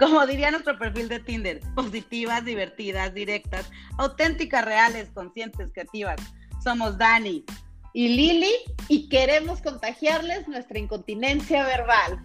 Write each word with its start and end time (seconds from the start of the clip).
Como 0.00 0.26
diría 0.26 0.50
nuestro 0.50 0.78
perfil 0.78 1.10
de 1.10 1.20
Tinder, 1.20 1.60
positivas, 1.74 2.42
divertidas, 2.42 3.12
directas, 3.12 3.70
auténticas, 3.98 4.64
reales, 4.64 5.10
conscientes, 5.10 5.70
creativas. 5.74 6.16
Somos 6.64 6.96
Dani 6.96 7.44
y 7.92 8.08
Lili 8.08 8.50
y 8.88 9.10
queremos 9.10 9.60
contagiarles 9.60 10.48
nuestra 10.48 10.78
incontinencia 10.78 11.66
verbal. 11.66 12.18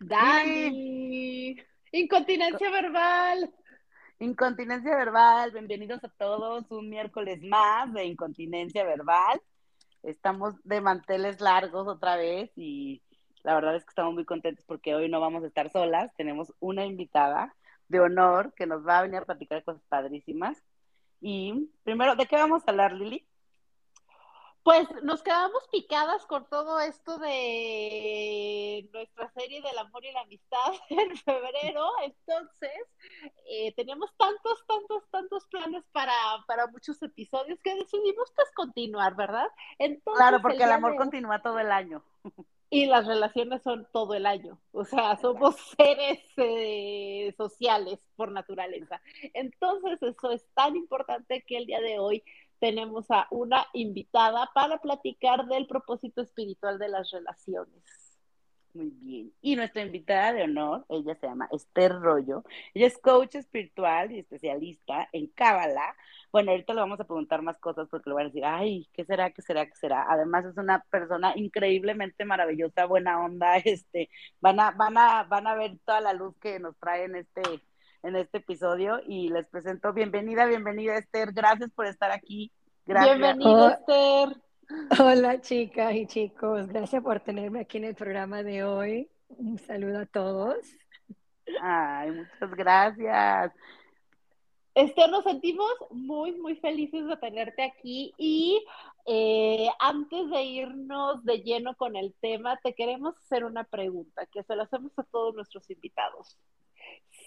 Dani, 0.00 1.54
incontinencia 1.92 2.70
verbal. 2.70 3.54
Incontinencia 4.18 4.96
verbal, 4.96 5.50
bienvenidos 5.50 6.02
a 6.04 6.08
todos, 6.08 6.64
un 6.70 6.88
miércoles 6.88 7.42
más 7.42 7.92
de 7.92 8.06
incontinencia 8.06 8.82
verbal. 8.84 9.42
Estamos 10.02 10.54
de 10.64 10.80
manteles 10.80 11.42
largos 11.42 11.86
otra 11.86 12.16
vez 12.16 12.50
y 12.56 13.02
la 13.48 13.54
verdad 13.54 13.76
es 13.76 13.84
que 13.84 13.88
estamos 13.88 14.12
muy 14.12 14.26
contentos 14.26 14.62
porque 14.66 14.94
hoy 14.94 15.08
no 15.08 15.20
vamos 15.20 15.42
a 15.42 15.46
estar 15.46 15.70
solas. 15.70 16.14
Tenemos 16.16 16.52
una 16.60 16.84
invitada 16.84 17.56
de 17.88 17.98
honor 17.98 18.52
que 18.54 18.66
nos 18.66 18.86
va 18.86 18.98
a 18.98 19.02
venir 19.02 19.20
a 19.20 19.24
platicar 19.24 19.64
cosas 19.64 19.82
padrísimas. 19.88 20.62
Y 21.22 21.70
primero, 21.82 22.14
¿de 22.14 22.26
qué 22.26 22.36
vamos 22.36 22.62
a 22.66 22.70
hablar, 22.70 22.92
Lili? 22.92 23.26
Pues 24.62 24.86
nos 25.02 25.22
quedamos 25.22 25.66
picadas 25.72 26.26
con 26.26 26.46
todo 26.50 26.78
esto 26.78 27.16
de 27.16 28.86
nuestra 28.92 29.30
serie 29.30 29.62
del 29.62 29.78
amor 29.78 30.04
y 30.04 30.12
la 30.12 30.20
amistad 30.20 30.74
en 30.90 31.16
febrero, 31.16 31.88
entonces 32.02 32.82
eh, 33.46 33.72
teníamos 33.76 34.14
tantos, 34.18 34.62
tantos, 34.66 35.08
tantos 35.10 35.46
planes 35.46 35.86
para, 35.90 36.12
para 36.46 36.66
muchos 36.66 37.02
episodios 37.02 37.58
que 37.62 37.76
decidimos 37.76 38.30
pues 38.36 38.50
continuar, 38.54 39.16
¿verdad? 39.16 39.48
Entonces, 39.78 40.20
claro, 40.20 40.42
porque 40.42 40.64
el, 40.64 40.72
amor 40.72 40.96
continúa 40.96 41.40
todo 41.40 41.58
el 41.58 41.72
año. 41.72 42.04
y 42.70 42.86
las 42.86 43.06
relaciones 43.06 43.62
son 43.62 43.86
todo 43.92 44.14
el 44.14 44.26
año. 44.26 44.60
O 44.72 44.84
sea, 44.84 45.16
somos 45.16 45.56
seres 45.78 46.20
eh, 46.36 47.34
sociales 47.36 47.98
por 48.16 48.32
naturaleza. 48.32 49.00
Entonces, 49.34 50.02
eso 50.02 50.30
es 50.30 50.46
tan 50.54 50.76
importante 50.76 51.44
que 51.46 51.56
el 51.56 51.66
día 51.66 51.80
de 51.80 51.98
hoy 51.98 52.22
tenemos 52.60 53.10
a 53.10 53.28
una 53.30 53.66
invitada 53.72 54.50
para 54.54 54.78
platicar 54.78 55.46
del 55.46 55.66
propósito 55.66 56.22
espiritual 56.22 56.78
de 56.78 56.88
las 56.88 57.10
relaciones. 57.10 58.07
Muy 58.74 58.90
bien. 59.00 59.32
Y 59.40 59.56
nuestra 59.56 59.82
invitada 59.82 60.32
de 60.32 60.44
honor, 60.44 60.84
ella 60.88 61.14
se 61.14 61.26
llama 61.26 61.48
Esther 61.50 61.92
Rollo. 62.00 62.44
Ella 62.74 62.86
es 62.86 62.98
coach 62.98 63.34
espiritual 63.34 64.12
y 64.12 64.20
especialista 64.20 65.08
en 65.12 65.26
Cábala. 65.28 65.96
Bueno, 66.30 66.50
ahorita 66.50 66.74
le 66.74 66.80
vamos 66.80 67.00
a 67.00 67.04
preguntar 67.04 67.42
más 67.42 67.58
cosas 67.58 67.88
porque 67.90 68.10
le 68.10 68.14
voy 68.14 68.22
a 68.22 68.26
decir, 68.26 68.44
ay, 68.44 68.86
¿qué 68.92 69.04
será, 69.04 69.30
qué 69.30 69.40
será, 69.42 69.66
qué 69.66 69.74
será? 69.74 70.06
Además 70.08 70.44
es 70.44 70.56
una 70.58 70.84
persona 70.90 71.32
increíblemente 71.36 72.24
maravillosa, 72.24 72.84
buena 72.84 73.24
onda, 73.24 73.56
este, 73.64 74.10
van 74.40 74.60
a, 74.60 74.70
van 74.72 74.98
a, 74.98 75.24
van 75.24 75.46
a 75.46 75.54
ver 75.54 75.78
toda 75.84 76.00
la 76.00 76.12
luz 76.12 76.36
que 76.40 76.58
nos 76.60 76.76
trae 76.78 77.04
en 77.04 77.16
este, 77.16 77.42
en 78.02 78.16
este 78.16 78.38
episodio 78.38 79.00
y 79.06 79.30
les 79.30 79.48
presento, 79.48 79.92
bienvenida, 79.94 80.44
bienvenida 80.46 80.98
Esther, 80.98 81.32
gracias 81.32 81.70
por 81.70 81.86
estar 81.86 82.10
aquí. 82.10 82.52
Gracias. 82.86 83.18
Bienvenida 83.18 83.72
Esther. 83.72 84.47
Hola 85.00 85.40
chicas 85.40 85.94
y 85.94 86.06
chicos, 86.06 86.66
gracias 86.68 87.02
por 87.02 87.20
tenerme 87.20 87.60
aquí 87.60 87.78
en 87.78 87.84
el 87.84 87.94
programa 87.94 88.42
de 88.42 88.64
hoy. 88.64 89.08
Un 89.28 89.58
saludo 89.58 90.00
a 90.00 90.06
todos. 90.06 90.58
Ay, 91.62 92.10
muchas 92.10 92.50
gracias. 92.54 93.52
Esther, 94.74 95.10
nos 95.10 95.24
sentimos 95.24 95.70
muy, 95.90 96.32
muy 96.32 96.56
felices 96.56 97.06
de 97.06 97.16
tenerte 97.16 97.62
aquí 97.62 98.12
y 98.18 98.62
eh, 99.06 99.68
antes 99.80 100.28
de 100.30 100.42
irnos 100.42 101.24
de 101.24 101.38
lleno 101.38 101.74
con 101.74 101.96
el 101.96 102.14
tema, 102.20 102.58
te 102.62 102.74
queremos 102.74 103.16
hacer 103.16 103.44
una 103.44 103.64
pregunta 103.64 104.26
que 104.26 104.42
se 104.42 104.54
la 104.54 104.64
hacemos 104.64 104.92
a 104.98 105.02
todos 105.04 105.34
nuestros 105.34 105.68
invitados. 105.70 106.36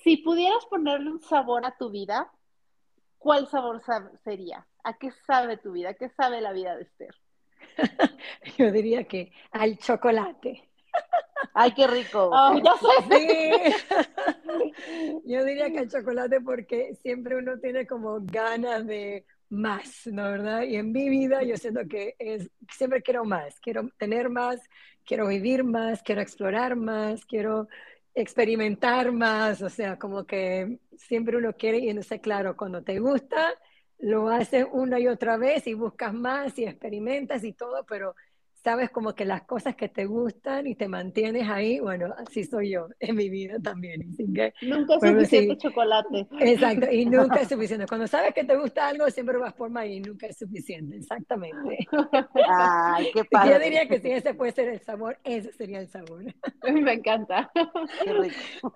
Si 0.03 0.17
pudieras 0.17 0.63
ponerle 0.67 1.09
un 1.09 1.21
sabor 1.21 1.65
a 1.65 1.75
tu 1.75 1.89
vida, 1.89 2.31
¿cuál 3.17 3.47
sabor 3.47 3.81
sería? 4.23 4.67
¿A 4.83 4.93
qué 4.97 5.11
sabe 5.25 5.57
tu 5.57 5.71
vida? 5.71 5.89
¿A 5.89 5.93
qué 5.95 6.09
sabe 6.09 6.39
la 6.39 6.53
vida 6.53 6.75
de 6.75 6.83
Esther? 6.83 7.15
Yo 8.57 8.71
diría 8.71 9.03
que 9.03 9.31
al 9.51 9.77
chocolate. 9.77 10.69
Ay, 11.53 11.73
qué 11.73 11.87
rico. 11.87 12.29
Oh, 12.33 12.61
sí. 13.09 13.27
Yo 15.25 15.43
diría 15.43 15.71
que 15.71 15.79
al 15.79 15.89
chocolate 15.89 16.41
porque 16.41 16.95
siempre 17.01 17.35
uno 17.35 17.59
tiene 17.59 17.85
como 17.85 18.19
ganas 18.21 18.85
de 18.85 19.25
más, 19.49 20.07
¿no 20.07 20.23
verdad? 20.23 20.63
Y 20.63 20.77
en 20.77 20.91
mi 20.91 21.09
vida 21.09 21.43
yo 21.43 21.57
siento 21.57 21.81
que 21.89 22.15
es, 22.19 22.49
siempre 22.71 23.01
quiero 23.01 23.25
más, 23.25 23.59
quiero 23.59 23.89
tener 23.97 24.29
más, 24.29 24.61
quiero 25.05 25.27
vivir 25.27 25.63
más, 25.65 26.01
quiero 26.03 26.21
explorar 26.21 26.75
más, 26.77 27.25
quiero 27.25 27.67
experimentar 28.15 29.11
más, 29.11 29.61
o 29.61 29.69
sea, 29.69 29.99
como 29.99 30.25
que 30.25 30.79
siempre 30.97 31.37
uno 31.37 31.53
quiere 31.53 31.79
y 31.79 31.93
no 31.93 32.01
sé, 32.01 32.21
claro, 32.21 32.55
cuando 32.55 32.81
te 32.83 32.99
gusta, 32.99 33.53
lo 34.01 34.29
haces 34.29 34.65
una 34.71 34.99
y 34.99 35.07
otra 35.07 35.37
vez 35.37 35.67
y 35.67 35.73
buscas 35.73 36.13
más 36.13 36.57
y 36.57 36.65
experimentas 36.65 37.43
y 37.43 37.53
todo, 37.53 37.85
pero 37.87 38.15
sabes 38.63 38.91
como 38.91 39.15
que 39.15 39.25
las 39.25 39.43
cosas 39.43 39.75
que 39.75 39.89
te 39.89 40.05
gustan 40.05 40.67
y 40.67 40.75
te 40.75 40.87
mantienes 40.87 41.49
ahí, 41.49 41.79
bueno, 41.79 42.13
así 42.17 42.43
soy 42.43 42.71
yo 42.71 42.87
en 42.99 43.15
mi 43.15 43.29
vida 43.29 43.57
también. 43.61 44.15
nunca 44.61 44.95
es 44.95 45.01
suficiente 45.01 45.57
chocolate. 45.57 46.27
Exacto, 46.39 46.91
y 46.91 47.05
nunca 47.07 47.41
es 47.41 47.49
suficiente. 47.49 47.87
Cuando 47.87 48.07
sabes 48.07 48.33
que 48.33 48.43
te 48.43 48.55
gusta 48.55 48.87
algo, 48.87 49.09
siempre 49.09 49.37
vas 49.37 49.53
por 49.53 49.69
más 49.69 49.85
y 49.87 49.99
nunca 49.99 50.27
es 50.27 50.37
suficiente, 50.37 50.97
exactamente. 50.97 51.87
Ay, 52.47 53.09
qué 53.13 53.25
padre. 53.31 53.53
Yo 53.53 53.59
diría 53.59 53.87
que 53.87 53.99
si 53.99 54.11
ese 54.11 54.33
puede 54.33 54.51
ser 54.51 54.69
el 54.69 54.81
sabor, 54.81 55.17
ese 55.23 55.51
sería 55.53 55.79
el 55.79 55.87
sabor. 55.87 56.23
Me 56.63 56.93
encanta. 56.93 57.51
Qué 58.03 58.13
rico. 58.13 58.73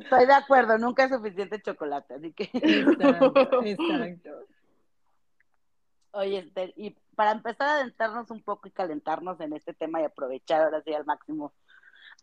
Estoy 0.00 0.26
de 0.26 0.34
acuerdo, 0.34 0.78
nunca 0.78 1.04
es 1.04 1.10
suficiente 1.10 1.60
chocolate, 1.62 2.14
así 2.14 2.32
que... 2.32 2.50
Exacto, 2.52 3.62
exacto. 3.64 4.30
Oye, 6.12 6.38
Esther, 6.38 6.72
y 6.76 6.94
para 7.14 7.32
empezar 7.32 7.68
a 7.68 7.74
adentrarnos 7.74 8.30
un 8.30 8.42
poco 8.42 8.68
y 8.68 8.70
calentarnos 8.70 9.40
en 9.40 9.54
este 9.54 9.72
tema 9.72 10.00
y 10.00 10.04
aprovechar 10.04 10.62
ahora 10.62 10.82
sí 10.82 10.92
al 10.92 11.06
máximo 11.06 11.54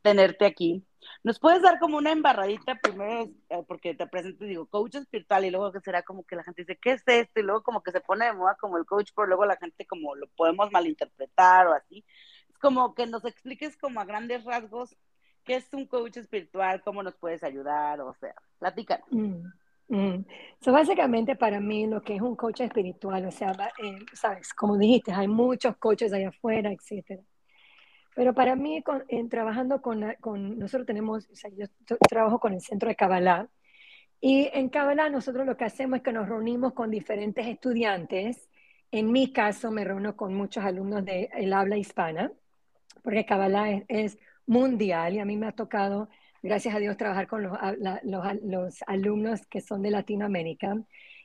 tenerte 0.03 0.45
aquí, 0.45 0.85
¿nos 1.23 1.39
puedes 1.39 1.61
dar 1.61 1.79
como 1.79 1.97
una 1.97 2.11
embarradita 2.11 2.75
primero, 2.75 3.31
eh, 3.49 3.63
porque 3.67 3.95
te 3.95 4.07
presento 4.07 4.45
y 4.45 4.49
digo, 4.49 4.67
coach 4.67 4.95
espiritual, 4.95 5.43
y 5.45 5.49
luego 5.51 5.71
que 5.71 5.81
será 5.81 6.03
como 6.03 6.23
que 6.23 6.35
la 6.35 6.43
gente 6.43 6.61
dice, 6.61 6.77
¿qué 6.77 6.91
es 6.93 7.03
esto? 7.05 7.39
Y 7.39 7.43
luego 7.43 7.63
como 7.63 7.81
que 7.81 7.91
se 7.91 7.99
pone 8.01 8.25
de 8.25 8.33
moda 8.33 8.55
como 8.59 8.77
el 8.77 8.85
coach, 8.85 9.11
pero 9.15 9.27
luego 9.27 9.45
la 9.45 9.57
gente 9.57 9.85
como 9.87 10.15
lo 10.15 10.27
podemos 10.27 10.71
malinterpretar 10.71 11.67
o 11.67 11.73
así. 11.73 12.05
Es 12.49 12.57
como 12.59 12.93
que 12.93 13.07
nos 13.07 13.25
expliques 13.25 13.75
como 13.75 13.99
a 13.99 14.05
grandes 14.05 14.45
rasgos 14.45 14.95
qué 15.43 15.55
es 15.55 15.67
un 15.73 15.87
coach 15.87 16.17
espiritual, 16.17 16.81
cómo 16.83 17.01
nos 17.01 17.15
puedes 17.15 17.43
ayudar, 17.43 18.01
o 18.01 18.13
sea, 18.13 18.35
platícanos. 18.59 19.07
Mm. 19.09 19.47
Mm. 19.89 20.23
básicamente 20.67 21.35
para 21.35 21.59
mí 21.59 21.87
lo 21.87 22.01
que 22.01 22.15
es 22.15 22.21
un 22.21 22.35
coach 22.35 22.61
espiritual, 22.61 23.25
o 23.25 23.31
sea, 23.31 23.51
eh, 23.83 23.97
sabes, 24.13 24.53
como 24.53 24.77
dijiste, 24.77 25.11
hay 25.11 25.27
muchos 25.27 25.77
coaches 25.77 26.13
allá 26.13 26.29
afuera, 26.29 26.71
etcétera. 26.71 27.23
Pero 28.15 28.33
para 28.33 28.55
mí, 28.55 28.83
en, 29.07 29.29
trabajando 29.29 29.81
con, 29.81 30.03
con, 30.19 30.59
nosotros 30.59 30.85
tenemos, 30.85 31.27
o 31.29 31.35
sea, 31.35 31.49
yo 31.55 31.65
trabajo 32.09 32.39
con 32.39 32.53
el 32.53 32.61
centro 32.61 32.89
de 32.89 32.95
Kabbalah, 32.95 33.49
y 34.21 34.49
en 34.53 34.69
Kabbalah 34.69 35.09
nosotros 35.09 35.45
lo 35.45 35.57
que 35.57 35.65
hacemos 35.65 35.97
es 35.97 36.03
que 36.03 36.11
nos 36.13 36.27
reunimos 36.27 36.73
con 36.73 36.91
diferentes 36.91 37.47
estudiantes. 37.47 38.49
En 38.91 39.11
mi 39.11 39.31
caso, 39.31 39.71
me 39.71 39.85
reúno 39.85 40.15
con 40.17 40.33
muchos 40.33 40.63
alumnos 40.63 41.05
del 41.05 41.29
el 41.33 41.53
habla 41.53 41.77
hispana, 41.77 42.31
porque 43.03 43.25
Kabbalah 43.25 43.71
es, 43.71 43.85
es 43.87 44.19
mundial 44.45 45.13
y 45.13 45.19
a 45.19 45.25
mí 45.25 45.37
me 45.37 45.47
ha 45.47 45.53
tocado 45.53 46.09
gracias 46.41 46.75
a 46.75 46.79
Dios, 46.79 46.97
trabajar 46.97 47.27
con 47.27 47.43
los, 47.43 47.57
los, 48.03 48.83
alumnos 48.87 49.45
que 49.47 49.61
son 49.61 49.81
de 49.81 49.91
Latinoamérica 49.91 50.77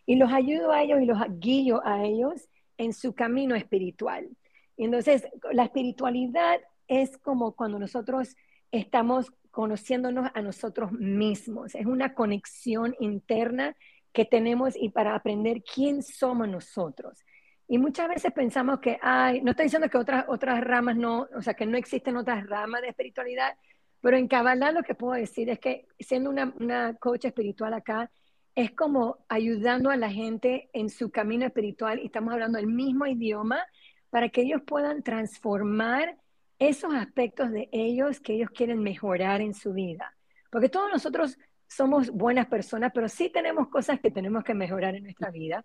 y 0.07 0.17
los 0.17 0.33
ayudo 0.33 0.73
a 0.73 0.83
ellos 0.83 1.01
y 1.01 1.07
los 1.07 1.19
guío 1.39 1.81
a 1.85 2.05
ellos 2.05 2.49
en 2.79 2.93
su 2.93 3.15
camino 3.15 3.55
espiritual. 3.55 4.29
entonces, 4.77 5.27
la 5.53 5.65
espiritualidad 5.65 6.61
es 6.89 7.17
como 7.19 7.53
cuando 7.53 7.79
nosotros 7.79 8.37
estamos 8.71 9.33
conociéndonos 9.51 10.31
a 10.35 10.43
nosotros 10.43 10.91
mismos. 10.93 11.75
Es 11.75 11.87
una 11.87 12.15
conexión 12.15 12.97
interna 12.99 13.77
que 14.13 14.25
tenemos 14.25 14.75
y 14.77 14.89
para 14.91 15.15
aprender 15.15 15.63
quién 15.63 16.03
somos 16.03 16.49
nosotros. 16.49 17.25
Y 17.67 17.79
muchas 17.79 18.09
veces 18.09 18.33
pensamos 18.33 18.81
que, 18.81 18.99
ay, 19.01 19.41
no 19.43 19.53
estoy 19.53 19.67
diciendo 19.67 19.89
que 19.89 19.97
otras, 19.97 20.27
otras 20.29 20.61
ramas 20.63 20.97
no, 20.97 21.29
o 21.35 21.41
sea, 21.41 21.55
que 21.55 21.67
no 21.67 21.79
existen 21.79 22.17
otras 22.17 22.47
ramas 22.47 22.83
de 22.83 22.89
espiritualidad, 22.89 23.57
Pero 24.05 24.19
en 24.19 24.29
Kabbalah 24.29 24.71
lo 24.71 24.83
que 24.83 24.95
puedo 24.95 25.15
decir 25.15 25.49
es 25.49 25.59
que 25.59 25.87
siendo 25.99 26.29
una, 26.29 26.53
una 26.61 26.93
coach 26.93 27.25
espiritual 27.25 27.73
acá, 27.73 28.11
es 28.55 28.71
como 28.73 29.25
ayudando 29.31 29.89
a 29.89 29.97
la 29.97 30.11
gente 30.11 30.69
en 30.75 30.91
su 30.91 31.11
camino 31.11 31.47
espiritual 31.47 31.99
y 31.99 32.05
estamos 32.05 32.35
hablando 32.35 32.59
el 32.59 32.67
mismo 32.67 33.07
idioma 33.07 33.65
para 34.11 34.29
que 34.29 34.43
ellos 34.43 34.61
puedan 34.67 35.03
transformar 35.03 36.19
esos 36.59 36.93
aspectos 36.93 37.51
de 37.51 37.71
ellos 37.73 38.21
que 38.21 38.35
ellos 38.35 38.51
quieren 38.51 38.83
mejorar 38.83 39.41
en 39.41 39.55
su 39.55 39.73
vida. 39.73 40.15
Porque 40.51 40.69
todos 40.69 40.93
nosotros 40.93 41.39
somos 41.67 42.11
buenas 42.11 42.45
personas, 42.49 42.93
pero 42.95 43.09
sí 43.09 43.31
tenemos 43.31 43.69
cosas 43.69 44.01
que 44.01 44.11
tenemos 44.11 44.45
que 44.45 44.53
mejorar 44.53 44.95
en 44.97 45.05
nuestra 45.05 45.31
vida. 45.31 45.65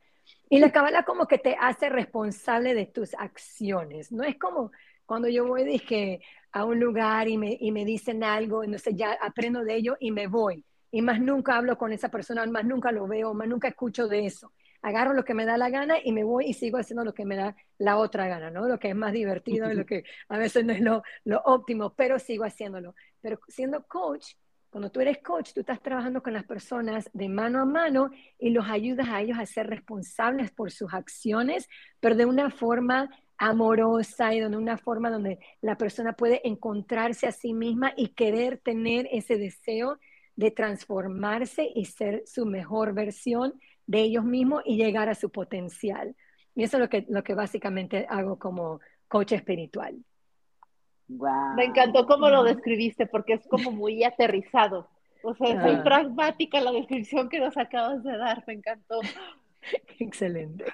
Y 0.50 0.59
la 0.59 0.71
Kabbalah 0.71 1.03
como 1.03 1.27
que 1.27 1.39
te 1.39 1.57
hace 1.59 1.89
responsable 1.89 2.74
de 2.74 2.85
tus 2.85 3.13
acciones. 3.15 4.13
No 4.13 4.24
es 4.24 4.39
como 4.39 4.71
cuando 5.09 5.27
yo 5.27 5.47
voy 5.47 5.63
dije, 5.63 6.21
a 6.51 6.65
un 6.65 6.79
lugar 6.79 7.27
y 7.27 7.35
me, 7.35 7.57
y 7.59 7.71
me 7.71 7.83
dicen 7.83 8.23
algo, 8.23 8.63
entonces 8.63 8.94
ya 8.95 9.17
aprendo 9.19 9.63
de 9.63 9.73
ello 9.73 9.97
y 10.00 10.11
me 10.11 10.27
voy. 10.27 10.63
Y 10.91 11.01
más 11.01 11.19
nunca 11.19 11.57
hablo 11.57 11.79
con 11.79 11.91
esa 11.91 12.09
persona, 12.09 12.45
más 12.45 12.63
nunca 12.63 12.91
lo 12.91 13.07
veo, 13.07 13.33
más 13.33 13.47
nunca 13.47 13.69
escucho 13.69 14.07
de 14.07 14.27
eso. 14.27 14.53
Agarro 14.83 15.15
lo 15.15 15.25
que 15.25 15.33
me 15.33 15.47
da 15.47 15.57
la 15.57 15.71
gana 15.71 15.95
y 16.03 16.11
me 16.11 16.23
voy 16.23 16.45
y 16.45 16.53
sigo 16.53 16.77
haciendo 16.77 17.03
lo 17.03 17.15
que 17.15 17.25
me 17.25 17.35
da 17.35 17.56
la 17.79 17.97
otra 17.97 18.27
gana, 18.27 18.51
¿no? 18.51 18.67
Lo 18.67 18.77
que 18.77 18.89
es 18.89 18.95
más 18.95 19.11
divertido 19.11 19.71
y 19.71 19.75
lo 19.75 19.83
que 19.83 20.03
a 20.27 20.38
veces 20.38 20.63
no 20.63 20.73
es 20.73 20.81
lo, 20.81 21.01
lo 21.25 21.41
óptimo, 21.44 21.95
pero 21.95 22.19
sigo 22.19 22.44
haciéndolo. 22.44 22.94
Pero 23.19 23.39
siendo 23.47 23.88
coach, 23.88 24.35
cuando 24.69 24.91
tú 24.91 25.01
eres 25.01 25.17
coach, 25.23 25.53
tú 25.53 25.61
estás 25.61 25.81
trabajando 25.81 26.21
con 26.21 26.33
las 26.33 26.44
personas 26.44 27.09
de 27.13 27.29
mano 27.29 27.59
a 27.59 27.65
mano 27.65 28.11
y 28.38 28.51
los 28.51 28.69
ayudas 28.69 29.07
a 29.09 29.21
ellos 29.21 29.39
a 29.39 29.47
ser 29.47 29.65
responsables 29.65 30.51
por 30.51 30.69
sus 30.69 30.94
acciones, 30.94 31.67
pero 32.00 32.15
de 32.15 32.25
una 32.25 32.51
forma 32.51 33.09
amorosa 33.39 34.33
y 34.33 34.41
de 34.41 34.56
una 34.56 34.77
forma 34.77 35.09
donde 35.09 35.39
la 35.62 35.77
persona 35.77 36.13
puede 36.13 36.47
encontrarse 36.47 37.25
a 37.25 37.31
sí 37.31 37.53
misma 37.53 37.94
y 37.95 38.09
querer 38.09 38.59
tener 38.59 39.07
ese 39.12 39.38
deseo 39.38 39.97
de 40.36 40.51
transformarse 40.51 41.69
y 41.74 41.86
ser 41.86 42.24
su 42.25 42.45
mejor 42.45 42.94
versión 42.94 43.53
de 43.88 44.01
ellos 44.01 44.24
mismos 44.24 44.62
y 44.65 44.77
llegar 44.77 45.09
a 45.09 45.15
su 45.15 45.31
potencial. 45.31 46.15
Y 46.53 46.63
eso 46.63 46.77
es 46.77 46.81
lo 46.81 46.89
que, 46.89 47.06
lo 47.09 47.24
que 47.24 47.33
básicamente 47.33 48.06
hago 48.09 48.38
como 48.38 48.81
coach 49.07 49.31
espiritual. 49.31 49.97
Me 51.07 51.63
encantó 51.63 52.06
cómo 52.06 52.30
lo 52.30 52.44
describiste 52.44 53.07
porque 53.07 53.33
es 53.33 53.47
como 53.47 53.71
muy 53.71 54.03
aterrizado. 54.03 54.89
O 55.24 55.33
sea, 55.33 55.50
es 55.50 55.56
muy 55.56 55.75
ah. 55.75 55.83
pragmática 55.83 56.62
la 56.62 56.71
descripción 56.71 57.30
que 57.30 57.39
nos 57.39 57.57
acabas 57.57 58.03
de 58.03 58.15
dar, 58.18 58.44
me 58.45 58.53
encantó. 58.53 59.00
Excelente. 60.00 60.65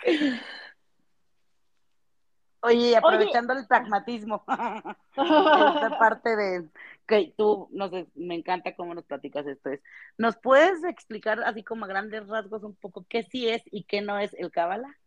Oye, 2.66 2.98
aprovechando 2.98 3.54
el 3.54 3.68
pragmatismo, 3.68 4.44
esta 5.12 5.98
parte 6.00 6.36
de 6.36 6.68
que 7.08 7.34
tú, 7.38 7.70
no 7.72 7.90
sé, 7.90 8.08
me 8.16 8.36
encanta 8.36 8.76
cómo 8.76 8.96
nos 8.96 9.06
platicas 9.06 9.46
esto. 9.46 9.70
Es, 9.70 9.82
¿Nos 10.18 10.36
puedes 10.38 10.84
explicar 10.84 11.42
así 11.44 11.64
como 11.64 11.86
a 11.86 11.88
grandes 11.88 12.28
rasgos 12.28 12.64
un 12.64 12.76
poco 12.76 13.06
qué 13.08 13.24
sí 13.24 13.48
es 13.48 13.62
y 13.66 13.84
qué 13.84 14.02
no 14.02 14.18
es 14.18 14.34
el 14.34 14.52
Kabbalah? 14.52 14.98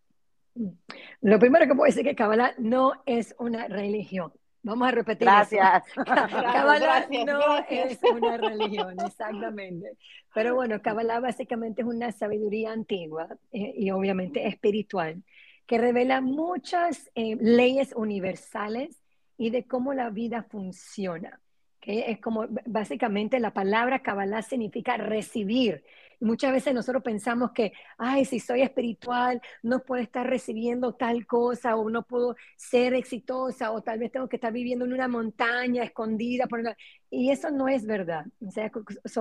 Lo 1.20 1.38
primero 1.38 1.66
que 1.66 1.74
puedo 1.74 1.86
decir 1.86 2.06
es 2.06 2.12
que 2.12 2.16
Kabbalah 2.16 2.54
no 2.58 2.92
es 3.06 3.34
una 3.38 3.68
religión. 3.68 4.32
Vamos 4.62 4.88
a 4.88 4.90
repetir. 4.90 5.24
Gracias. 5.26 5.84
Kabbalah 5.94 7.06
no 7.26 7.56
es 7.68 7.98
una 8.02 8.36
religión, 8.36 8.96
exactamente. 9.04 9.96
Pero 10.34 10.54
bueno, 10.54 10.80
Kabbalah 10.82 11.20
básicamente 11.20 11.82
es 11.82 11.88
una 11.88 12.12
sabiduría 12.12 12.72
antigua 12.72 13.28
eh, 13.52 13.74
y 13.76 13.90
obviamente 13.90 14.46
espiritual 14.46 15.22
que 15.68 15.76
revela 15.76 16.22
muchas 16.22 17.10
eh, 17.14 17.36
leyes 17.38 17.92
universales 17.94 19.02
y 19.36 19.50
de 19.50 19.66
cómo 19.66 19.92
la 19.92 20.08
vida 20.08 20.42
funciona. 20.42 21.40
que 21.78 22.10
Es 22.10 22.20
como 22.20 22.46
básicamente 22.64 23.38
la 23.38 23.52
palabra 23.52 24.02
Kabbalah 24.02 24.40
significa 24.40 24.96
recibir 24.96 25.84
muchas 26.20 26.52
veces 26.52 26.74
nosotros 26.74 27.02
pensamos 27.02 27.52
que, 27.52 27.72
ay, 27.96 28.24
si 28.24 28.40
soy 28.40 28.62
espiritual, 28.62 29.40
no 29.62 29.84
puedo 29.84 30.02
estar 30.02 30.26
recibiendo 30.28 30.94
tal 30.94 31.26
cosa 31.26 31.76
o 31.76 31.90
no 31.90 32.02
puedo 32.02 32.36
ser 32.56 32.94
exitosa 32.94 33.70
o 33.70 33.82
tal 33.82 33.98
vez 33.98 34.12
tengo 34.12 34.28
que 34.28 34.36
estar 34.36 34.52
viviendo 34.52 34.84
en 34.84 34.92
una 34.92 35.08
montaña 35.08 35.84
escondida. 35.84 36.46
Por... 36.46 36.62
Y 37.10 37.30
eso 37.30 37.50
no 37.50 37.68
es 37.68 37.86
verdad. 37.86 38.26
O 38.40 38.50
sea, 38.50 38.70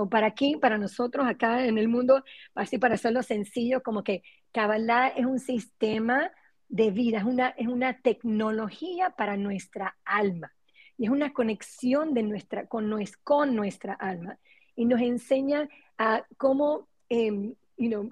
para 0.10 0.28
aquí, 0.28 0.58
para 0.58 0.78
nosotros 0.78 1.26
acá 1.28 1.66
en 1.66 1.78
el 1.78 1.88
mundo, 1.88 2.24
así 2.56 2.78
para 2.78 2.96
hacerlo 2.96 3.24
sencillo, 3.24 3.84
como 3.84 4.04
que 4.04 4.24
Kabbalah 4.52 5.10
es 5.10 5.26
un 5.26 5.40
sistema 5.40 6.32
de 6.70 6.92
vida, 6.92 7.20
es 7.20 7.24
una, 7.24 7.50
es 7.50 7.68
una 7.68 8.02
tecnología 8.02 9.12
para 9.12 9.38
nuestra 9.38 9.98
alma. 10.04 10.54
Y 10.98 11.06
es 11.06 11.12
una 11.12 11.32
conexión 11.32 12.14
de 12.14 12.24
nuestra, 12.24 12.68
con, 12.68 12.92
con 13.24 13.56
nuestra 13.56 13.94
alma. 13.94 14.40
Y 14.76 14.86
nos 14.86 15.02
enseña 15.02 15.70
a 15.98 16.26
cómo, 16.38 16.88
em, 17.10 17.56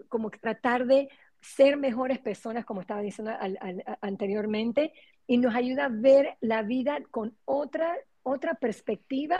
como 0.10 0.30
tratar 0.30 0.86
de 0.86 1.10
ser 1.42 1.78
mejores 1.78 2.20
personas, 2.20 2.66
como 2.66 2.82
estaba 2.82 3.02
diciendo 3.02 3.32
anteriormente, 4.02 4.94
y 5.28 5.38
nos 5.38 5.56
ayuda 5.56 5.86
a 5.86 5.90
ver 5.90 6.38
la 6.42 6.62
vida 6.64 7.00
con 7.12 7.36
otra, 7.46 7.96
otra 8.24 8.56
perspectiva 8.56 9.40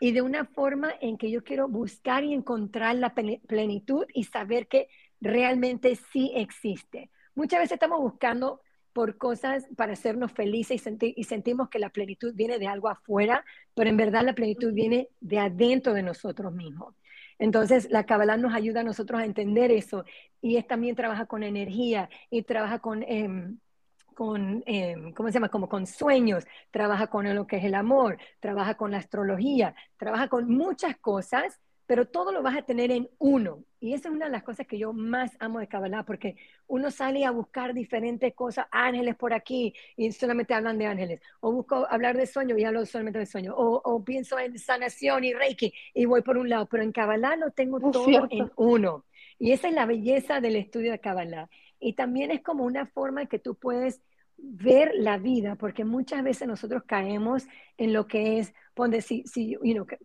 y 0.00 0.12
de 0.12 0.22
una 0.22 0.44
forma 0.44 0.92
en 1.00 1.16
que 1.16 1.30
yo 1.30 1.44
quiero 1.44 1.68
buscar 1.68 2.24
y 2.24 2.34
encontrar 2.34 2.96
la 2.96 3.14
plenitud 3.14 4.06
y 4.12 4.24
saber 4.24 4.66
que 4.66 4.88
realmente 5.20 5.96
sí 6.12 6.32
existe. 6.34 7.10
Muchas 7.34 7.60
veces 7.60 7.72
estamos 7.72 8.00
buscando 8.00 8.60
por 8.92 9.16
cosas 9.16 9.66
para 9.76 9.94
hacernos 9.94 10.32
felices 10.32 10.84
y, 10.86 11.14
y, 11.16 11.24
sentimos 11.24 11.68
que 11.68 11.80
la 11.80 11.90
plenitud 11.90 12.32
viene 12.34 12.58
de 12.58 12.68
algo 12.68 12.88
afuera, 12.88 13.44
pero 13.74 13.90
en 13.90 13.96
verdad 13.96 14.22
la 14.22 14.34
plenitud 14.34 14.72
viene 14.72 15.08
de 15.20 15.40
adentro 15.40 15.94
de 15.94 16.02
nosotros 16.04 16.52
mismos. 16.52 16.94
Entonces, 17.38 17.88
la 17.90 18.04
Kabbalah 18.06 18.36
nos 18.36 18.54
ayuda 18.54 18.80
a 18.80 18.84
nosotros 18.84 19.20
a 19.20 19.24
entender 19.24 19.70
eso 19.70 20.04
y 20.40 20.56
es, 20.56 20.66
también 20.66 20.96
trabaja 20.96 21.26
con 21.26 21.42
energía 21.42 22.08
y 22.30 22.42
trabaja 22.42 22.78
con, 22.78 23.02
em, 23.04 23.58
con 24.14 24.62
em, 24.66 25.12
¿cómo 25.12 25.28
se 25.28 25.34
llama? 25.34 25.48
Como 25.48 25.68
con 25.68 25.86
sueños, 25.86 26.46
trabaja 26.70 27.08
con 27.08 27.32
lo 27.34 27.46
que 27.46 27.56
es 27.56 27.64
el 27.64 27.74
amor, 27.74 28.18
trabaja 28.40 28.76
con 28.76 28.90
la 28.92 28.98
astrología, 28.98 29.74
trabaja 29.96 30.28
con 30.28 30.48
muchas 30.48 30.96
cosas 30.98 31.60
pero 31.86 32.06
todo 32.06 32.32
lo 32.32 32.42
vas 32.42 32.56
a 32.56 32.62
tener 32.62 32.90
en 32.90 33.08
uno. 33.18 33.64
Y 33.80 33.92
esa 33.92 34.08
es 34.08 34.14
una 34.14 34.26
de 34.26 34.32
las 34.32 34.42
cosas 34.42 34.66
que 34.66 34.78
yo 34.78 34.92
más 34.92 35.36
amo 35.40 35.58
de 35.58 35.68
Kabbalah, 35.68 36.04
porque 36.04 36.36
uno 36.66 36.90
sale 36.90 37.24
a 37.24 37.30
buscar 37.30 37.74
diferentes 37.74 38.34
cosas, 38.34 38.66
ángeles 38.70 39.14
por 39.16 39.34
aquí, 39.34 39.74
y 39.96 40.10
solamente 40.12 40.54
hablan 40.54 40.78
de 40.78 40.86
ángeles, 40.86 41.20
o 41.40 41.52
busco 41.52 41.86
hablar 41.90 42.16
de 42.16 42.26
sueño 42.26 42.56
y 42.56 42.64
hablo 42.64 42.86
solamente 42.86 43.18
de 43.18 43.26
sueño, 43.26 43.54
o, 43.56 44.04
pienso 44.04 44.38
en 44.38 44.58
sanación 44.58 45.24
y 45.24 45.34
reiki, 45.34 45.74
y 45.92 46.06
voy 46.06 46.22
por 46.22 46.38
un 46.38 46.48
lado, 46.48 46.66
pero 46.66 46.82
en 46.82 46.92
Kabbalah 46.92 47.36
lo 47.36 47.50
tengo 47.50 47.78
todo 47.90 48.26
en 48.30 48.50
uno. 48.56 49.04
Y 49.38 49.52
esa 49.52 49.68
es 49.68 49.74
la 49.74 49.84
belleza 49.84 50.40
del 50.40 50.56
estudio 50.56 50.92
de 50.92 51.00
Kabbalah. 51.00 51.50
Y 51.78 51.94
también 51.94 52.30
es 52.30 52.40
como 52.40 52.64
una 52.64 52.86
forma 52.86 53.26
que 53.26 53.38
tú 53.38 53.56
puedes 53.56 54.00
ver 54.36 54.92
la 54.94 55.18
vida, 55.18 55.56
porque 55.56 55.84
muchas 55.84 56.22
veces 56.22 56.48
nosotros 56.48 56.84
caemos 56.86 57.46
en 57.76 57.92
lo 57.92 58.06
que 58.06 58.38
es, 58.38 58.54
si, 59.00 59.24
si 59.24 59.56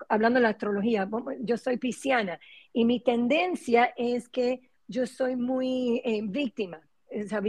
hablando 0.08 0.38
de 0.40 0.44
la 0.44 0.50
astrología, 0.50 1.10
yo 1.42 1.58
soy 1.58 1.78
pisciana 1.78 2.40
y 2.74 2.86
mi 2.86 3.00
tendencia 3.00 3.94
es 3.98 4.30
que 4.30 4.62
yo 4.88 5.06
soy 5.06 5.36
muy 5.36 6.02
eh, 6.04 6.22
víctima, 6.24 6.82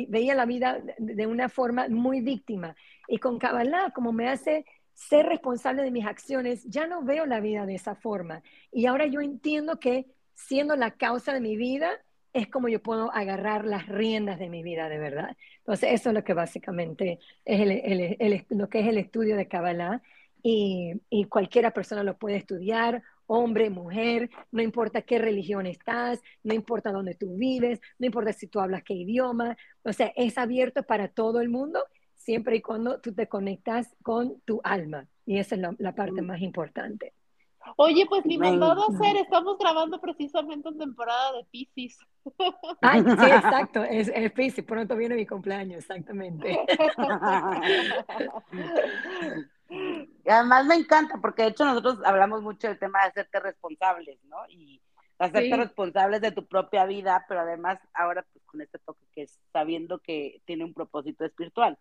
veía 0.08 0.34
la 0.34 0.46
vida 0.46 0.80
de 0.98 1.26
una 1.26 1.48
forma 1.48 1.88
muy 1.88 2.20
víctima. 2.20 2.74
Y 3.08 3.18
con 3.18 3.38
Kabbalah, 3.38 3.90
como 3.94 4.12
me 4.12 4.28
hace 4.28 4.64
ser 4.94 5.26
responsable 5.26 5.82
de 5.82 5.90
mis 5.90 6.06
acciones, 6.06 6.64
ya 6.64 6.86
no 6.86 7.02
veo 7.02 7.26
la 7.26 7.40
vida 7.40 7.66
de 7.66 7.74
esa 7.74 7.94
forma. 7.94 8.42
Y 8.70 8.86
ahora 8.86 9.06
yo 9.06 9.20
entiendo 9.20 9.80
que 9.80 10.06
siendo 10.34 10.76
la 10.76 10.92
causa 10.92 11.32
de 11.32 11.40
mi 11.40 11.56
vida, 11.56 11.90
es 12.32 12.46
como 12.48 12.68
yo 12.68 12.80
puedo 12.82 13.12
agarrar 13.12 13.64
las 13.64 13.88
riendas 13.88 14.38
de 14.38 14.48
mi 14.48 14.62
vida 14.62 14.88
de 14.88 14.98
verdad. 14.98 15.36
Entonces, 15.58 15.92
eso 15.92 16.10
es 16.10 16.14
lo 16.14 16.24
que 16.24 16.34
básicamente 16.34 17.18
es 17.44 18.44
lo 18.50 18.68
que 18.68 18.80
es 18.80 18.86
el 18.86 18.98
estudio 18.98 19.36
de 19.36 19.48
Kabbalah 19.48 20.02
y, 20.42 20.92
y 21.08 21.24
cualquiera 21.24 21.72
persona 21.72 22.02
lo 22.02 22.16
puede 22.16 22.36
estudiar, 22.36 23.02
hombre, 23.26 23.70
mujer, 23.70 24.28
no 24.50 24.60
importa 24.60 25.02
qué 25.02 25.18
religión 25.18 25.66
estás, 25.66 26.20
no 26.42 26.52
importa 26.52 26.90
dónde 26.90 27.14
tú 27.14 27.36
vives, 27.36 27.80
no 27.98 28.06
importa 28.06 28.32
si 28.32 28.48
tú 28.48 28.60
hablas 28.60 28.82
qué 28.82 28.94
idioma, 28.94 29.56
o 29.84 29.92
sea, 29.92 30.12
es 30.16 30.36
abierto 30.36 30.82
para 30.82 31.08
todo 31.08 31.40
el 31.40 31.48
mundo 31.48 31.84
siempre 32.16 32.56
y 32.56 32.60
cuando 32.60 33.00
tú 33.00 33.14
te 33.14 33.28
conectas 33.28 33.94
con 34.02 34.40
tu 34.40 34.60
alma 34.64 35.06
y 35.26 35.38
esa 35.38 35.54
es 35.54 35.62
la 35.78 35.94
parte 35.94 36.22
mm. 36.22 36.26
más 36.26 36.40
importante. 36.40 37.14
Oye, 37.76 38.06
pues 38.08 38.24
mi 38.24 38.38
mandado 38.38 38.82
a 38.82 38.86
hacer, 38.86 39.16
estamos 39.16 39.58
grabando 39.58 40.00
precisamente 40.00 40.68
en 40.68 40.78
temporada 40.78 41.32
de 41.32 41.44
Pisces. 41.50 41.98
Ay, 42.80 43.02
sí, 43.02 43.10
exacto, 43.10 43.84
es, 43.84 44.10
es 44.14 44.32
Pisces, 44.32 44.64
pronto 44.64 44.96
viene 44.96 45.14
mi 45.14 45.26
cumpleaños, 45.26 45.78
exactamente. 45.78 46.58
Y 49.70 50.28
además 50.28 50.66
me 50.66 50.74
encanta, 50.74 51.18
porque 51.20 51.42
de 51.42 51.48
hecho 51.48 51.64
nosotros 51.64 51.98
hablamos 52.04 52.42
mucho 52.42 52.68
del 52.68 52.78
tema 52.78 53.02
de 53.02 53.08
hacerte 53.08 53.40
responsables, 53.40 54.18
¿no? 54.24 54.36
Y 54.48 54.82
hacerte 55.18 55.56
responsables 55.56 56.20
de 56.20 56.32
tu 56.32 56.46
propia 56.46 56.86
vida, 56.86 57.24
pero 57.28 57.40
además 57.40 57.78
ahora 57.94 58.24
pues 58.32 58.44
con 58.46 58.60
este 58.60 58.78
toque 58.78 59.06
que 59.12 59.22
es 59.22 59.38
sabiendo 59.52 60.00
que 60.00 60.42
tiene 60.44 60.64
un 60.64 60.74
propósito 60.74 61.24
espiritual. 61.24 61.78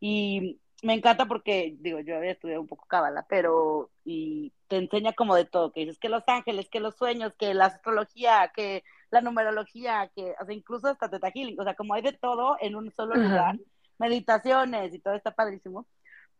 Y 0.00 0.60
me 0.82 0.94
encanta 0.94 1.26
porque, 1.26 1.76
digo, 1.80 2.00
yo 2.00 2.16
había 2.16 2.32
estudiado 2.32 2.60
un 2.60 2.68
poco 2.68 2.86
cábala, 2.86 3.26
pero 3.28 3.90
y 4.04 4.52
te 4.68 4.76
enseña 4.76 5.12
como 5.12 5.34
de 5.34 5.44
todo, 5.44 5.72
que 5.72 5.80
dices 5.80 5.98
que 5.98 6.08
los 6.08 6.22
ángeles, 6.28 6.68
que 6.70 6.80
los 6.80 6.96
sueños, 6.96 7.34
que 7.36 7.54
la 7.54 7.66
astrología, 7.66 8.52
que 8.54 8.84
la 9.10 9.20
numerología, 9.20 10.10
que, 10.14 10.34
o 10.40 10.44
sea, 10.44 10.54
incluso 10.54 10.88
hasta 10.88 11.10
teta 11.10 11.30
healing, 11.30 11.58
o 11.58 11.64
sea, 11.64 11.74
como 11.74 11.94
hay 11.94 12.02
de 12.02 12.12
todo 12.12 12.56
en 12.60 12.76
un 12.76 12.92
solo 12.92 13.14
lugar, 13.14 13.58
meditaciones 13.98 14.92
y 14.94 14.98
todo 14.98 15.14
está 15.14 15.32
padrísimo, 15.32 15.86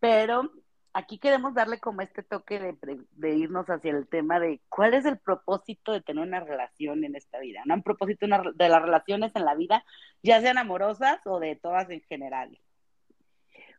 pero 0.01 0.51
aquí 0.97 1.19
queremos 1.19 1.53
darle 1.53 1.79
como 1.79 2.01
este 2.01 2.23
toque 2.23 2.59
de, 2.59 2.75
de, 3.13 3.37
irnos 3.37 3.67
hacia 3.67 3.91
el 3.91 4.09
tema 4.09 4.41
de 4.41 4.63
cuál 4.71 4.95
es 4.95 5.05
el 5.05 5.19
propósito 5.19 5.93
de 5.93 6.01
tener 6.01 6.27
una 6.27 6.41
relación 6.41 7.05
en 7.05 7.17
esta 7.17 7.39
vida, 7.39 7.61
¿no? 7.67 7.75
Un 7.75 7.83
propósito 7.83 8.27
de 8.27 8.69
las 8.69 8.83
relaciones 8.83 9.31
en 9.35 9.45
la 9.45 9.55
vida, 9.55 9.85
ya 10.23 10.41
sean 10.41 10.57
amorosas 10.57 11.19
o 11.27 11.39
de 11.39 11.55
todas 11.55 11.91
en 11.91 12.01
general. 12.01 12.59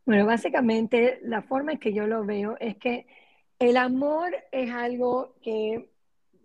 Bueno, 0.06 0.28
básicamente 0.28 1.20
la 1.24 1.42
forma 1.42 1.72
en 1.72 1.80
que 1.80 1.92
yo 1.92 2.06
lo 2.06 2.24
veo 2.24 2.56
es 2.60 2.78
que 2.78 3.08
el 3.58 3.78
amor 3.78 4.36
es 4.52 4.72
algo 4.72 5.36
que 5.42 5.90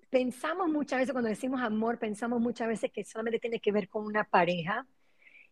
pensamos 0.08 0.70
muchas 0.70 1.00
veces, 1.00 1.12
cuando 1.12 1.28
decimos 1.28 1.60
amor, 1.60 1.98
pensamos 1.98 2.40
muchas 2.40 2.68
veces 2.68 2.90
que 2.90 3.04
solamente 3.04 3.40
tiene 3.40 3.60
que 3.60 3.72
ver 3.72 3.90
con 3.90 4.06
una 4.06 4.24
pareja 4.24 4.86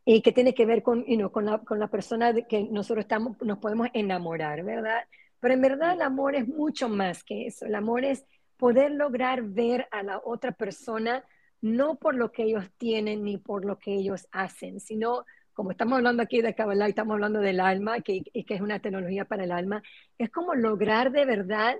y 0.05 0.23
que 0.23 0.33
tiene 0.33 0.55
que 0.55 0.67
ver 0.67 0.83
con, 0.83 1.05
con, 1.31 1.45
la, 1.45 1.59
con 1.59 1.79
la 1.79 1.89
persona 1.89 2.33
de 2.33 2.47
que 2.47 2.65
nosotros 2.65 3.05
estamos, 3.05 3.41
nos 3.43 3.59
podemos 3.59 3.89
enamorar, 3.93 4.65
¿verdad? 4.65 5.03
Pero 5.41 5.55
en 5.55 5.61
verdad 5.61 5.95
el 5.95 6.03
amor 6.03 6.35
es 6.35 6.49
mucho 6.49 6.89
más 6.89 7.25
que 7.25 7.47
eso. 7.47 7.67
El 7.67 7.75
amor 7.75 8.05
es 8.05 8.25
poder 8.57 8.93
lograr 8.93 9.43
ver 9.43 9.89
a 9.91 10.03
la 10.03 10.21
otra 10.25 10.53
persona 10.53 11.25
no 11.63 11.97
por 11.97 12.15
lo 12.15 12.33
que 12.33 12.45
ellos 12.45 12.65
tienen 12.79 13.25
ni 13.25 13.37
por 13.37 13.65
lo 13.65 13.79
que 13.79 13.95
ellos 13.95 14.27
hacen, 14.33 14.81
sino 14.81 15.25
como 15.53 15.73
estamos 15.73 15.99
hablando 15.99 16.23
aquí 16.23 16.41
de 16.41 16.55
Kabbalah 16.55 16.87
y 16.87 16.91
estamos 16.91 17.15
hablando 17.15 17.41
del 17.41 17.61
alma, 17.61 18.01
que, 18.01 18.23
que 18.23 18.55
es 18.55 18.61
una 18.61 18.81
tecnología 18.81 19.27
para 19.27 19.45
el 19.45 19.53
alma, 19.53 19.83
es 20.17 20.31
como 20.31 20.55
lograr 20.55 21.13
de 21.13 21.27
verdad 21.27 21.77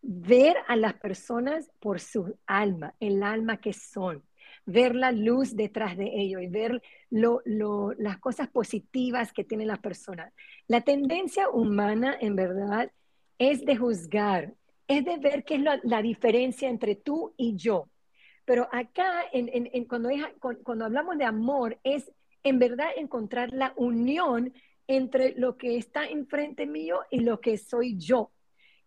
ver 0.00 0.56
a 0.68 0.76
las 0.76 0.94
personas 0.94 1.70
por 1.80 1.98
su 1.98 2.38
alma, 2.46 2.94
el 3.00 3.22
alma 3.24 3.56
que 3.56 3.72
son, 3.72 4.22
ver 4.66 4.96
la 4.96 5.12
luz 5.12 5.54
detrás 5.54 5.96
de 5.96 6.10
ellos 6.12 6.42
y 6.42 6.48
ver 6.48 6.82
lo, 7.10 7.40
las 7.96 8.18
cosas 8.18 8.48
positivas 8.48 9.32
que 9.32 9.44
tiene 9.44 9.64
la 9.64 9.76
persona. 9.76 10.32
La 10.66 10.82
tendencia 10.82 11.48
humana, 11.48 12.16
en 12.20 12.36
verdad, 12.36 12.90
es 13.38 13.64
de 13.64 13.76
juzgar, 13.76 14.54
es 14.88 15.04
de 15.04 15.16
ver 15.18 15.44
qué 15.44 15.54
es 15.54 15.62
la, 15.82 16.02
diferencia 16.02 16.68
entre 16.68 16.96
tú 16.96 17.32
y 17.36 17.56
yo. 17.56 17.88
Pero 18.44 18.68
acá, 18.72 19.24
en, 19.32 19.84
cuando, 19.86 20.10
cuando 20.62 20.84
hablamos 20.84 21.16
de 21.16 21.24
amor, 21.24 21.78
es 21.82 22.12
en 22.42 22.58
verdad 22.58 22.88
encontrar 22.96 23.52
la 23.52 23.72
unión 23.76 24.52
entre 24.88 25.34
lo 25.36 25.56
que 25.56 25.76
está 25.76 26.06
enfrente 26.06 26.66
mío 26.66 27.00
y 27.10 27.20
lo 27.20 27.40
que 27.40 27.58
soy 27.58 27.96
yo. 27.98 28.30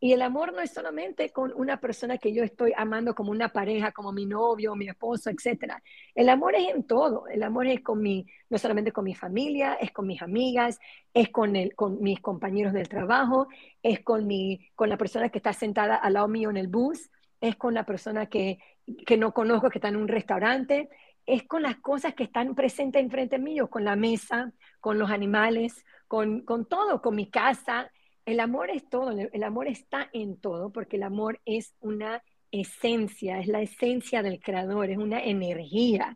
Y 0.01 0.13
el 0.13 0.21
amor 0.21 0.53
no 0.53 0.61
es 0.61 0.71
solamente 0.71 1.29
con 1.31 1.51
una 1.53 1.79
persona 1.79 2.17
que 2.17 2.33
yo 2.33 2.43
estoy 2.43 2.71
amando 2.77 3.13
como 3.13 3.31
una 3.31 3.49
pareja, 3.49 3.91
como 3.91 4.13
mi 4.13 4.25
novio, 4.25 4.75
mi 4.75 4.87
esposo, 4.87 5.29
etc. 5.29 5.73
El 6.15 6.29
amor 6.29 6.55
es 6.55 6.69
en 6.73 6.83
todo. 6.83 7.27
El 7.27 7.43
amor 7.43 7.67
es 7.67 7.81
con 7.81 8.01
mi, 8.01 8.25
no 8.49 8.57
solamente 8.57 8.93
con 8.93 9.03
mi 9.03 9.13
familia, 9.13 9.73
es 9.73 9.91
con 9.91 10.07
mis 10.07 10.21
amigas, 10.21 10.79
es 11.13 11.29
con, 11.29 11.55
el, 11.57 11.75
con 11.75 12.01
mis 12.01 12.21
compañeros 12.21 12.71
del 12.71 12.87
trabajo, 12.87 13.47
es 13.83 13.99
con, 13.99 14.25
mi, 14.25 14.69
con 14.75 14.87
la 14.87 14.97
persona 14.97 15.29
que 15.29 15.39
está 15.39 15.51
sentada 15.51 15.95
al 15.95 16.13
lado 16.13 16.29
mío 16.29 16.49
en 16.49 16.57
el 16.57 16.67
bus, 16.67 17.09
es 17.41 17.57
con 17.57 17.73
la 17.73 17.85
persona 17.85 18.27
que, 18.27 18.59
que 19.05 19.17
no 19.17 19.33
conozco 19.33 19.69
que 19.69 19.79
está 19.79 19.89
en 19.89 19.97
un 19.97 20.07
restaurante, 20.07 20.89
es 21.25 21.43
con 21.43 21.61
las 21.61 21.75
cosas 21.77 22.15
que 22.15 22.23
están 22.23 22.55
presentes 22.55 23.01
enfrente 23.01 23.37
mío, 23.37 23.69
con 23.69 23.83
la 23.83 23.95
mesa, 23.95 24.51
con 24.79 24.97
los 24.97 25.11
animales, 25.11 25.85
con, 26.07 26.41
con 26.41 26.65
todo, 26.67 27.01
con 27.01 27.15
mi 27.15 27.29
casa. 27.29 27.91
El 28.29 28.39
amor 28.41 28.69
es 28.69 28.87
todo, 28.87 29.09
el 29.09 29.43
amor 29.43 29.67
está 29.67 30.07
en 30.13 30.37
todo, 30.37 30.69
porque 30.69 30.97
el 30.97 31.03
amor 31.03 31.41
es 31.45 31.73
una 31.79 32.21
esencia, 32.51 33.39
es 33.39 33.47
la 33.47 33.59
esencia 33.59 34.21
del 34.21 34.39
creador, 34.39 34.91
es 34.91 34.99
una 34.99 35.19
energía. 35.19 36.15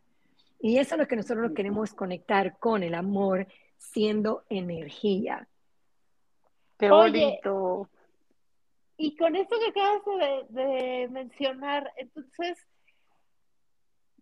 Y 0.60 0.77
eso 0.77 0.93
es 0.93 1.01
lo 1.01 1.08
que 1.08 1.15
nosotros 1.15 1.53
queremos 1.55 1.96
conectar 1.96 2.60
con 2.60 2.84
el 2.84 2.93
amor 2.93 3.48
siendo 3.77 4.43
energía. 4.50 5.48
Qué 6.77 6.91
bonito. 6.91 7.89
y 8.96 9.15
con 9.15 9.36
esto 9.36 9.55
que 9.60 9.70
acabas 9.70 10.03
de, 10.51 10.62
de 10.62 11.08
mencionar, 11.08 11.91
entonces, 11.98 12.60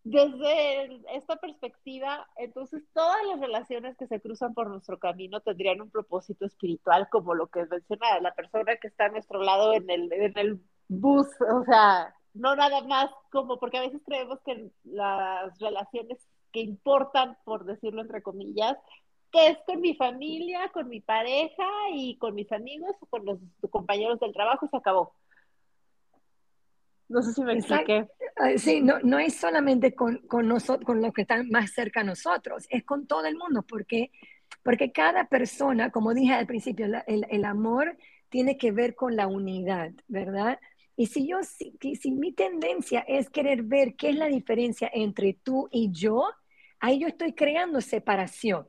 desde 0.03 1.01
esta 1.15 1.35
perspectiva, 1.35 2.27
entonces 2.37 2.83
todas 2.93 3.23
las 3.27 3.39
relaciones 3.39 3.95
que 3.97 4.07
se 4.07 4.19
cruzan 4.19 4.53
por 4.53 4.69
nuestro 4.69 4.97
camino 4.97 5.41
tendrían 5.41 5.81
un 5.81 5.91
propósito 5.91 6.45
espiritual, 6.45 7.07
como 7.11 7.35
lo 7.35 7.47
que 7.47 7.65
menciona 7.65 8.19
la 8.19 8.33
persona 8.33 8.75
que 8.77 8.87
está 8.87 9.05
a 9.05 9.09
nuestro 9.09 9.41
lado 9.41 9.73
en 9.73 9.89
el, 9.89 10.11
en 10.11 10.37
el 10.37 10.59
bus, 10.87 11.27
o 11.41 11.63
sea, 11.65 12.15
no 12.33 12.55
nada 12.55 12.81
más 12.81 13.11
como, 13.31 13.59
porque 13.59 13.77
a 13.77 13.81
veces 13.81 14.01
creemos 14.05 14.39
que 14.45 14.71
las 14.83 15.57
relaciones 15.59 16.17
que 16.51 16.61
importan, 16.61 17.37
por 17.43 17.65
decirlo 17.65 18.01
entre 18.01 18.23
comillas, 18.23 18.77
que 19.31 19.47
es 19.47 19.57
con 19.65 19.79
mi 19.79 19.95
familia, 19.95 20.69
con 20.73 20.89
mi 20.89 20.99
pareja 20.99 21.67
y 21.93 22.17
con 22.17 22.35
mis 22.35 22.51
amigos 22.51 22.95
o 22.99 23.05
con 23.05 23.25
los 23.25 23.39
compañeros 23.69 24.19
del 24.19 24.33
trabajo, 24.33 24.67
se 24.67 24.77
acabó. 24.77 25.13
No 27.11 27.21
sé 27.21 27.33
si 27.33 27.43
me 27.43 27.53
expliqué. 27.53 28.07
Sí, 28.57 28.81
no, 28.81 28.99
no 29.03 29.19
es 29.19 29.35
solamente 29.35 29.93
con, 29.93 30.17
con, 30.27 30.47
nosotros, 30.47 30.85
con 30.85 31.01
los 31.01 31.13
que 31.13 31.21
están 31.21 31.49
más 31.49 31.71
cerca 31.71 32.01
a 32.01 32.03
nosotros, 32.03 32.65
es 32.69 32.83
con 32.83 33.05
todo 33.05 33.25
el 33.25 33.35
mundo, 33.35 33.63
porque, 33.63 34.11
porque 34.63 34.91
cada 34.91 35.25
persona, 35.25 35.91
como 35.91 36.13
dije 36.13 36.33
al 36.33 36.47
principio, 36.47 36.87
el, 37.05 37.25
el, 37.29 37.45
amor 37.45 37.97
tiene 38.29 38.57
que 38.57 38.71
ver 38.71 38.95
con 38.95 39.15
la 39.15 39.27
unidad, 39.27 39.91
¿verdad? 40.07 40.59
Y 40.95 41.07
si 41.07 41.27
yo, 41.27 41.43
si, 41.43 41.77
si 41.95 42.11
mi 42.11 42.31
tendencia 42.31 43.03
es 43.07 43.29
querer 43.29 43.63
ver 43.63 43.95
qué 43.95 44.09
es 44.09 44.15
la 44.15 44.27
diferencia 44.27 44.89
entre 44.93 45.33
tú 45.33 45.67
y 45.71 45.91
yo, 45.91 46.25
ahí 46.79 46.99
yo 46.99 47.07
estoy 47.07 47.33
creando 47.33 47.81
separación. 47.81 48.67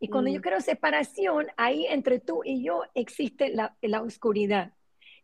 Y 0.00 0.08
cuando 0.08 0.30
yo 0.30 0.40
mm. 0.40 0.42
creo 0.42 0.60
separación, 0.60 1.46
ahí 1.56 1.86
entre 1.88 2.18
tú 2.18 2.42
y 2.44 2.64
yo 2.64 2.82
existe 2.94 3.50
la, 3.50 3.76
la 3.82 4.02
oscuridad. 4.02 4.72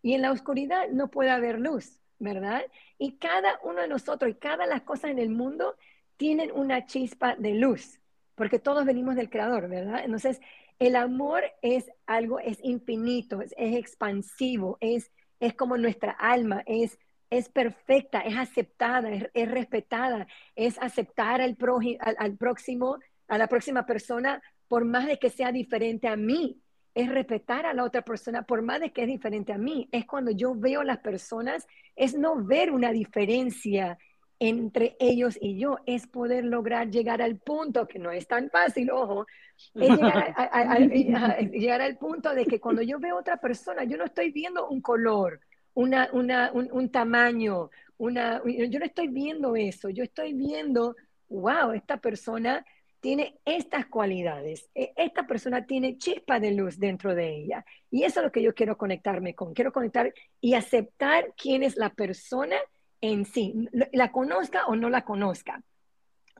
Y 0.03 0.15
en 0.15 0.23
la 0.23 0.31
oscuridad 0.31 0.89
no 0.93 1.11
puede 1.11 1.31
haber 1.31 1.59
luz. 1.59 1.98
¿Verdad? 2.19 2.63
Y 2.99 3.19
cada 3.19 3.59
uno 3.63 3.81
de 3.81 3.89
nosotros 3.89 4.31
y 4.31 4.35
cada 4.35 4.67
las 4.67 4.83
cosas 4.83 5.11
en 5.11 5.19
el 5.19 5.31
mundo 5.31 5.77
tienen 6.17 6.51
una 6.53 6.87
chispa 6.87 7.37
de 7.37 7.55
luz, 7.55 8.01
porque 8.35 8.59
todos 8.59 8.85
venimos 8.85 9.17
del 9.17 9.31
Creador, 9.31 9.69
¿verdad? 9.69 10.03
Entonces, 10.05 10.41
el 10.79 10.97
amor 10.97 11.45
es 11.63 11.91
algo, 12.07 12.39
es 12.39 12.59
infinito, 12.63 13.41
es, 13.41 13.53
expansivo, 13.57 14.79
es, 14.81 15.11
es 15.41 15.55
como 15.55 15.77
nuestra 15.77 16.13
alma, 16.13 16.63
es, 16.67 16.99
es 17.31 17.49
perfecta, 17.49 18.21
es 18.21 18.37
aceptada, 18.37 19.11
es, 19.11 19.51
respetada, 19.51 20.27
es 20.55 20.79
aceptar 20.79 21.41
al, 21.41 21.57
al, 22.01 22.17
al 22.19 22.37
próximo, 22.37 22.99
a 23.29 23.39
la 23.39 23.49
próxima 23.49 23.87
persona, 23.87 24.43
por 24.69 24.85
más 24.85 25.07
de 25.07 25.19
que 25.19 25.31
sea 25.31 25.51
diferente 25.51 26.09
a 26.09 26.17
mí, 26.17 26.61
es 26.99 27.09
respetar 27.09 27.65
a 27.65 27.75
la 27.75 27.85
otra 27.85 28.03
persona 28.03 28.43
por 28.43 28.61
más 28.61 28.81
de 28.81 28.91
que 28.91 29.03
es 29.03 29.07
diferente 29.07 29.53
a 29.53 29.59
mí. 29.59 29.89
Es 29.93 30.05
cuando 30.05 30.33
yo 30.33 30.57
veo 30.57 30.81
a 30.81 30.85
las 30.85 30.99
personas, 30.99 31.65
es 31.95 32.19
no 32.19 32.45
ver 32.45 32.73
una 32.73 32.91
diferencia 32.91 33.97
entre 34.41 34.97
ellos 34.99 35.39
y 35.41 35.57
yo, 35.61 35.79
es 35.87 36.09
poder 36.09 36.45
lograr 36.45 36.91
llegar 36.91 37.23
al 37.23 37.37
punto, 37.37 37.87
que 37.87 38.01
no 38.01 38.11
es 38.11 38.27
tan 38.27 38.51
fácil, 38.51 38.91
ojo, 38.91 39.27
es 39.77 39.91
llegar, 41.53 41.81
al 41.81 41.97
punto 41.99 42.35
de 42.35 42.47
que 42.47 42.59
cuando 42.59 42.83
yo 42.83 42.99
veo 42.99 43.17
a 43.17 43.21
otra 43.21 43.37
persona, 43.37 43.85
yo 43.85 43.97
no 43.97 44.05
estoy 44.05 44.33
viendo 44.33 44.69
un 44.69 44.81
color, 44.81 45.41
una, 45.75 46.09
una, 46.13 46.51
un, 46.53 46.69
un 46.73 46.91
tamaño, 46.91 47.71
una, 47.97 48.43
yo 48.45 48.79
no 48.81 48.85
estoy 48.85 49.07
viendo 49.07 49.55
eso, 49.55 49.89
yo 49.89 50.03
estoy 50.03 50.33
viendo, 50.33 50.97
wow, 51.29 51.71
esta 51.73 51.99
persona 51.99 52.65
tiene 53.01 53.39
estas 53.45 53.87
cualidades. 53.87 54.69
E, 54.75 54.93
esta 54.97 55.27
persona 55.27 55.67
tiene 55.67 55.99
chispa 55.99 56.41
de 56.41 56.53
luz 56.53 56.79
dentro 56.79 57.15
de 57.15 57.37
ella. 57.37 57.65
Y 57.91 58.05
eso 58.05 58.21
es 58.21 58.25
lo 58.25 58.33
que 58.33 58.43
yo 58.43 58.55
quiero 58.55 58.77
conectarme 58.77 59.35
con. 59.35 59.55
Quiero 59.55 59.73
conectar 59.73 60.13
y 60.41 60.55
aceptar 60.55 61.35
quién 61.37 61.63
es 61.63 61.77
la 61.77 61.91
persona 61.91 62.57
en 63.01 63.25
sí, 63.25 63.69
la 63.93 64.11
conozca 64.11 64.67
o 64.67 64.77
no 64.77 64.91
la 64.91 65.05
conozca. 65.05 65.63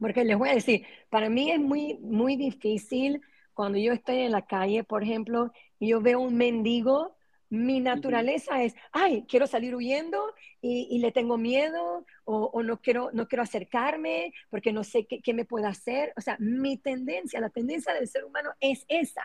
Porque 0.01 0.25
les 0.25 0.39
voy 0.39 0.49
a 0.49 0.55
decir, 0.55 0.87
para 1.11 1.29
mí 1.29 1.51
es 1.51 1.61
muy, 1.61 1.99
muy 1.99 2.37
difícil 2.37 3.21
cuando 3.53 3.79
yo 3.79 3.93
estoy 3.93 4.19
en 4.19 4.33
la 4.33 4.47
calle, 4.47 4.85
por 4.85 5.03
ejemplo, 5.03 5.53
y 5.79 5.89
yo 5.89 6.01
veo 6.01 6.21
un 6.21 6.37
mendigo 6.37 7.17
mi 7.51 7.81
naturaleza 7.81 8.63
es, 8.63 8.75
ay, 8.93 9.25
quiero 9.29 9.47
salir 9.47 9.75
huyendo 9.75 10.35
y, 10.61 10.99
le 10.99 11.13
tengo 11.13 11.39
miedo 11.39 12.05
o, 12.25 12.63
no, 12.63 12.81
quiero, 12.81 13.11
no 13.13 13.27
quiero 13.27 13.43
acercarme 13.43 14.33
porque 14.51 14.73
no 14.73 14.85
sé 14.85 15.07
qué, 15.07 15.21
qué, 15.21 15.33
me 15.35 15.45
puede 15.45 15.67
hacer. 15.67 16.13
O 16.17 16.21
sea, 16.21 16.37
mi 16.41 16.77
tendencia, 16.77 17.41
la 17.41 17.51
tendencia 17.51 17.95
del 17.95 18.09
ser 18.09 18.25
humano 18.25 18.51
es 18.61 18.85
esa. 18.89 19.23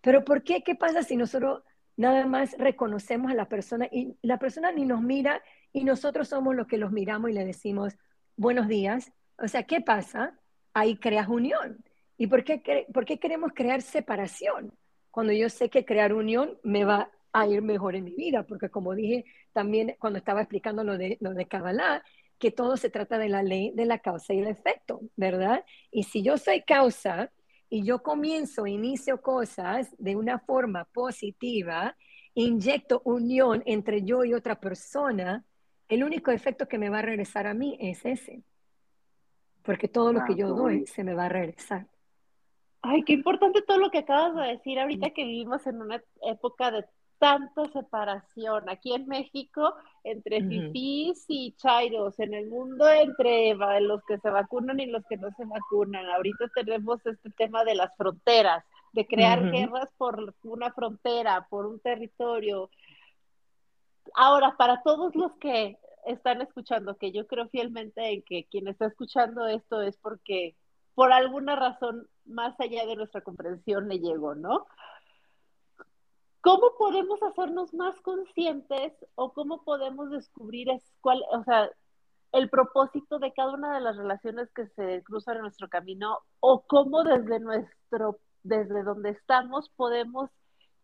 Pero 0.00 0.24
¿por 0.24 0.42
qué? 0.42 0.62
¿Qué 0.62 0.74
pasa 0.74 1.02
si 1.02 1.16
nosotros 1.16 1.62
nada 1.96 2.26
más 2.26 2.56
reconocemos 2.58 3.30
a 3.30 3.34
la 3.34 3.48
persona 3.48 3.88
y 3.90 4.16
la 4.22 4.38
persona 4.38 4.72
ni 4.72 4.84
nos 4.84 5.02
mira 5.02 5.42
y 5.72 5.84
nosotros 5.84 6.28
somos 6.28 6.54
los 6.54 6.66
que 6.66 6.78
los 6.78 6.92
miramos 6.92 7.30
y 7.30 7.34
le 7.34 7.44
decimos 7.44 7.96
buenos 8.36 8.68
días? 8.68 9.12
O 9.38 9.48
sea, 9.48 9.62
¿qué 9.64 9.80
pasa? 9.80 10.38
Ahí 10.74 10.96
creas 10.96 11.28
unión. 11.28 11.84
¿Y 12.18 12.26
por 12.26 12.44
qué, 12.44 12.86
por 12.92 13.04
qué 13.04 13.18
queremos 13.18 13.52
crear 13.54 13.82
separación? 13.82 14.72
cuando 15.12 15.32
yo 15.34 15.48
sé 15.48 15.68
que 15.68 15.84
crear 15.84 16.12
unión 16.14 16.58
me 16.64 16.84
va 16.84 17.10
a 17.32 17.46
ir 17.46 17.62
mejor 17.62 17.96
en 17.96 18.04
mi 18.04 18.14
vida, 18.14 18.44
porque 18.44 18.68
como 18.68 18.94
dije 18.94 19.24
también 19.52 19.96
cuando 19.98 20.18
estaba 20.18 20.40
explicando 20.42 20.84
lo 20.84 20.98
de, 20.98 21.16
lo 21.20 21.34
de 21.34 21.46
Kabbalah, 21.46 22.02
que 22.38 22.50
todo 22.50 22.76
se 22.76 22.90
trata 22.90 23.18
de 23.18 23.28
la 23.28 23.42
ley 23.42 23.72
de 23.74 23.86
la 23.86 24.00
causa 24.00 24.34
y 24.34 24.40
el 24.40 24.48
efecto, 24.48 25.00
¿verdad? 25.16 25.64
Y 25.90 26.04
si 26.04 26.22
yo 26.22 26.38
soy 26.38 26.62
causa 26.62 27.30
y 27.68 27.84
yo 27.84 28.02
comienzo, 28.02 28.66
inicio 28.66 29.22
cosas 29.22 29.94
de 29.98 30.16
una 30.16 30.38
forma 30.40 30.84
positiva, 30.86 31.96
inyecto 32.34 33.00
unión 33.04 33.62
entre 33.64 34.02
yo 34.02 34.24
y 34.24 34.34
otra 34.34 34.58
persona, 34.58 35.44
el 35.88 36.04
único 36.04 36.30
efecto 36.30 36.66
que 36.66 36.78
me 36.78 36.88
va 36.88 36.98
a 36.98 37.02
regresar 37.02 37.46
a 37.46 37.54
mí 37.54 37.76
es 37.80 38.04
ese. 38.04 38.42
Porque 39.62 39.88
todo 39.88 40.12
lo 40.12 40.24
que 40.24 40.34
yo 40.34 40.48
doy 40.48 40.86
se 40.86 41.04
me 41.04 41.14
va 41.14 41.26
a 41.26 41.28
regresar. 41.28 41.86
Ay, 42.80 43.04
qué 43.04 43.12
importante 43.12 43.62
todo 43.62 43.78
lo 43.78 43.90
que 43.90 43.98
acabas 43.98 44.34
de 44.34 44.52
decir 44.54 44.80
ahorita 44.80 45.10
que 45.10 45.24
vivimos 45.24 45.64
en 45.68 45.80
una 45.80 46.02
época 46.22 46.72
de 46.72 46.84
tanta 47.22 47.68
separación. 47.68 48.68
Aquí 48.68 48.92
en 48.92 49.06
México, 49.06 49.76
entre 50.02 50.42
fifís 50.42 51.24
y 51.28 51.52
chairos, 51.52 52.18
en 52.18 52.34
el 52.34 52.48
mundo 52.48 52.88
entre 52.88 53.54
los 53.80 54.02
que 54.08 54.18
se 54.18 54.28
vacunan 54.28 54.80
y 54.80 54.86
los 54.86 55.06
que 55.06 55.18
no 55.18 55.28
se 55.36 55.44
vacunan. 55.44 56.04
Ahorita 56.10 56.48
tenemos 56.52 56.98
este 57.06 57.30
tema 57.30 57.62
de 57.62 57.76
las 57.76 57.96
fronteras, 57.96 58.64
de 58.92 59.06
crear 59.06 59.52
guerras 59.52 59.88
por 59.96 60.34
una 60.42 60.72
frontera, 60.72 61.46
por 61.48 61.66
un 61.66 61.78
territorio. 61.78 62.70
Ahora, 64.14 64.56
para 64.58 64.82
todos 64.82 65.14
los 65.14 65.30
que 65.34 65.78
están 66.04 66.42
escuchando, 66.42 66.96
que 66.96 67.12
yo 67.12 67.28
creo 67.28 67.48
fielmente 67.50 68.14
en 68.14 68.22
que 68.22 68.46
quien 68.50 68.66
está 68.66 68.86
escuchando 68.86 69.46
esto 69.46 69.80
es 69.80 69.96
porque 69.96 70.56
por 70.96 71.12
alguna 71.12 71.54
razón 71.54 72.08
más 72.24 72.58
allá 72.58 72.84
de 72.84 72.96
nuestra 72.96 73.20
comprensión 73.20 73.88
le 73.88 74.00
llegó, 74.00 74.34
¿no? 74.34 74.66
¿Cómo 76.42 76.72
podemos 76.76 77.22
hacernos 77.22 77.72
más 77.72 77.98
conscientes 78.00 78.92
o 79.14 79.32
cómo 79.32 79.62
podemos 79.62 80.10
descubrir 80.10 80.68
cuál, 81.00 81.22
o 81.30 81.44
sea, 81.44 81.70
el 82.32 82.50
propósito 82.50 83.18
de 83.18 83.32
cada 83.32 83.52
una 83.52 83.74
de 83.74 83.80
las 83.80 83.96
relaciones 83.96 84.50
que 84.52 84.66
se 84.68 85.02
cruzan 85.04 85.36
en 85.36 85.42
nuestro 85.42 85.68
camino 85.68 86.18
o 86.40 86.62
cómo 86.66 87.04
desde 87.04 87.38
nuestro, 87.38 88.18
desde 88.42 88.82
donde 88.82 89.10
estamos 89.10 89.68
podemos 89.70 90.30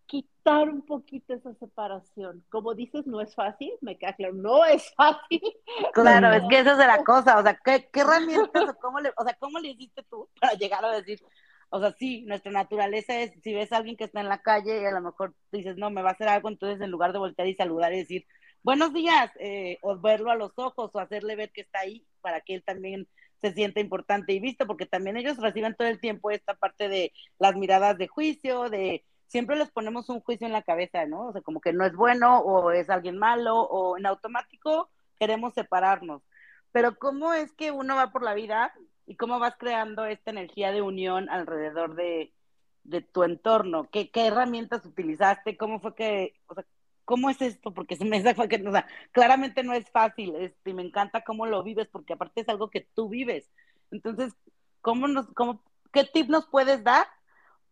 quitar 0.07 0.69
un 0.69 0.83
poquito 0.83 1.35
esa 1.35 1.53
separación. 1.55 2.45
Como 2.50 2.75
dices, 2.75 3.07
no 3.07 3.21
es 3.21 3.35
fácil, 3.35 3.73
me 3.81 3.99
queda 3.99 4.15
claro, 4.15 4.35
no 4.35 4.65
es 4.65 4.93
fácil. 4.95 5.43
Claro, 5.93 6.33
es 6.33 6.43
que 6.49 6.61
esa 6.61 6.73
es 6.73 6.79
la 6.79 7.05
cosa, 7.05 7.38
o 7.38 7.43
sea, 7.43 7.59
¿qué, 7.65 7.88
qué 7.93 8.00
herramientas 8.00 8.69
o 8.69 8.75
cómo 8.81 9.00
le, 9.00 9.12
o 9.17 9.25
sea, 9.25 9.37
cómo 9.41 9.59
le 9.59 9.69
hiciste 9.71 10.03
tú 10.09 10.29
para 10.41 10.55
llegar 10.55 10.85
a 10.85 10.93
decir, 10.93 11.21
o 11.71 11.81
sea, 11.81 11.95
sí, 11.99 12.23
nuestra 12.27 12.51
naturaleza 12.53 13.21
es, 13.21 13.33
si 13.43 13.53
ves 13.55 13.73
a 13.73 13.79
alguien 13.79 13.97
que 13.97 14.05
está 14.05 14.21
en 14.21 14.29
la 14.29 14.43
calle 14.43 14.83
y 14.83 14.85
a 14.85 14.91
lo 14.91 15.01
mejor 15.01 15.35
dices, 15.53 15.77
no, 15.77 15.91
me 15.91 16.03
va 16.03 16.11
a 16.11 16.13
hacer 16.13 16.29
algo, 16.29 16.49
entonces 16.49 16.81
en 16.81 16.91
lugar 16.91 17.13
de 17.13 17.19
voltear 17.19 17.49
y 17.49 17.55
saludar 17.55 17.93
y 17.93 17.99
decir, 17.99 18.27
buenos 18.63 18.93
días, 18.93 19.31
eh, 19.41 19.79
o 19.83 19.99
verlo 19.99 20.31
a 20.31 20.37
los 20.37 20.53
ojos 20.57 20.91
o 20.93 20.99
hacerle 20.99 21.37
ver 21.37 21.51
que 21.53 21.63
está 21.63 21.81
ahí 21.81 22.07
para 22.21 22.41
que 22.41 22.55
él 22.55 22.63
también 22.65 23.09
se 23.41 23.53
sienta 23.53 23.81
importante 23.81 24.33
y 24.33 24.41
visto, 24.41 24.67
porque 24.67 24.87
también 24.87 25.17
ellos 25.17 25.37
reciben 25.39 25.75
todo 25.77 25.89
el 25.89 26.01
tiempo 26.01 26.31
esta 26.31 26.55
parte 26.55 26.89
de 26.89 27.13
las 27.39 27.55
miradas 27.55 27.97
de 27.99 28.09
juicio, 28.09 28.69
de 28.69 29.05
siempre 29.29 29.57
les 29.57 29.71
ponemos 29.71 30.09
un 30.09 30.21
juicio 30.21 30.47
en 30.47 30.53
la 30.53 30.63
cabeza, 30.63 31.07
¿no? 31.07 31.29
O 31.29 31.33
sea, 31.33 31.43
como 31.43 31.61
que 31.61 31.73
no 31.73 31.85
es 31.85 31.95
bueno 31.95 32.41
o 32.41 32.73
es 32.73 32.91
alguien 32.91 33.19
malo 33.19 33.61
o 33.61 33.97
en 33.97 34.07
automático 34.07 34.91
queremos 35.19 35.55
separarnos. 35.55 36.23
Pero 36.73 36.97
¿cómo 36.99 37.33
es 37.33 37.53
que 37.53 37.71
uno 37.71 37.97
va 37.97 38.11
por 38.11 38.23
la 38.23 38.35
vida 38.35 38.73
y 39.09 39.17
cómo 39.17 39.38
vas 39.38 39.57
creando 39.59 40.05
esta 40.05 40.31
energía 40.31 40.71
de 40.71 40.83
unión 40.83 41.31
alrededor 41.31 41.97
de, 41.97 42.33
tu 43.12 43.23
entorno. 43.23 43.88
¿Qué, 43.91 44.11
herramientas 44.15 44.85
utilizaste? 44.85 45.57
¿Cómo 45.57 45.81
fue 45.81 45.95
que, 45.95 46.35
o 46.47 46.55
sea, 46.55 46.65
cómo 47.07 47.31
es 47.31 47.41
esto? 47.41 47.73
Porque 47.73 47.97
se 47.97 48.05
me 48.05 48.35
fue 48.35 48.49
que, 48.49 48.57
o 48.67 48.71
sea, 48.71 48.87
claramente 49.12 49.62
no 49.62 49.73
es 49.73 49.91
fácil, 49.91 50.37
este, 50.37 50.71
y 50.71 50.75
me 50.75 50.83
encanta 50.83 51.25
cómo 51.25 51.47
lo 51.47 51.62
vives, 51.62 51.88
porque 51.88 52.12
aparte 52.12 52.42
es 52.42 52.49
algo 52.51 52.68
que 52.68 52.87
tú 52.94 53.09
vives. 53.09 53.51
Entonces, 53.90 54.35
¿cómo 54.83 55.09
nos, 55.09 55.27
cómo, 55.29 55.62
qué 55.90 56.05
tip 56.05 56.29
nos 56.29 56.47
puedes 56.47 56.85
dar 56.85 57.07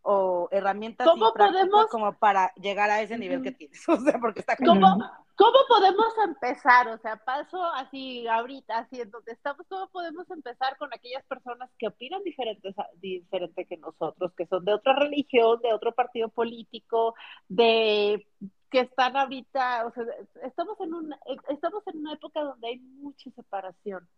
o 0.09 0.49
herramientas 0.53 1.07
¿Cómo 1.09 1.33
podemos... 1.35 1.87
como 1.88 2.12
para 2.12 2.53
llegar 2.55 2.90
a 2.90 3.03
ese 3.03 3.19
nivel 3.19 3.42
que 3.42 3.51
tienes? 3.51 3.77
O 3.88 3.97
sea, 3.97 4.19
porque 4.21 4.40
está 4.40 4.57
¿Cómo, 4.57 4.99
¿Cómo 5.35 5.59
podemos 5.69 6.07
empezar? 6.25 6.88
O 6.88 6.99
sea, 6.99 7.16
paso 7.16 7.62
así 7.75 8.27
ahorita, 8.29 8.79
así 8.79 9.01
en 9.01 9.11
donde 9.11 9.33
estamos, 9.33 9.66
¿cómo 9.69 9.88
podemos 9.88 10.31
empezar 10.31 10.77
con 10.79 10.95
aquellas 10.95 11.25
personas 11.25 11.71
que 11.77 11.88
opinan 11.88 12.23
diferentes, 12.23 12.75
diferente 13.01 13.66
que 13.66 13.77
nosotros, 13.79 14.33
que 14.37 14.47
son 14.47 14.64
de 14.64 14.75
otra 14.75 14.95
religión, 14.95 15.61
de 15.61 15.75
otro 15.75 15.92
partido 15.92 16.29
político, 16.29 17.14
de 17.49 18.27
que 18.71 18.81
están 18.81 19.16
ahorita, 19.16 19.87
o 19.87 19.92
sea, 19.92 20.05
estamos 20.45 20.79
en 20.81 20.95
una, 20.95 21.19
estamos 21.49 21.83
en 21.87 21.99
una 21.99 22.12
época 22.12 22.40
donde 22.42 22.69
hay 22.69 22.79
mucha 22.79 23.31
separación. 23.33 24.09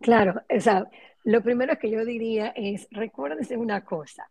Claro, 0.00 0.42
o 0.48 0.60
sea, 0.60 0.88
lo 1.24 1.42
primero 1.42 1.78
que 1.78 1.90
yo 1.90 2.04
diría 2.04 2.48
es, 2.56 2.88
recuérdense 2.90 3.56
una 3.56 3.84
cosa, 3.84 4.28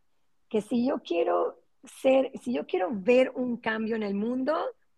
que 0.49 0.61
si 0.61 0.87
yo 0.87 1.01
quiero 1.01 1.63
ser, 1.83 2.31
si 2.41 2.53
yo 2.53 2.65
quiero 2.65 2.89
ver 2.91 3.31
un 3.33 3.57
cambio 3.57 3.95
en 3.95 4.03
el 4.03 4.13
mundo, 4.13 4.57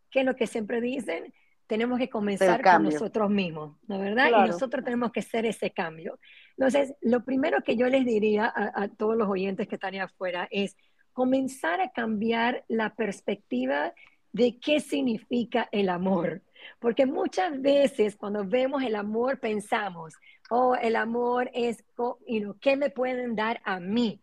que 0.10 0.22
es 0.22 0.26
lo 0.26 0.36
que 0.36 0.48
siempre 0.48 0.82
dicen, 0.82 1.34
tenemos 1.68 1.98
que 1.98 2.10
comenzar 2.10 2.62
con 2.62 2.84
nosotros 2.84 3.30
mismos, 3.30 3.78
¿no 3.88 4.00
verdad? 4.00 4.30
Y 4.30 4.50
nosotros 4.50 4.84
tenemos 4.84 5.12
que 5.12 5.22
ser 5.22 5.46
ese 5.46 5.72
cambio. 5.72 6.20
Entonces, 6.58 6.94
lo 7.02 7.24
primero 7.24 7.62
que 7.64 7.76
yo 7.76 7.88
les 7.88 8.06
diría 8.06 8.46
a, 8.46 8.84
a 8.84 8.88
todos 8.90 9.16
los 9.16 9.30
oyentes 9.30 9.68
que 9.68 9.76
están 9.76 9.94
ahí 9.94 10.00
afuera 10.00 10.48
es 10.52 10.76
comenzar 11.14 11.80
a 11.80 11.92
cambiar 11.92 12.66
la 12.68 12.94
perspectiva 12.96 13.94
de 14.34 14.60
qué 14.60 14.80
significa 14.80 15.70
el 15.72 15.90
amor. 15.90 16.42
Porque 16.80 17.06
muchas 17.06 17.62
veces 17.62 18.16
cuando 18.16 18.44
vemos 18.44 18.84
el 18.84 18.96
amor 18.96 19.40
pensamos, 19.40 20.16
oh, 20.54 20.76
el 20.76 20.96
amor 20.96 21.50
es, 21.54 21.84
you 21.98 22.40
know, 22.40 22.56
¿qué 22.60 22.76
me 22.78 22.92
pueden 22.92 23.36
dar 23.36 23.60
a 23.66 23.80
mí? 23.80 24.22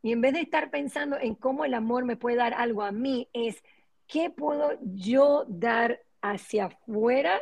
Y 0.00 0.12
en 0.12 0.20
vez 0.20 0.32
de 0.32 0.40
estar 0.40 0.70
pensando 0.70 1.18
en 1.18 1.34
cómo 1.34 1.64
el 1.64 1.74
amor 1.74 2.04
me 2.04 2.16
puede 2.16 2.36
dar 2.36 2.54
algo 2.54 2.82
a 2.82 2.92
mí, 2.92 3.28
es 3.32 3.62
¿qué 4.06 4.30
puedo 4.30 4.78
yo 4.80 5.44
dar 5.48 6.00
hacia 6.22 6.66
afuera 6.66 7.40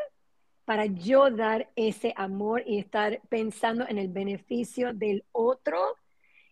para 0.64 0.86
yo 0.86 1.30
dar 1.30 1.70
ese 1.76 2.14
amor 2.16 2.62
y 2.66 2.78
estar 2.78 3.20
pensando 3.28 3.86
en 3.86 3.98
el 3.98 4.08
beneficio 4.08 4.94
del 4.94 5.24
otro 5.32 5.78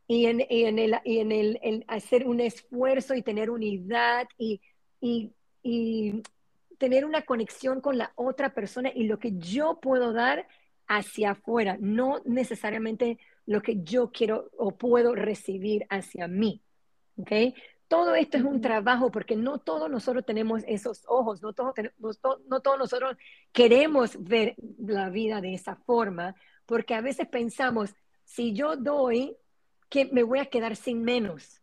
y 0.06 0.26
en, 0.26 0.44
en, 0.48 0.78
el, 0.78 0.96
y 1.04 1.20
en 1.20 1.32
el, 1.32 1.84
hacer 1.88 2.26
un 2.26 2.40
esfuerzo 2.40 3.14
y 3.14 3.22
tener 3.22 3.50
unidad 3.50 4.28
y, 4.36 4.60
y, 5.00 5.32
y 5.62 6.22
tener 6.78 7.06
una 7.06 7.22
conexión 7.22 7.80
con 7.80 7.96
la 7.96 8.12
otra 8.14 8.52
persona 8.52 8.90
y 8.94 9.04
lo 9.04 9.18
que 9.18 9.32
yo 9.38 9.80
puedo 9.80 10.12
dar 10.12 10.46
hacia 10.88 11.32
afuera, 11.32 11.76
no 11.80 12.20
necesariamente 12.24 13.18
lo 13.46 13.62
que 13.62 13.82
yo 13.82 14.10
quiero 14.10 14.50
o 14.56 14.72
puedo 14.72 15.14
recibir 15.14 15.86
hacia 15.88 16.28
mí. 16.28 16.62
¿ok? 17.18 17.32
todo 17.88 18.14
esto 18.14 18.36
es 18.36 18.42
un 18.42 18.60
trabajo 18.60 19.10
porque 19.10 19.36
no 19.36 19.58
todos 19.58 19.90
nosotros 19.90 20.24
tenemos 20.24 20.62
esos 20.66 21.04
ojos, 21.06 21.42
no 21.42 21.52
todos, 21.52 21.74
no 22.48 22.60
todos 22.60 22.78
nosotros 22.78 23.16
queremos 23.52 24.22
ver 24.22 24.56
la 24.78 25.08
vida 25.10 25.40
de 25.40 25.54
esa 25.54 25.76
forma, 25.76 26.34
porque 26.66 26.94
a 26.94 27.00
veces 27.00 27.28
pensamos, 27.28 27.94
si 28.24 28.52
yo 28.52 28.76
doy, 28.76 29.36
que 29.88 30.06
me 30.06 30.24
voy 30.24 30.40
a 30.40 30.46
quedar 30.46 30.74
sin 30.74 31.02
menos, 31.02 31.60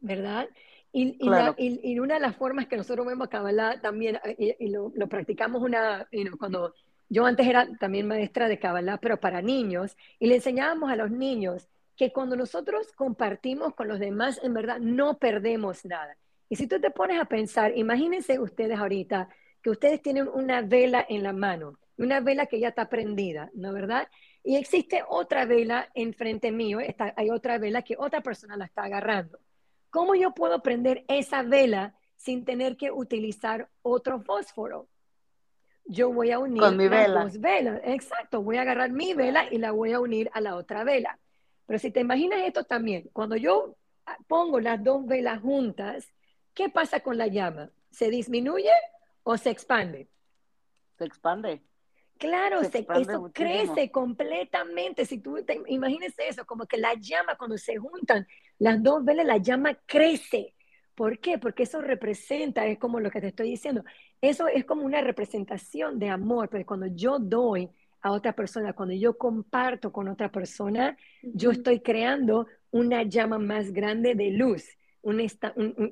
¿verdad? 0.00 0.48
Y, 0.92 1.16
y, 1.20 1.98
una 2.00 2.14
de 2.14 2.20
las 2.20 2.34
formas 2.34 2.66
que 2.66 2.76
nosotros 2.76 3.06
vemos 3.06 3.28
a 3.28 3.30
Kabbalah 3.30 3.80
también, 3.80 4.18
eh, 4.24 4.56
y, 4.58 4.68
lo, 4.70 4.90
practicamos 5.08 5.62
una, 5.62 6.08
cuando 6.36 6.74
yo 7.10 7.26
antes 7.26 7.46
era 7.46 7.68
también 7.78 8.06
maestra 8.06 8.48
de 8.48 8.60
Kabbalah, 8.60 8.98
pero 8.98 9.18
para 9.18 9.42
niños, 9.42 9.96
y 10.20 10.28
le 10.28 10.36
enseñábamos 10.36 10.90
a 10.90 10.96
los 10.96 11.10
niños 11.10 11.68
que 11.96 12.12
cuando 12.12 12.36
nosotros 12.36 12.92
compartimos 12.92 13.74
con 13.74 13.88
los 13.88 13.98
demás, 13.98 14.40
en 14.42 14.54
verdad 14.54 14.78
no 14.78 15.18
perdemos 15.18 15.84
nada. 15.84 16.16
Y 16.48 16.56
si 16.56 16.68
tú 16.68 16.80
te 16.80 16.90
pones 16.90 17.20
a 17.20 17.24
pensar, 17.24 17.76
imagínense 17.76 18.38
ustedes 18.38 18.78
ahorita 18.78 19.28
que 19.60 19.70
ustedes 19.70 20.00
tienen 20.00 20.28
una 20.28 20.62
vela 20.62 21.04
en 21.08 21.24
la 21.24 21.32
mano, 21.32 21.78
una 21.98 22.20
vela 22.20 22.46
que 22.46 22.60
ya 22.60 22.68
está 22.68 22.88
prendida, 22.88 23.50
¿no 23.54 23.72
verdad? 23.72 24.08
Y 24.44 24.56
existe 24.56 25.02
otra 25.08 25.44
vela 25.44 25.90
enfrente 25.94 26.52
mío, 26.52 26.78
está, 26.80 27.12
hay 27.16 27.30
otra 27.30 27.58
vela 27.58 27.82
que 27.82 27.96
otra 27.98 28.20
persona 28.22 28.56
la 28.56 28.66
está 28.66 28.84
agarrando. 28.84 29.38
¿Cómo 29.90 30.14
yo 30.14 30.30
puedo 30.32 30.62
prender 30.62 31.04
esa 31.08 31.42
vela 31.42 31.94
sin 32.14 32.44
tener 32.44 32.76
que 32.76 32.92
utilizar 32.92 33.68
otro 33.82 34.20
fósforo? 34.22 34.88
Yo 35.84 36.12
voy 36.12 36.30
a 36.30 36.38
unir 36.38 36.62
Con 36.62 36.76
mi 36.76 36.88
las 36.88 37.12
dos 37.12 37.40
velas. 37.40 37.80
Exacto, 37.84 38.42
voy 38.42 38.56
a 38.56 38.62
agarrar 38.62 38.90
mi 38.90 39.14
vela 39.14 39.46
y 39.50 39.58
la 39.58 39.72
voy 39.72 39.92
a 39.92 40.00
unir 40.00 40.30
a 40.32 40.40
la 40.40 40.54
otra 40.56 40.84
vela. 40.84 41.18
Pero 41.66 41.78
si 41.78 41.90
te 41.90 42.00
imaginas 42.00 42.40
esto 42.44 42.64
también, 42.64 43.08
cuando 43.12 43.36
yo 43.36 43.76
pongo 44.26 44.60
las 44.60 44.82
dos 44.82 45.06
velas 45.06 45.40
juntas, 45.40 46.12
¿qué 46.54 46.68
pasa 46.68 47.00
con 47.00 47.18
la 47.18 47.26
llama? 47.26 47.70
¿Se 47.90 48.10
disminuye 48.10 48.72
o 49.22 49.36
se 49.36 49.50
expande? 49.50 50.08
Se 50.98 51.04
expande. 51.04 51.62
Claro, 52.18 52.62
se 52.64 52.86
eso 52.96 53.30
crece 53.32 53.90
completamente. 53.90 55.06
Si 55.06 55.18
tú 55.18 55.42
te, 55.42 55.62
imagínese 55.68 56.28
eso, 56.28 56.44
como 56.44 56.66
que 56.66 56.76
la 56.76 56.92
llama 56.94 57.36
cuando 57.36 57.56
se 57.56 57.78
juntan, 57.78 58.28
las 58.58 58.82
dos 58.82 59.02
veces 59.02 59.24
la 59.24 59.38
llama 59.38 59.74
crece. 59.86 60.54
¿Por 60.94 61.18
qué? 61.18 61.38
Porque 61.38 61.62
eso 61.62 61.80
representa, 61.80 62.66
es 62.66 62.78
como 62.78 63.00
lo 63.00 63.10
que 63.10 63.22
te 63.22 63.28
estoy 63.28 63.48
diciendo, 63.48 63.82
eso 64.20 64.48
es 64.48 64.64
como 64.64 64.84
una 64.84 65.00
representación 65.00 65.98
de 65.98 66.08
amor, 66.08 66.48
pero 66.50 66.66
cuando 66.66 66.86
yo 66.86 67.18
doy 67.18 67.70
a 68.02 68.12
otra 68.12 68.32
persona, 68.32 68.72
cuando 68.72 68.94
yo 68.94 69.16
comparto 69.16 69.92
con 69.92 70.08
otra 70.08 70.30
persona, 70.30 70.96
yo 71.22 71.50
estoy 71.50 71.80
creando 71.80 72.46
una 72.70 73.02
llama 73.02 73.38
más 73.38 73.72
grande 73.72 74.14
de 74.14 74.30
luz, 74.30 74.64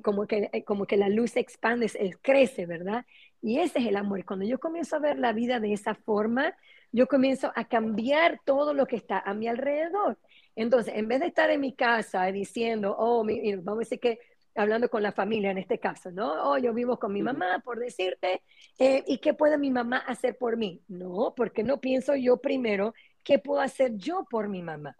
como, 0.03 0.27
que, 0.27 0.49
eh, 0.53 0.63
como 0.63 0.85
que 0.85 0.97
la 0.97 1.09
luz 1.09 1.31
se 1.31 1.39
expande, 1.39 1.91
crece, 2.21 2.65
¿verdad? 2.65 3.05
Y 3.41 3.59
ese 3.59 3.79
es 3.79 3.87
el 3.87 3.95
amor. 3.95 4.23
Cuando 4.25 4.45
yo 4.45 4.59
comienzo 4.59 4.95
a 4.95 4.99
ver 4.99 5.17
la 5.17 5.33
vida 5.33 5.59
de 5.59 5.73
esa 5.73 5.95
forma, 5.95 6.55
yo 6.91 7.07
comienzo 7.07 7.51
a 7.55 7.67
cambiar 7.67 8.39
todo 8.45 8.73
lo 8.73 8.85
que 8.85 8.95
está 8.95 9.19
a 9.19 9.33
mi 9.33 9.47
alrededor. 9.47 10.17
Entonces, 10.55 10.93
en 10.95 11.07
vez 11.07 11.21
de 11.21 11.27
estar 11.27 11.49
en 11.49 11.61
mi 11.61 11.73
casa 11.73 12.25
diciendo, 12.25 12.95
oh, 12.97 13.23
vamos 13.23 13.77
a 13.77 13.79
decir 13.79 13.99
que 13.99 14.19
hablando 14.59 14.89
con 14.89 15.01
la 15.01 15.11
familia 15.11 15.51
en 15.51 15.57
este 15.57 15.79
caso, 15.79 16.11
¿no? 16.11 16.31
Oh, 16.49 16.57
yo 16.57 16.73
vivo 16.73 16.99
con 16.99 17.13
mi 17.13 17.21
mamá, 17.21 17.61
por 17.63 17.79
decirte, 17.79 18.43
eh, 18.77 19.03
¿y 19.07 19.17
qué 19.19 19.33
puede 19.33 19.57
mi 19.57 19.71
mamá 19.71 19.97
hacer 19.97 20.37
por 20.37 20.57
mí? 20.57 20.81
No, 20.87 21.33
porque 21.35 21.63
no 21.63 21.79
pienso 21.79 22.15
yo 22.15 22.37
primero 22.37 22.93
qué 23.23 23.39
puedo 23.39 23.61
hacer 23.61 23.95
yo 23.95 24.25
por 24.29 24.47
mi 24.49 24.61
mamá. 24.61 24.97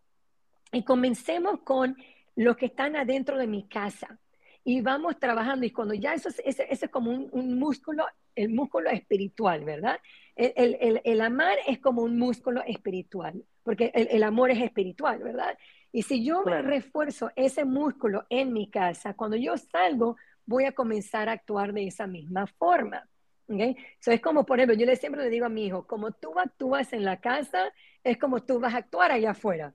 Y 0.71 0.83
comencemos 0.83 1.61
con 1.61 1.97
los 2.35 2.57
que 2.57 2.67
están 2.67 2.95
adentro 2.95 3.37
de 3.37 3.47
mi 3.47 3.67
casa. 3.67 4.19
Y 4.63 4.81
vamos 4.81 5.19
trabajando, 5.19 5.65
y 5.65 5.71
cuando 5.71 5.93
ya 5.93 6.13
eso 6.13 6.29
es, 6.29 6.59
es 6.59 6.89
como 6.91 7.11
un, 7.11 7.57
músculo, 7.57 8.05
el 8.35 8.49
músculo 8.49 8.89
espiritual, 8.89 9.63
¿verdad? 9.63 9.99
El, 10.35 11.21
amar 11.21 11.57
es 11.67 11.79
como 11.79 12.03
un 12.03 12.17
músculo 12.17 12.61
espiritual, 12.65 13.43
porque 13.63 13.91
el, 13.93 14.23
amor 14.23 14.51
es 14.51 14.61
espiritual, 14.61 15.19
¿verdad? 15.19 15.57
Y 15.91 16.03
si 16.03 16.23
yo 16.23 16.43
refuerzo 16.43 17.31
ese 17.35 17.65
músculo 17.65 18.25
en 18.29 18.53
mi 18.53 18.69
casa, 18.69 19.15
cuando 19.15 19.35
yo 19.37 19.57
salgo, 19.57 20.17
voy 20.45 20.65
a 20.65 20.71
comenzar 20.71 21.29
a 21.29 21.33
actuar 21.33 21.73
de 21.73 21.87
esa 21.87 22.07
misma 22.07 22.45
forma. 22.47 23.07
¿okay? 23.47 23.75
So 23.99 24.11
es 24.11 24.21
como, 24.21 24.45
por 24.45 24.59
ejemplo, 24.59 24.77
yo 24.77 24.85
le 24.85 24.95
siempre 24.95 25.23
le 25.23 25.29
digo 25.29 25.45
a 25.45 25.49
mi 25.49 25.65
hijo, 25.65 25.87
como 25.87 26.11
tú 26.11 26.37
actúas 26.39 26.93
en 26.93 27.03
la 27.03 27.19
casa, 27.19 27.71
es 28.03 28.17
como 28.17 28.43
tú 28.43 28.59
vas 28.59 28.73
a 28.73 28.77
actuar 28.77 29.11
allá 29.11 29.31
afuera. 29.31 29.73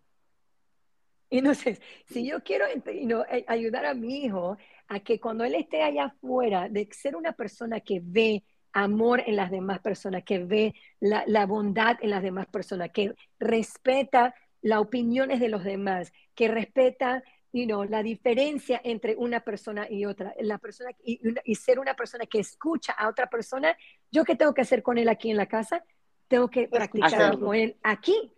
Y 1.30 1.38
Entonces, 1.38 1.80
si 2.06 2.26
yo 2.26 2.42
quiero 2.44 2.64
eh, 2.66 3.44
ayudar 3.48 3.86
a 3.86 3.94
mi 3.94 4.24
hijo 4.24 4.56
a 4.86 5.00
que 5.00 5.18
cuando 5.18 5.44
él 5.44 5.54
esté 5.54 5.82
allá 5.82 6.06
afuera, 6.06 6.68
de 6.68 6.88
ser 6.92 7.16
una 7.16 7.32
persona 7.32 7.80
que 7.80 8.00
ve 8.02 8.44
amor 8.72 9.22
en 9.26 9.36
las 9.36 9.50
demás 9.50 9.80
personas, 9.80 10.24
que 10.24 10.40
ve 10.44 10.74
la, 11.00 11.46
bondad 11.46 11.96
en 12.02 12.10
las 12.10 12.22
demás 12.22 12.46
personas, 12.46 12.90
que 12.90 13.14
respeta 13.38 14.34
las 14.64 14.80
opiniones 14.80 15.40
de 15.40 15.48
los 15.48 15.62
demás, 15.62 16.12
que 16.34 16.48
respeta 16.48 17.22
la 17.52 18.02
diferencia 18.02 18.80
entre 18.82 19.14
una 19.14 19.40
persona 19.40 19.86
y 19.88 20.06
otra, 20.06 20.34
la 20.40 20.58
persona 20.58 20.90
y, 21.04 21.54
ser 21.54 21.78
una 21.78 21.94
persona 21.94 22.26
que 22.26 22.40
escucha 22.40 22.92
a 22.92 23.08
otra 23.08 23.28
persona, 23.28 23.76
yo 24.10 24.24
qué 24.24 24.34
tengo 24.34 24.54
que 24.54 24.62
hacer 24.62 24.82
con 24.82 24.98
él 24.98 25.08
aquí 25.08 25.30
en 25.30 25.36
la 25.36 25.46
casa, 25.46 25.84
tengo 26.26 26.48
que 26.48 26.66
practicar 26.66 27.38
con 27.38 27.54
él 27.54 27.76
aquí, 27.82 28.32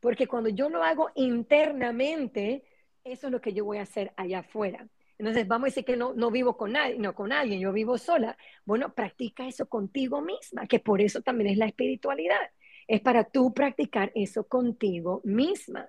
porque 0.00 0.26
cuando 0.26 0.48
yo 0.48 0.70
lo 0.70 0.82
hago 0.84 1.10
internamente, 1.16 2.62
eso 3.04 3.26
es 3.26 3.32
lo 3.32 3.40
que 3.40 3.52
yo 3.52 3.64
voy 3.64 3.78
a 3.78 3.82
hacer 3.82 4.12
allá 4.16 4.38
afuera. 4.38 4.88
Entonces, 5.18 5.48
vamos 5.48 5.66
a 5.66 5.70
decir 5.70 5.84
que 5.84 5.96
no, 5.96 6.14
no 6.14 6.30
vivo 6.30 6.56
con 6.56 6.72
nadie, 6.72 6.96
no 6.98 7.14
con 7.14 7.32
alguien, 7.32 7.58
yo 7.58 7.72
vivo 7.72 7.98
sola. 7.98 8.38
Bueno, 8.64 8.94
practica 8.94 9.48
eso 9.48 9.66
contigo 9.66 10.20
misma, 10.20 10.66
que 10.66 10.78
por 10.78 11.00
eso 11.00 11.22
también 11.22 11.50
es 11.50 11.58
la 11.58 11.66
espiritualidad. 11.66 12.50
Es 12.86 13.00
para 13.00 13.24
tú 13.24 13.52
practicar 13.52 14.12
eso 14.14 14.44
contigo 14.44 15.20
misma. 15.24 15.86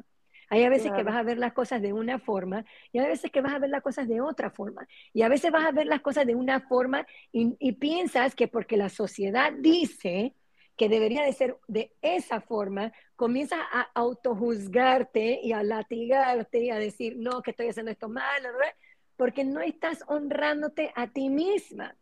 Hay 0.49 0.63
a 0.63 0.69
veces 0.69 0.91
que 0.93 1.03
vas 1.03 1.15
a 1.15 1.23
ver 1.23 1.37
las 1.37 1.53
cosas 1.53 1.81
de 1.81 1.91
una 1.91 2.19
forma 2.19 2.63
y 2.93 2.99
hay 2.99 3.07
veces 3.07 3.31
que 3.31 3.41
vas 3.41 3.53
a 3.53 3.59
ver 3.59 3.69
las 3.69 3.83
cosas 3.83 4.07
de 4.07 4.21
otra 4.21 4.49
forma. 4.49 4.87
Y 5.13 5.21
a 5.21 5.27
veces 5.27 5.51
vas 5.51 5.65
a 5.65 5.71
ver 5.71 5.87
las 5.87 6.01
cosas 6.01 6.25
de 6.25 6.35
una 6.35 6.61
forma 6.61 7.05
y, 7.33 7.55
y 7.59 7.73
piensas 7.73 8.33
que 8.33 8.47
porque 8.47 8.77
la 8.77 8.89
sociedad 8.89 9.51
dice 9.51 10.33
que 10.77 10.87
debería 10.87 11.23
de 11.23 11.33
ser 11.33 11.57
de 11.67 11.91
esa 12.01 12.39
forma, 12.39 12.93
comienzas 13.15 13.59
a 13.73 13.89
autojuzgarte 13.95 15.41
y 15.43 15.51
a 15.51 15.63
latigarte 15.63 16.59
y 16.59 16.69
a 16.69 16.75
decir, 16.75 17.15
no, 17.17 17.41
que 17.41 17.51
estoy 17.51 17.67
haciendo 17.67 17.91
esto 17.91 18.07
mal, 18.07 18.43
porque 19.17 19.43
no 19.43 19.59
estás 19.59 20.03
honrándote 20.07 20.91
a 20.95 21.07
ti 21.07 21.29
misma. 21.29 21.95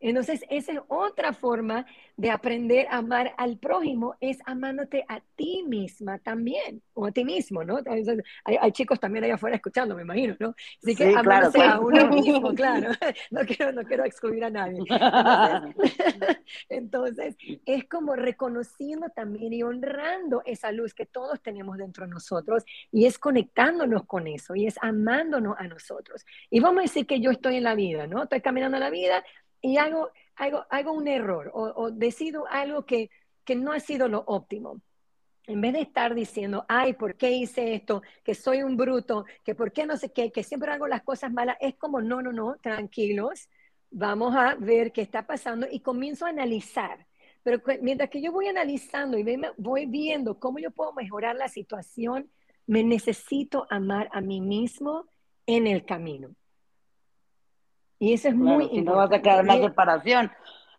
Entonces, 0.00 0.44
esa 0.48 0.72
es 0.72 0.80
otra 0.88 1.32
forma 1.32 1.86
de 2.16 2.30
aprender 2.30 2.86
a 2.88 2.98
amar 2.98 3.34
al 3.36 3.58
prójimo, 3.58 4.16
es 4.20 4.38
amándote 4.44 5.04
a 5.08 5.20
ti 5.36 5.64
misma 5.66 6.18
también, 6.18 6.82
o 6.94 7.06
a 7.06 7.12
ti 7.12 7.24
mismo, 7.24 7.62
¿no? 7.64 7.78
Hay, 8.44 8.72
chicos 8.72 8.98
también 8.98 9.24
allá 9.24 9.34
afuera 9.34 9.56
escuchando, 9.56 9.94
me 9.94 10.02
imagino, 10.02 10.36
¿no? 10.38 10.54
Así 10.82 10.96
que 10.96 11.14
amándose 11.14 11.62
a 11.62 11.80
uno 11.80 12.08
mismo, 12.10 12.54
claro. 12.54 12.90
No 13.30 13.40
quiero, 13.44 13.72
no 13.72 13.82
quiero 13.84 14.04
excluir 14.04 14.44
a 14.44 14.50
nadie. 14.50 14.80
Entonces, 16.68 17.36
es 17.66 17.84
como 17.88 18.16
reconociendo 18.16 19.08
también 19.10 19.52
y 19.52 19.62
honrando 19.62 20.42
esa 20.44 20.72
luz 20.72 20.94
que 20.94 21.06
todos 21.06 21.40
tenemos 21.40 21.78
dentro 21.78 22.04
de 22.04 22.10
nosotros, 22.10 22.64
y 22.90 23.06
es 23.06 23.18
conectándonos 23.18 24.04
con 24.06 24.26
eso, 24.26 24.54
y 24.54 24.66
es 24.66 24.76
amándonos 24.80 25.56
a 25.58 25.66
nosotros. 25.68 26.24
Y 26.50 26.60
vamos 26.60 26.78
a 26.78 26.82
decir 26.82 27.06
que 27.06 27.20
yo 27.20 27.30
estoy 27.30 27.56
en 27.56 27.64
la 27.64 27.74
vida, 27.74 28.06
¿no? 28.06 28.24
Estoy 28.24 28.40
caminando 28.40 28.76
en 28.76 28.82
la 28.82 28.90
vida, 28.90 29.24
y 29.60 29.76
hago, 29.76 30.10
hago, 30.36 30.64
hago 30.70 30.92
un 30.92 31.08
error 31.08 31.50
o, 31.54 31.90
decido 31.90 32.46
algo 32.48 32.84
que, 32.86 33.10
que 33.44 33.56
no 33.56 33.72
ha 33.72 33.80
sido 33.80 34.08
lo 34.08 34.24
óptimo. 34.26 34.80
En 35.46 35.62
vez 35.62 35.72
de 35.72 35.80
estar 35.80 36.14
diciendo, 36.14 36.66
ay, 36.68 36.92
¿por 36.92 37.16
qué 37.16 37.30
hice 37.30 37.74
esto? 37.74 38.02
Que 38.22 38.34
soy 38.34 38.62
un 38.62 38.76
bruto, 38.76 39.24
que 39.44 39.54
por 39.54 39.72
qué 39.72 39.86
no 39.86 39.96
sé 39.96 40.12
qué, 40.12 40.30
que 40.30 40.42
siempre 40.42 40.70
hago 40.70 40.86
las 40.86 41.02
cosas 41.02 41.32
malas, 41.32 41.56
es 41.60 41.74
como, 41.76 42.02
no, 42.02 42.20
no, 42.20 42.32
no, 42.32 42.56
tranquilos, 42.56 43.48
vamos 43.90 44.34
a 44.36 44.56
ver 44.56 44.92
qué 44.92 45.00
está 45.00 45.26
pasando 45.26 45.66
y 45.70 45.80
comienzo 45.80 46.26
a 46.26 46.30
analizar. 46.30 47.06
Pero 47.42 47.62
mientras 47.80 48.10
que 48.10 48.20
yo 48.20 48.30
voy 48.30 48.46
analizando 48.48 49.16
y 49.16 49.24
voy 49.56 49.86
viendo 49.86 50.38
cómo 50.38 50.58
yo 50.58 50.70
puedo 50.70 50.92
mejorar 50.92 51.34
la 51.36 51.48
situación, 51.48 52.30
me 52.66 52.84
necesito 52.84 53.66
amar 53.70 54.10
a 54.12 54.20
mí 54.20 54.42
mismo 54.42 55.06
en 55.46 55.66
el 55.66 55.86
camino. 55.86 56.34
Y 57.98 58.14
eso 58.14 58.28
es 58.28 58.36
muy 58.36 58.64
importante. 58.64 58.82
no 58.82 58.96
vas 58.96 59.12
a 59.12 59.20
crear 59.20 59.44
más 59.44 59.60
separación. 59.60 60.30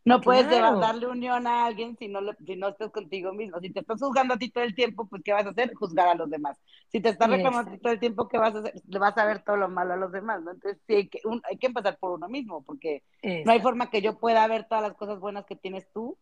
No 0.05 0.21
puedes 0.21 0.49
darle 0.49 1.08
unión 1.08 1.45
a 1.45 1.65
alguien 1.65 1.95
si 1.97 2.08
no, 2.08 2.19
si 2.45 2.55
no 2.55 2.69
estás 2.69 2.91
contigo 2.91 3.34
mismo. 3.34 3.60
Si 3.60 3.69
te 3.69 3.82
estás 3.82 3.99
juzgando 4.01 4.34
a 4.34 4.38
ti 4.38 4.49
todo 4.49 4.63
el 4.63 4.73
tiempo, 4.73 5.05
pues 5.08 5.21
¿qué 5.23 5.34
vas 5.34 5.45
a 5.45 5.49
hacer? 5.49 5.73
Juzgar 5.75 6.08
a 6.08 6.15
los 6.15 6.29
demás. 6.29 6.58
Si 6.88 6.99
te 7.01 7.10
estás 7.10 7.29
reclamando 7.29 7.77
todo 7.79 7.93
el 7.93 7.99
tiempo, 7.99 8.27
¿qué 8.27 8.38
vas 8.38 8.55
a 8.55 8.60
hacer? 8.60 8.73
Le 8.88 8.99
vas 8.99 9.17
a 9.17 9.25
ver 9.25 9.43
todo 9.43 9.58
lo 9.58 9.69
malo 9.69 9.93
a 9.93 9.97
los 9.97 10.12
demás, 10.12 10.41
¿no? 10.41 10.51
Entonces 10.51 10.82
sí, 10.88 10.95
hay 10.95 11.10
que, 11.10 11.19
hay 11.47 11.58
que 11.58 11.67
empezar 11.67 11.97
por 11.99 12.12
uno 12.12 12.27
mismo, 12.27 12.63
porque 12.63 13.03
no 13.45 13.51
hay 13.51 13.60
forma 13.60 13.89
que 13.89 14.01
yo 14.01 14.17
pueda 14.17 14.47
ver 14.47 14.67
todas 14.67 14.84
las 14.84 14.95
cosas 14.95 15.19
buenas 15.19 15.45
que 15.45 15.55
tienes 15.55 15.88
tú 15.91 16.17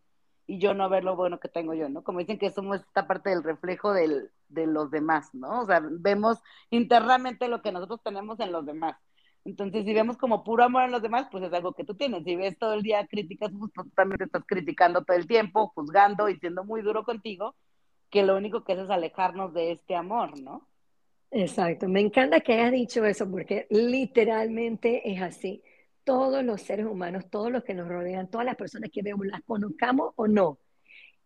y 0.46 0.58
yo 0.58 0.74
no 0.74 0.88
ver 0.88 1.04
lo 1.04 1.14
bueno 1.14 1.38
que 1.40 1.48
tengo 1.48 1.72
yo, 1.74 1.88
¿no? 1.88 2.02
Como 2.02 2.18
dicen 2.18 2.38
que 2.38 2.50
somos 2.50 2.80
esta 2.80 3.06
parte 3.06 3.30
del 3.30 3.44
reflejo 3.44 3.92
del, 3.92 4.30
de 4.48 4.66
los 4.66 4.90
demás, 4.90 5.34
¿no? 5.34 5.60
O 5.60 5.66
sea, 5.66 5.80
vemos 5.82 6.38
internamente 6.70 7.48
lo 7.48 7.62
que 7.62 7.72
nosotros 7.72 8.02
tenemos 8.02 8.40
en 8.40 8.52
los 8.52 8.66
demás 8.66 8.96
entonces, 9.44 9.84
si 9.84 9.94
vemos 9.94 10.16
como 10.16 10.44
puro 10.44 10.64
amor 10.64 10.84
en 10.84 10.90
los 10.90 11.02
demás, 11.02 11.28
pues 11.30 11.44
es 11.44 11.52
algo 11.52 11.72
que 11.72 11.84
tú 11.84 11.94
tienes. 11.94 12.24
Si 12.24 12.36
ves 12.36 12.58
todo 12.58 12.74
el 12.74 12.82
día 12.82 13.06
críticas, 13.06 13.50
pues 13.58 13.72
tú 13.72 13.88
también 13.96 14.18
te 14.18 14.24
estás 14.24 14.42
criticando 14.46 15.04
todo 15.04 15.16
el 15.16 15.26
tiempo, 15.26 15.72
juzgando 15.74 16.28
y 16.28 16.36
siendo 16.38 16.64
muy 16.64 16.82
duro 16.82 17.04
contigo, 17.04 17.54
que 18.10 18.22
lo 18.22 18.36
único 18.36 18.64
que 18.64 18.72
hace 18.72 18.82
es 18.82 18.90
alejarnos 18.90 19.54
de 19.54 19.72
este 19.72 19.94
amor, 19.94 20.38
¿no? 20.40 20.68
Exacto. 21.30 21.88
Me 21.88 22.00
encanta 22.00 22.40
que 22.40 22.54
hayas 22.54 22.72
dicho 22.72 23.04
eso 23.04 23.30
porque 23.30 23.66
literalmente 23.70 25.10
es 25.10 25.22
así. 25.22 25.62
Todos 26.04 26.42
los 26.42 26.62
seres 26.62 26.86
humanos, 26.86 27.28
todos 27.30 27.50
los 27.52 27.64
que 27.64 27.74
nos 27.74 27.88
rodean, 27.88 28.30
todas 28.30 28.46
las 28.46 28.56
personas 28.56 28.90
que 28.90 29.02
vemos, 29.02 29.26
las 29.26 29.42
conozcamos 29.42 30.12
o 30.16 30.26
no, 30.26 30.58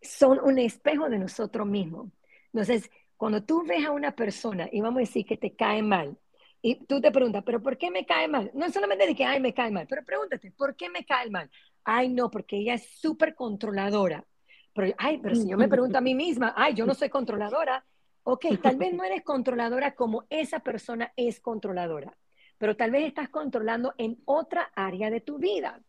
son 0.00 0.40
un 0.40 0.58
espejo 0.58 1.08
de 1.08 1.18
nosotros 1.18 1.66
mismos. 1.66 2.08
Entonces, 2.52 2.90
cuando 3.16 3.44
tú 3.44 3.64
ves 3.64 3.86
a 3.86 3.92
una 3.92 4.16
persona 4.16 4.68
y 4.72 4.80
vamos 4.80 4.98
a 4.98 5.00
decir 5.00 5.24
que 5.24 5.36
te 5.36 5.54
cae 5.54 5.82
mal, 5.82 6.18
y 6.62 6.76
tú 6.86 7.00
te 7.00 7.10
preguntas, 7.10 7.42
¿pero 7.44 7.60
por 7.60 7.76
qué 7.76 7.90
me 7.90 8.06
cae 8.06 8.28
mal? 8.28 8.50
No 8.54 8.70
solamente 8.70 9.06
de 9.06 9.16
que, 9.16 9.24
ay, 9.24 9.40
me 9.40 9.52
cae 9.52 9.72
mal, 9.72 9.86
pero 9.88 10.04
pregúntate, 10.04 10.52
¿por 10.52 10.76
qué 10.76 10.88
me 10.88 11.04
cae 11.04 11.28
mal? 11.28 11.50
Ay, 11.82 12.08
no, 12.08 12.30
porque 12.30 12.56
ella 12.56 12.74
es 12.74 12.86
súper 12.86 13.34
controladora. 13.34 14.24
Pero, 14.72 14.94
ay, 14.96 15.18
pero 15.18 15.34
si 15.34 15.48
yo 15.48 15.58
me 15.58 15.68
pregunto 15.68 15.98
a 15.98 16.00
mí 16.00 16.14
misma, 16.14 16.54
ay, 16.56 16.74
yo 16.74 16.86
no 16.86 16.94
soy 16.94 17.10
controladora. 17.10 17.84
Ok, 18.22 18.46
tal 18.62 18.76
vez 18.76 18.94
no 18.94 19.02
eres 19.02 19.22
controladora 19.22 19.96
como 19.96 20.24
esa 20.30 20.60
persona 20.60 21.12
es 21.16 21.40
controladora, 21.40 22.16
pero 22.56 22.76
tal 22.76 22.92
vez 22.92 23.04
estás 23.04 23.28
controlando 23.28 23.94
en 23.98 24.22
otra 24.24 24.70
área 24.76 25.10
de 25.10 25.20
tu 25.20 25.38
vida. 25.38 25.82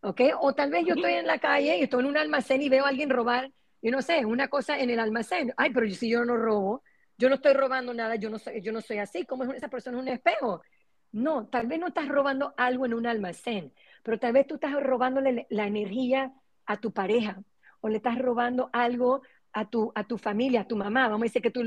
¿Ok? 0.00 0.22
O 0.40 0.54
tal 0.54 0.70
vez 0.70 0.86
yo 0.86 0.94
estoy 0.94 1.12
en 1.12 1.26
la 1.26 1.38
calle 1.38 1.76
y 1.76 1.82
estoy 1.82 2.00
en 2.00 2.06
un 2.06 2.16
almacén 2.16 2.62
y 2.62 2.68
veo 2.68 2.86
a 2.86 2.88
alguien 2.88 3.10
robar, 3.10 3.52
yo 3.82 3.90
no 3.90 4.00
sé, 4.00 4.24
una 4.24 4.48
cosa 4.48 4.78
en 4.78 4.90
el 4.90 5.00
almacén. 5.00 5.52
Ay, 5.56 5.70
pero 5.70 5.88
si 5.90 6.08
yo 6.08 6.24
no 6.24 6.36
robo, 6.36 6.82
yo 7.18 7.28
no 7.28 7.34
estoy 7.34 7.52
robando 7.52 7.92
nada, 7.92 8.14
yo 8.14 8.30
no 8.30 8.38
soy, 8.38 8.60
yo 8.62 8.72
no 8.72 8.80
soy 8.80 8.98
así, 8.98 9.24
¿cómo 9.26 9.44
es 9.44 9.50
esa 9.54 9.68
persona 9.68 9.98
un 9.98 10.08
espejo? 10.08 10.62
No, 11.10 11.46
tal 11.48 11.66
vez 11.66 11.80
no 11.80 11.88
estás 11.88 12.08
robando 12.08 12.54
algo 12.56 12.86
en 12.86 12.94
un 12.94 13.06
almacén, 13.06 13.72
pero 14.02 14.18
tal 14.18 14.32
vez 14.32 14.46
tú 14.46 14.54
estás 14.54 14.72
robándole 14.80 15.46
la 15.50 15.66
energía 15.66 16.32
a 16.66 16.76
tu 16.76 16.92
pareja 16.92 17.42
o 17.80 17.88
le 17.88 17.96
estás 17.96 18.18
robando 18.18 18.70
algo 18.72 19.22
a 19.52 19.64
tu, 19.64 19.90
a 19.94 20.04
tu 20.04 20.18
familia, 20.18 20.60
a 20.60 20.68
tu 20.68 20.76
mamá. 20.76 21.08
Vamos 21.08 21.22
a 21.22 21.24
decir 21.24 21.42
que 21.42 21.50
tú, 21.50 21.62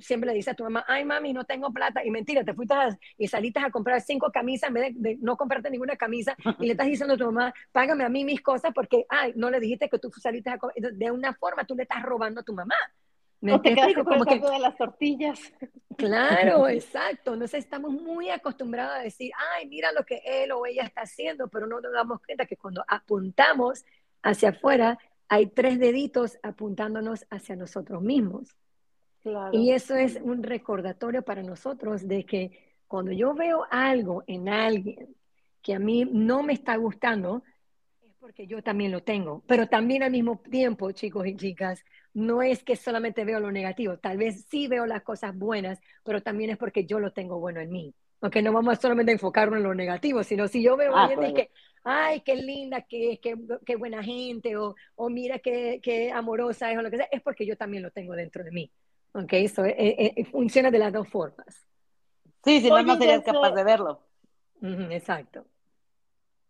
siempre 0.00 0.28
le 0.28 0.34
dices 0.34 0.52
a 0.52 0.56
tu 0.56 0.64
mamá, 0.64 0.84
ay 0.88 1.04
mami, 1.04 1.32
no 1.32 1.44
tengo 1.44 1.70
plata. 1.70 2.04
Y 2.04 2.10
mentira, 2.10 2.42
te 2.42 2.54
fuiste 2.54 2.74
y 3.18 3.28
saliste 3.28 3.60
a 3.60 3.70
comprar 3.70 4.00
cinco 4.00 4.30
camisas 4.32 4.68
en 4.68 4.74
vez 4.74 4.92
de, 4.96 5.16
no 5.20 5.36
comprarte 5.36 5.70
ninguna 5.70 5.96
camisa 5.96 6.34
y 6.58 6.66
le 6.66 6.72
estás 6.72 6.86
diciendo 6.86 7.14
a 7.14 7.18
tu 7.18 7.26
mamá, 7.26 7.54
págame 7.72 8.04
a 8.04 8.08
mí 8.08 8.24
mis 8.24 8.40
cosas 8.40 8.72
porque, 8.74 9.04
ay, 9.08 9.32
no 9.36 9.50
le 9.50 9.60
dijiste 9.60 9.88
que 9.88 9.98
tú 9.98 10.10
saliste 10.10 10.50
a 10.50 10.58
comprar. 10.58 10.92
De 10.92 11.10
una 11.10 11.34
forma 11.34 11.64
tú 11.64 11.76
le 11.76 11.82
estás 11.82 12.02
robando 12.02 12.40
a 12.40 12.44
tu 12.44 12.54
mamá. 12.54 12.76
¿Me 13.40 13.58
te 13.58 13.74
como 14.04 14.24
que 14.24 14.38
de 14.40 14.58
las 14.58 14.76
tortillas. 14.76 15.40
Claro, 15.96 16.68
exacto. 16.68 17.34
Entonces 17.34 17.64
estamos 17.64 17.92
muy 17.92 18.30
acostumbrados 18.30 18.96
a 18.96 19.02
decir, 19.02 19.30
ay, 19.54 19.66
mira 19.68 19.92
lo 19.92 20.04
que 20.04 20.22
él 20.24 20.52
o 20.52 20.64
ella 20.66 20.84
está 20.84 21.02
haciendo, 21.02 21.48
pero 21.48 21.66
no 21.66 21.80
nos 21.80 21.92
damos 21.92 22.20
cuenta 22.24 22.46
que 22.46 22.56
cuando 22.56 22.84
apuntamos 22.88 23.84
hacia 24.22 24.50
afuera, 24.50 24.98
hay 25.28 25.46
tres 25.46 25.78
deditos 25.78 26.38
apuntándonos 26.42 27.26
hacia 27.30 27.56
nosotros 27.56 28.02
mismos. 28.02 28.56
Y 29.52 29.72
eso 29.72 29.96
es 29.96 30.20
un 30.22 30.42
recordatorio 30.42 31.22
para 31.22 31.42
nosotros 31.42 32.06
de 32.06 32.24
que 32.24 32.76
cuando 32.86 33.10
yo 33.10 33.34
veo 33.34 33.66
algo 33.70 34.22
en 34.28 34.48
alguien 34.48 35.16
que 35.62 35.74
a 35.74 35.80
mí 35.80 36.04
no 36.04 36.44
me 36.44 36.52
está 36.52 36.76
gustando, 36.76 37.42
es 38.02 38.14
porque 38.20 38.46
yo 38.46 38.62
también 38.62 38.92
lo 38.92 39.02
tengo. 39.02 39.42
Pero 39.48 39.66
también 39.66 40.04
al 40.04 40.12
mismo 40.12 40.40
tiempo, 40.48 40.92
chicos 40.92 41.26
y 41.26 41.34
chicas, 41.34 41.84
no 42.16 42.40
es 42.40 42.64
que 42.64 42.76
solamente 42.76 43.26
veo 43.26 43.40
lo 43.40 43.52
negativo, 43.52 43.98
tal 43.98 44.16
vez 44.16 44.46
sí 44.48 44.68
veo 44.68 44.86
las 44.86 45.02
cosas 45.02 45.36
buenas, 45.36 45.78
pero 46.02 46.22
también 46.22 46.48
es 46.48 46.56
porque 46.56 46.86
yo 46.86 46.98
lo 46.98 47.12
tengo 47.12 47.38
bueno 47.38 47.60
en 47.60 47.70
mí. 47.70 47.94
Aunque 48.22 48.40
no 48.40 48.54
vamos 48.54 48.78
solamente 48.78 49.12
a 49.12 49.16
enfocarnos 49.16 49.58
en 49.58 49.64
lo 49.64 49.74
negativo, 49.74 50.22
sino 50.22 50.48
si 50.48 50.62
yo 50.62 50.78
veo 50.78 50.96
a 50.96 51.02
ah, 51.02 51.04
alguien 51.08 51.34
que, 51.34 51.50
ay, 51.84 52.22
qué 52.22 52.36
linda 52.36 52.80
que 52.80 53.20
qué, 53.20 53.36
qué 53.66 53.76
buena 53.76 54.02
gente, 54.02 54.56
o, 54.56 54.74
o 54.94 55.10
mira 55.10 55.40
qué, 55.40 55.78
qué, 55.82 56.10
amorosa 56.10 56.72
es, 56.72 56.78
o 56.78 56.82
lo 56.82 56.90
que 56.90 56.96
sea, 56.96 57.08
es 57.12 57.20
porque 57.20 57.44
yo 57.44 57.54
también 57.54 57.82
lo 57.82 57.90
tengo 57.90 58.14
dentro 58.14 58.42
de 58.42 58.50
mí. 58.50 58.70
¿Ok? 59.12 59.34
Eso 59.34 59.66
eh, 59.66 59.74
eh, 59.76 60.12
eh, 60.16 60.24
funciona 60.24 60.70
de 60.70 60.78
las 60.78 60.94
dos 60.94 61.06
formas. 61.10 61.68
Sí, 62.42 62.62
si 62.62 62.70
no, 62.70 62.82
no 62.82 62.96
serías 62.96 63.24
capaz 63.24 63.50
de 63.50 63.62
verlo. 63.62 64.00
exacto. 64.62 65.44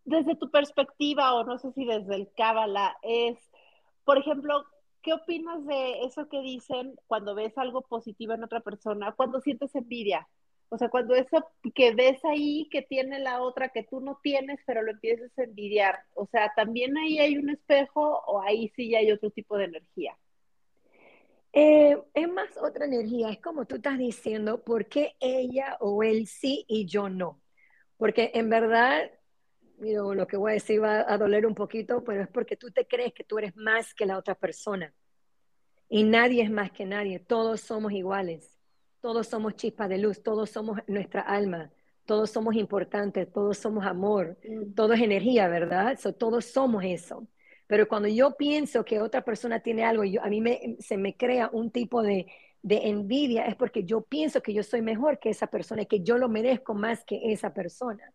Desde 0.05 0.37
tu 0.37 0.49
perspectiva, 0.49 1.35
o 1.35 1.43
no 1.43 1.59
sé 1.59 1.73
si 1.73 1.85
desde 1.85 2.15
el 2.15 2.29
Cábala, 2.37 2.97
es, 3.03 3.37
por 4.05 4.17
ejemplo, 4.17 4.65
¿qué 5.07 5.13
opinas 5.13 5.65
de 5.65 6.03
eso 6.03 6.29
que 6.29 6.43
dicen 6.43 6.99
cuando 7.07 7.37
ves 7.37 7.57
algo 7.57 7.83
positivo 7.83 8.33
en 8.33 8.43
otra 8.43 8.59
persona, 8.59 9.13
cuando 9.13 9.41
sientes 9.41 9.73
envidia? 9.77 10.29
O 10.69 10.79
sea, 10.79 10.89
cuando 10.89 11.15
eso 11.15 11.47
que 11.77 11.95
ves 11.95 12.25
ahí 12.25 12.69
que 12.73 12.83
tiene 12.83 13.21
la 13.21 13.41
otra 13.41 13.69
que 13.69 13.85
tú 13.85 14.01
no 14.01 14.19
tienes, 14.21 14.59
pero 14.67 14.83
lo 14.83 14.91
empiezas 14.91 15.31
a 15.39 15.45
envidiar. 15.45 16.01
O 16.15 16.27
sea, 16.27 16.53
también 16.57 16.99
ahí 16.99 17.21
hay 17.21 17.39
un 17.39 17.51
espejo 17.51 18.21
o 18.27 18.43
ahí 18.43 18.73
sí 18.75 18.91
ya 18.91 18.99
hay 18.99 19.13
otro 19.13 19.31
tipo 19.31 19.57
de 19.57 19.67
energía. 19.67 20.19
Eh, 21.53 21.97
es 22.13 22.29
más 22.29 22.49
otra 22.61 22.87
energía, 22.87 23.31
es 23.31 23.39
como 23.39 23.65
tú 23.65 23.77
estás 23.77 23.99
diciendo, 23.99 24.65
¿por 24.65 24.87
qué 24.87 25.15
ella 25.21 25.77
o 25.81 26.03
él 26.03 26.27
sí 26.27 26.65
y 26.67 26.87
yo 26.87 27.09
no? 27.09 27.41
Porque 27.97 28.33
en 28.35 28.51
verdad, 28.51 29.09
lo 29.79 30.27
que 30.27 30.37
voy 30.37 30.53
a 30.53 30.55
decir 30.55 30.83
va 30.83 31.05
a 31.07 31.19
doler 31.19 31.47
un 31.47 31.55
poquito, 31.55 32.03
pero 32.05 32.23
es 32.23 32.29
porque 32.29 32.57
tú 32.57 32.71
te 32.71 32.87
crees 32.87 33.13
que 33.13 33.25
tú 33.25 33.39
eres 33.39 33.57
más 33.57 33.95
que 33.95 34.07
la 34.07 34.19
otra 34.19 34.35
persona. 34.35 34.93
Y 35.89 36.05
nadie 36.05 36.43
es 36.43 36.51
más 36.51 36.73
que 36.73 36.85
nadie, 36.85 37.21
todos 37.21 37.61
somos 37.61 37.93
iguales 37.93 38.57
todos 39.07 39.29
somos 39.29 39.55
chispas 39.55 39.89
de 39.89 39.99
luz, 39.99 40.21
todos 40.21 40.51
somos 40.51 40.81
nuestra 40.89 41.21
alma, 41.21 41.71
todos 42.07 42.29
somos 42.29 42.57
importantes, 42.57 43.33
todos 43.33 43.57
somos 43.57 43.87
amor, 43.87 44.37
mm. 44.43 44.75
todo 44.75 44.95
es 44.95 45.01
energía, 45.01 45.47
¿verdad? 45.47 45.97
todos 46.19 46.47
somos 46.47 46.83
eso. 46.85 47.25
Pero 47.69 47.87
cuando 47.87 48.09
yo 48.09 48.37
pienso 48.37 48.85
que 48.85 49.01
otra 49.01 49.25
persona 49.25 49.61
tiene 49.61 49.85
algo 49.85 50.03
y 50.03 50.17
a 50.19 50.25
mí 50.25 50.43
se 50.81 50.97
me 50.97 51.17
crea 51.17 51.49
un 51.53 51.71
tipo 51.71 52.03
de, 52.03 52.27
de 52.63 52.89
envidia, 52.89 53.47
es 53.47 53.55
porque 53.55 53.85
yo 53.85 54.01
pienso 54.01 54.43
que 54.43 54.53
yo 54.53 54.65
soy 54.65 54.83
mejor 54.83 55.21
que 55.21 55.31
esa 55.31 55.47
persona 55.47 55.83
y 55.83 55.87
que 55.87 56.01
yo 56.01 56.19
lo 56.19 56.29
merezco 56.29 56.75
más 56.75 57.05
que 57.05 57.33
esa 57.33 57.55
persona. 57.55 58.13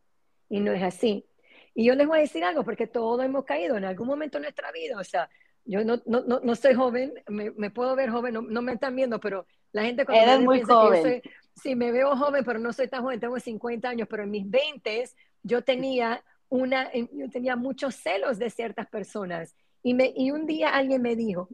Y 0.50 0.60
no 0.60 0.74
es 0.74 0.84
así. 0.84 1.26
Y 1.74 1.86
yo 1.86 1.96
les 1.96 2.08
voy 2.08 2.20
a 2.20 2.22
decir 2.22 2.44
algo, 2.44 2.64
porque 2.64 2.88
todos 2.88 3.24
hemos 3.24 3.46
caído 3.46 3.78
en 3.78 3.86
algún 3.86 4.08
momento 4.08 4.38
en 4.38 4.44
nuestra 4.44 4.72
vida. 4.72 5.00
O 5.00 5.04
sea, 5.04 5.30
yo 5.66 5.84
no, 5.84 6.02
no, 6.06 6.22
no, 6.22 6.40
no 6.42 6.56
soy 6.56 6.74
joven, 6.74 7.14
me, 7.28 7.52
me, 7.52 7.70
puedo 7.72 7.96
ver 7.96 8.10
joven, 8.10 8.34
no, 8.34 8.42
no, 8.42 8.62
me 8.62 8.74
están 8.74 8.96
viendo, 8.96 9.20
pero 9.20 9.46
la 9.72 9.84
gente 9.84 10.06
cuando 10.06 10.24
Eres 10.24 10.40
muy 10.42 10.62
joven. 10.62 11.04
Que 11.04 11.22
yo 11.24 11.32
sí, 11.56 11.76
me 11.76 11.92
veo 11.92 12.16
joven, 12.16 12.44
pero 12.44 12.60
no 12.60 12.74
soy 12.74 12.88
tan 12.88 13.04
joven, 13.04 13.20
tengo 13.20 13.40
50 13.40 13.90
años, 13.90 14.08
pero 14.10 14.24
en 14.24 14.32
mis 14.32 14.50
20 14.50 15.04
yo 15.44 15.64
tenía 15.64 16.24
una, 16.50 16.92
yo 16.94 17.30
tenía 17.30 17.56
muchos 17.56 17.96
celos 17.96 18.38
de 18.38 18.50
ciertas 18.50 18.88
personas. 18.88 19.56
Y, 19.84 19.94
me, 19.94 20.12
y 20.16 20.32
un 20.32 20.46
día 20.46 20.70
alguien 20.70 21.02
me 21.02 21.16
dijo, 21.16 21.50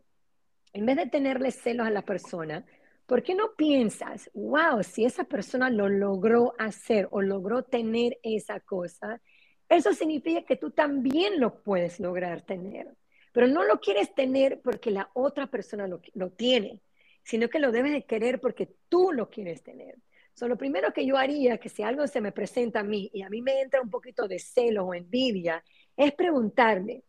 en 0.73 0.85
vez 0.85 0.97
de 0.97 1.07
tenerle 1.07 1.51
celos 1.51 1.87
a 1.87 1.91
la 1.91 2.01
persona, 2.01 2.65
¿por 3.05 3.23
qué 3.23 3.35
no 3.35 3.53
piensas, 3.55 4.29
wow, 4.33 4.83
si 4.83 5.05
esa 5.05 5.23
persona 5.23 5.69
lo 5.69 5.87
logró 5.89 6.53
hacer 6.57 7.07
o 7.11 7.21
logró 7.21 7.63
tener 7.63 8.17
esa 8.23 8.59
cosa, 8.59 9.21
eso 9.69 9.93
significa 9.93 10.43
que 10.43 10.55
tú 10.55 10.71
también 10.71 11.39
lo 11.39 11.61
puedes 11.61 11.99
lograr 11.99 12.41
tener. 12.41 12.95
Pero 13.33 13.47
no 13.47 13.63
lo 13.63 13.79
quieres 13.79 14.13
tener 14.15 14.61
porque 14.61 14.91
la 14.91 15.09
otra 15.13 15.47
persona 15.47 15.87
lo, 15.87 16.01
lo 16.13 16.31
tiene 16.31 16.81
sino 17.27 17.49
que 17.49 17.59
lo 17.59 17.73
debes 17.73 17.91
de 17.91 18.05
querer 18.05 18.39
porque 18.39 18.69
tú 18.87 19.11
lo 19.11 19.29
quieres 19.29 19.61
tener. 19.61 19.97
So, 20.33 20.47
lo 20.47 20.57
primero 20.57 20.93
que 20.93 21.05
yo 21.05 21.17
haría, 21.17 21.57
que 21.57 21.67
si 21.67 21.83
algo 21.83 22.07
se 22.07 22.21
me 22.21 22.31
presenta 22.31 22.79
a 22.79 22.83
mí 22.83 23.11
y 23.13 23.21
a 23.21 23.29
mí 23.29 23.41
me 23.41 23.59
entra 23.59 23.81
un 23.81 23.89
poquito 23.89 24.29
de 24.29 24.39
celo 24.39 24.85
o 24.85 24.93
envidia, 24.93 25.61
es 25.97 26.13
preguntarme, 26.13 27.03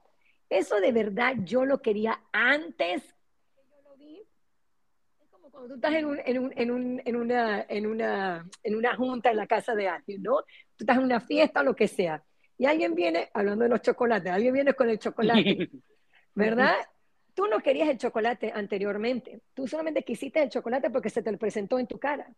¿eso 0.50 0.80
de 0.80 0.90
verdad 0.90 1.34
yo 1.44 1.64
lo 1.64 1.80
quería 1.80 2.20
antes 2.32 3.14
que 3.54 3.62
yo 3.70 3.80
lo 3.84 3.96
vi? 3.96 4.20
Es 5.20 5.28
como 5.30 5.52
cuando 5.52 5.68
tú 5.68 5.74
estás 5.76 5.94
en, 5.94 6.06
un, 6.06 6.18
en, 6.24 6.38
un, 6.40 6.52
en, 6.56 6.70
un, 6.72 7.02
en, 7.04 7.16
una, 7.16 7.66
en, 7.68 7.86
una, 7.86 8.50
en 8.64 8.74
una 8.74 8.96
junta 8.96 9.30
en 9.30 9.36
la 9.36 9.46
casa 9.46 9.76
de 9.76 9.86
alguien, 9.86 10.20
¿no? 10.20 10.42
Tú 10.74 10.82
estás 10.82 10.96
en 10.96 11.04
una 11.04 11.20
fiesta 11.20 11.60
o 11.60 11.62
lo 11.64 11.76
que 11.76 11.86
sea, 11.86 12.24
y 12.58 12.66
alguien 12.66 12.94
viene, 12.94 13.30
hablando 13.32 13.62
de 13.62 13.70
los 13.70 13.80
chocolates, 13.80 14.32
alguien 14.32 14.52
viene 14.52 14.74
con 14.74 14.90
el 14.90 14.98
chocolate, 14.98 15.70
¿verdad? 16.34 16.74
Tú 17.32 17.46
no 17.46 17.60
querías 17.60 17.88
el 17.88 17.98
chocolate 17.98 18.52
anteriormente, 18.52 19.40
tú 19.54 19.68
solamente 19.68 20.02
quisiste 20.02 20.42
el 20.42 20.50
chocolate 20.50 20.90
porque 20.90 21.08
se 21.08 21.22
te 21.22 21.30
lo 21.30 21.38
presentó 21.38 21.78
en 21.78 21.86
tu 21.86 21.98
cara. 21.98 22.28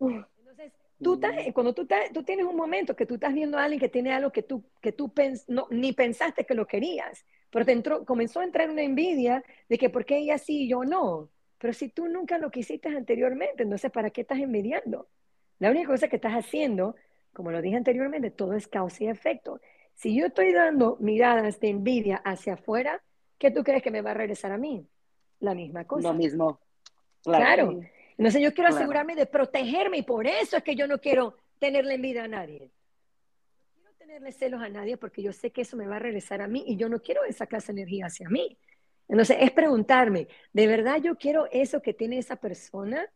Entonces, 0.00 0.72
tú 1.02 1.14
estás, 1.14 1.34
cuando 1.52 1.74
tú, 1.74 1.86
tú 2.14 2.22
tienes 2.22 2.46
un 2.46 2.56
momento 2.56 2.96
que 2.96 3.04
tú 3.04 3.14
estás 3.14 3.34
viendo 3.34 3.58
a 3.58 3.64
alguien 3.64 3.80
que 3.80 3.90
tiene 3.90 4.14
algo 4.14 4.32
que 4.32 4.42
tú, 4.42 4.64
que 4.80 4.92
tú 4.92 5.12
no, 5.48 5.66
ni 5.70 5.92
pensaste 5.92 6.44
que 6.46 6.54
lo 6.54 6.66
querías, 6.66 7.26
pero 7.50 7.66
te 7.66 7.72
entró, 7.72 8.06
comenzó 8.06 8.40
a 8.40 8.44
entrar 8.44 8.70
una 8.70 8.82
envidia 8.82 9.44
de 9.68 9.76
que 9.76 9.90
por 9.90 10.06
qué 10.06 10.18
ella 10.18 10.38
sí 10.38 10.62
y 10.64 10.68
yo 10.68 10.84
no. 10.84 11.28
Pero 11.58 11.74
si 11.74 11.90
tú 11.90 12.08
nunca 12.08 12.38
lo 12.38 12.50
quisiste 12.50 12.88
anteriormente, 12.88 13.62
entonces 13.62 13.90
¿para 13.90 14.08
qué 14.08 14.22
estás 14.22 14.38
envidiando? 14.38 15.08
La 15.58 15.70
única 15.70 15.88
cosa 15.88 16.08
que 16.08 16.16
estás 16.16 16.32
haciendo, 16.32 16.94
como 17.38 17.52
lo 17.52 17.62
dije 17.62 17.76
anteriormente, 17.76 18.32
todo 18.32 18.54
es 18.54 18.66
causa 18.66 19.04
y 19.04 19.06
efecto. 19.06 19.60
Si 19.94 20.12
yo 20.12 20.26
estoy 20.26 20.52
dando 20.52 20.96
miradas 20.98 21.60
de 21.60 21.68
envidia 21.68 22.16
hacia 22.16 22.54
afuera, 22.54 23.00
¿qué 23.38 23.52
tú 23.52 23.62
crees 23.62 23.80
que 23.80 23.92
me 23.92 24.02
va 24.02 24.10
a 24.10 24.14
regresar 24.14 24.50
a 24.50 24.58
mí? 24.58 24.84
La 25.38 25.54
misma 25.54 25.84
cosa. 25.84 26.08
Lo 26.08 26.14
mismo. 26.14 26.58
Claro. 27.22 27.78
Entonces 28.16 28.42
yo 28.42 28.52
quiero 28.52 28.70
asegurarme 28.70 29.14
de 29.14 29.26
protegerme 29.26 29.98
y 29.98 30.02
por 30.02 30.26
eso 30.26 30.56
es 30.56 30.64
que 30.64 30.74
yo 30.74 30.88
no 30.88 30.98
quiero 30.98 31.36
tenerle 31.60 31.94
envidia 31.94 32.24
a 32.24 32.28
nadie. 32.28 32.72
No 33.76 33.82
quiero 33.82 33.92
tenerle 33.98 34.32
celos 34.32 34.60
a 34.60 34.68
nadie 34.68 34.96
porque 34.96 35.22
yo 35.22 35.32
sé 35.32 35.52
que 35.52 35.60
eso 35.60 35.76
me 35.76 35.86
va 35.86 35.94
a 35.94 36.00
regresar 36.00 36.42
a 36.42 36.48
mí 36.48 36.64
y 36.66 36.74
yo 36.74 36.88
no 36.88 37.00
quiero 37.00 37.22
esa 37.22 37.46
clase 37.46 37.72
de 37.72 37.82
energía 37.82 38.06
hacia 38.06 38.28
mí. 38.28 38.58
Entonces 39.06 39.36
es 39.40 39.52
preguntarme, 39.52 40.26
¿de 40.52 40.66
verdad 40.66 41.00
yo 41.00 41.14
quiero 41.14 41.46
eso 41.52 41.80
que 41.82 41.94
tiene 41.94 42.18
esa 42.18 42.34
persona? 42.34 43.08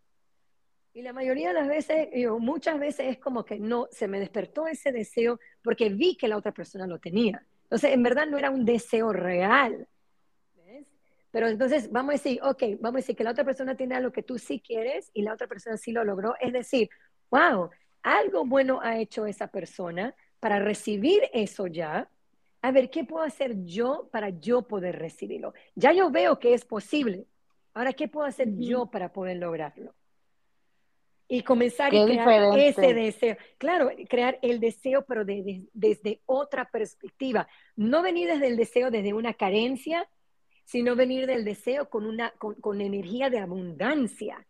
Y 0.95 1.03
la 1.03 1.13
mayoría 1.13 1.49
de 1.49 1.55
las 1.55 1.69
veces, 1.69 2.09
yo, 2.15 2.39
muchas 2.39 2.79
veces 2.79 3.07
es 3.09 3.19
como 3.19 3.45
que 3.45 3.59
no, 3.59 3.89
se 3.91 4.09
me 4.09 4.21
despertó 4.21 4.67
ese 4.67 4.93
deseo 4.93 5.41
porque 5.63 5.89
vi 5.89 6.17
que 6.17 6.29
la 6.29 6.37
otra 6.37 6.53
persona 6.53 6.87
lo 6.87 6.99
tenía. 6.99 7.45
Entonces, 7.65 7.93
en 7.93 8.03
verdad 8.03 8.27
no 8.27 8.37
era 8.37 8.51
un 8.51 8.67
deseo 8.67 9.13
real, 9.13 9.89
pero 11.33 11.49
entonces 11.49 11.91
vamos 11.91 12.11
a 12.11 12.13
decir, 12.13 12.39
ok, 12.43 12.63
vamos 12.79 12.99
a 12.99 13.01
decir 13.01 13.17
que 13.17 13.25
la 13.25 13.31
otra 13.31 13.43
persona 13.43 13.75
tiene 13.75 13.97
algo 13.97 14.13
que 14.13 14.23
tú 14.23 14.39
sí 14.39 14.61
quieres 14.61 15.11
y 15.15 15.23
la 15.23 15.33
otra 15.33 15.47
persona 15.47 15.79
sí 15.79 15.91
lo 15.91 16.05
logró. 16.05 16.35
Es 16.39 16.53
decir, 16.53 16.91
wow, 17.31 17.71
algo 18.03 18.45
bueno 18.45 18.81
ha 18.83 18.99
hecho 18.99 19.25
esa 19.25 19.47
persona 19.47 20.15
para 20.41 20.61
recibir 20.61 21.23
eso 21.33 21.67
ya. 21.67 22.11
A 22.61 22.71
ver, 22.71 22.91
¿qué 22.91 23.05
puedo 23.05 23.25
hacer 23.25 23.65
yo 23.65 24.11
para 24.13 24.29
yo 24.29 24.69
poder 24.69 24.99
recibirlo? 24.99 25.55
Ya 25.75 25.93
yo 25.93 26.11
veo 26.11 26.39
que 26.39 26.53
es 26.53 26.67
posible. 26.67 27.25
Ahora, 27.73 27.95
¿qué 27.95 28.09
puedo 28.09 28.27
hacer 28.27 28.49
yo 28.59 28.91
para 28.91 29.11
poder 29.11 29.39
lograrlo? 29.39 29.95
Y 31.35 31.43
comenzar 31.45 31.87
a 31.87 32.05
crear 32.05 32.59
ese 32.59 32.93
deseo. 32.93 33.39
Claro, 33.57 33.91
crear 34.07 34.39
el 34.43 34.61
deseo, 34.61 35.03
pero 35.07 35.25
desde 35.25 36.21
otra 36.27 36.67
perspectiva. 36.67 37.49
No 37.75 38.03
venir 38.03 38.29
desde 38.29 38.49
el 38.49 38.57
deseo 38.59 38.91
desde 38.91 39.15
una 39.15 39.33
carencia, 39.33 40.07
sino 40.67 40.95
venir 40.95 41.27
del 41.27 41.47
deseo 41.47 41.89
con 41.89 42.05
una 42.05 42.35
con, 42.37 42.83
energía 42.83 43.31
de 43.31 43.39
abundancia. 43.39 44.47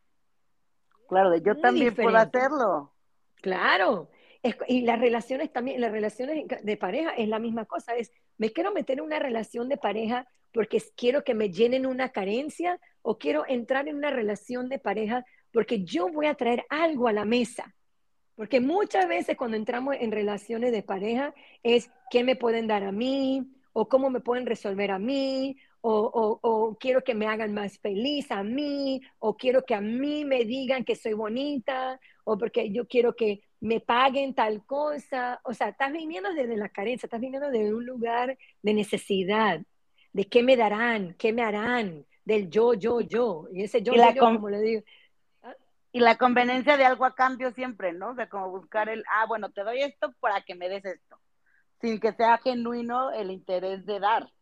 Claro, 1.09 1.37
yo 1.37 1.57
también 1.57 1.95
puedo 1.95 2.17
hacerlo. 2.17 2.93
Claro. 3.37 4.11
y 4.67 4.83
las 4.83 4.99
relaciones 4.99 5.53
también, 5.53 5.81
las 5.81 5.93
relaciones 5.93 6.47
de 6.65 6.77
pareja 6.77 7.11
es 7.11 7.29
la 7.29 7.39
misma 7.39 7.65
cosa, 7.65 7.95
es 7.95 8.11
me 8.39 8.51
quiero 8.51 8.73
meter 8.73 8.99
en 8.99 9.05
una 9.05 9.21
relación 9.21 9.69
de 9.69 9.77
pareja 9.77 10.27
porque 10.53 10.83
quiero 10.97 11.23
que 11.23 11.35
me 11.35 11.51
llenen 11.51 11.87
una 11.87 12.09
carencia 12.09 12.81
o 13.03 13.19
quiero 13.19 13.45
entrar 13.47 13.87
en 13.87 13.95
una 13.95 14.11
relación 14.11 14.69
de 14.69 14.81
pareja 14.81 15.25
porque 15.53 15.85
yo 15.85 16.09
voy 16.09 16.27
a 16.27 16.35
traer 16.35 16.65
algo 16.69 17.09
a 17.09 17.13
la 17.13 17.25
mesa. 17.25 17.75
Porque 18.35 18.61
muchas 18.61 19.07
veces 19.09 19.37
cuando 19.37 19.57
entramos 19.57 19.97
en 20.01 20.11
relaciones 20.11 20.73
de 20.73 20.83
pareja 20.83 21.35
es 21.63 21.91
qué 22.11 22.25
me 22.25 22.37
pueden 22.37 22.67
dar 22.67 22.83
a 22.83 22.93
mí, 22.93 23.47
o 23.73 23.89
cómo 23.89 24.11
me 24.11 24.21
pueden 24.21 24.47
resolver 24.47 24.91
a 24.91 24.99
mí, 24.99 25.57
o, 25.81 26.39
o, 26.43 26.77
quiero 26.79 27.03
que 27.03 27.15
me 27.15 27.27
hagan 27.27 27.53
más 27.53 27.79
feliz 27.79 28.31
a 28.31 28.43
mí, 28.45 29.01
o 29.19 29.37
quiero 29.37 29.65
que 29.65 29.75
a 29.75 29.81
mí 29.81 30.25
me 30.25 30.45
digan 30.45 30.85
que 30.85 30.95
soy 30.95 31.13
bonita, 31.13 31.99
o 32.25 32.39
porque 32.39 32.71
yo 32.71 32.87
quiero 32.87 33.17
que 33.17 33.43
me 33.61 33.81
paguen 33.81 34.35
tal 34.35 34.65
cosa. 34.65 35.41
O 35.45 35.53
sea, 35.55 35.71
estás 35.71 35.93
viniendo 35.93 36.33
desde 36.35 36.57
la 36.57 36.69
carencia, 36.69 37.07
estás 37.07 37.21
viniendo 37.21 37.51
de 37.51 37.75
un 37.75 37.85
lugar 37.85 38.39
de 38.63 38.75
necesidad, 38.75 39.61
de 40.13 40.25
qué 40.25 40.43
me 40.43 40.57
darán, 40.57 41.15
qué 41.19 41.33
me 41.33 41.43
harán, 41.43 42.07
del 42.25 42.49
yo, 42.49 42.75
yo, 42.75 43.01
yo. 43.01 43.49
Y 43.53 43.65
ese 43.65 43.83
yo, 43.83 43.95
yo, 43.95 44.21
como 44.21 44.51
le 44.51 44.61
digo. 44.61 44.83
Y 45.93 46.01
la 46.01 46.17
conveniencia 46.17 46.77
de 46.77 46.87
algo 46.87 47.05
a 47.05 47.15
cambio 47.15 47.53
siempre, 47.53 47.93
¿no? 47.93 48.11
O 48.11 48.15
sea, 48.15 48.29
como 48.29 48.51
buscar 48.51 48.89
el, 48.89 49.05
ah, 49.09 49.27
bueno, 49.27 49.51
te 49.51 49.63
doy 49.63 49.83
esto 49.83 50.13
para 50.21 50.43
que 50.43 50.55
me 50.55 50.69
des 50.69 50.85
esto, 50.85 51.19
sin 51.81 52.01
que 52.01 52.13
sea 52.13 52.39
genuino 52.39 53.13
el 53.13 53.31
interés 53.31 53.85
de 53.85 54.01
dar. 54.01 54.33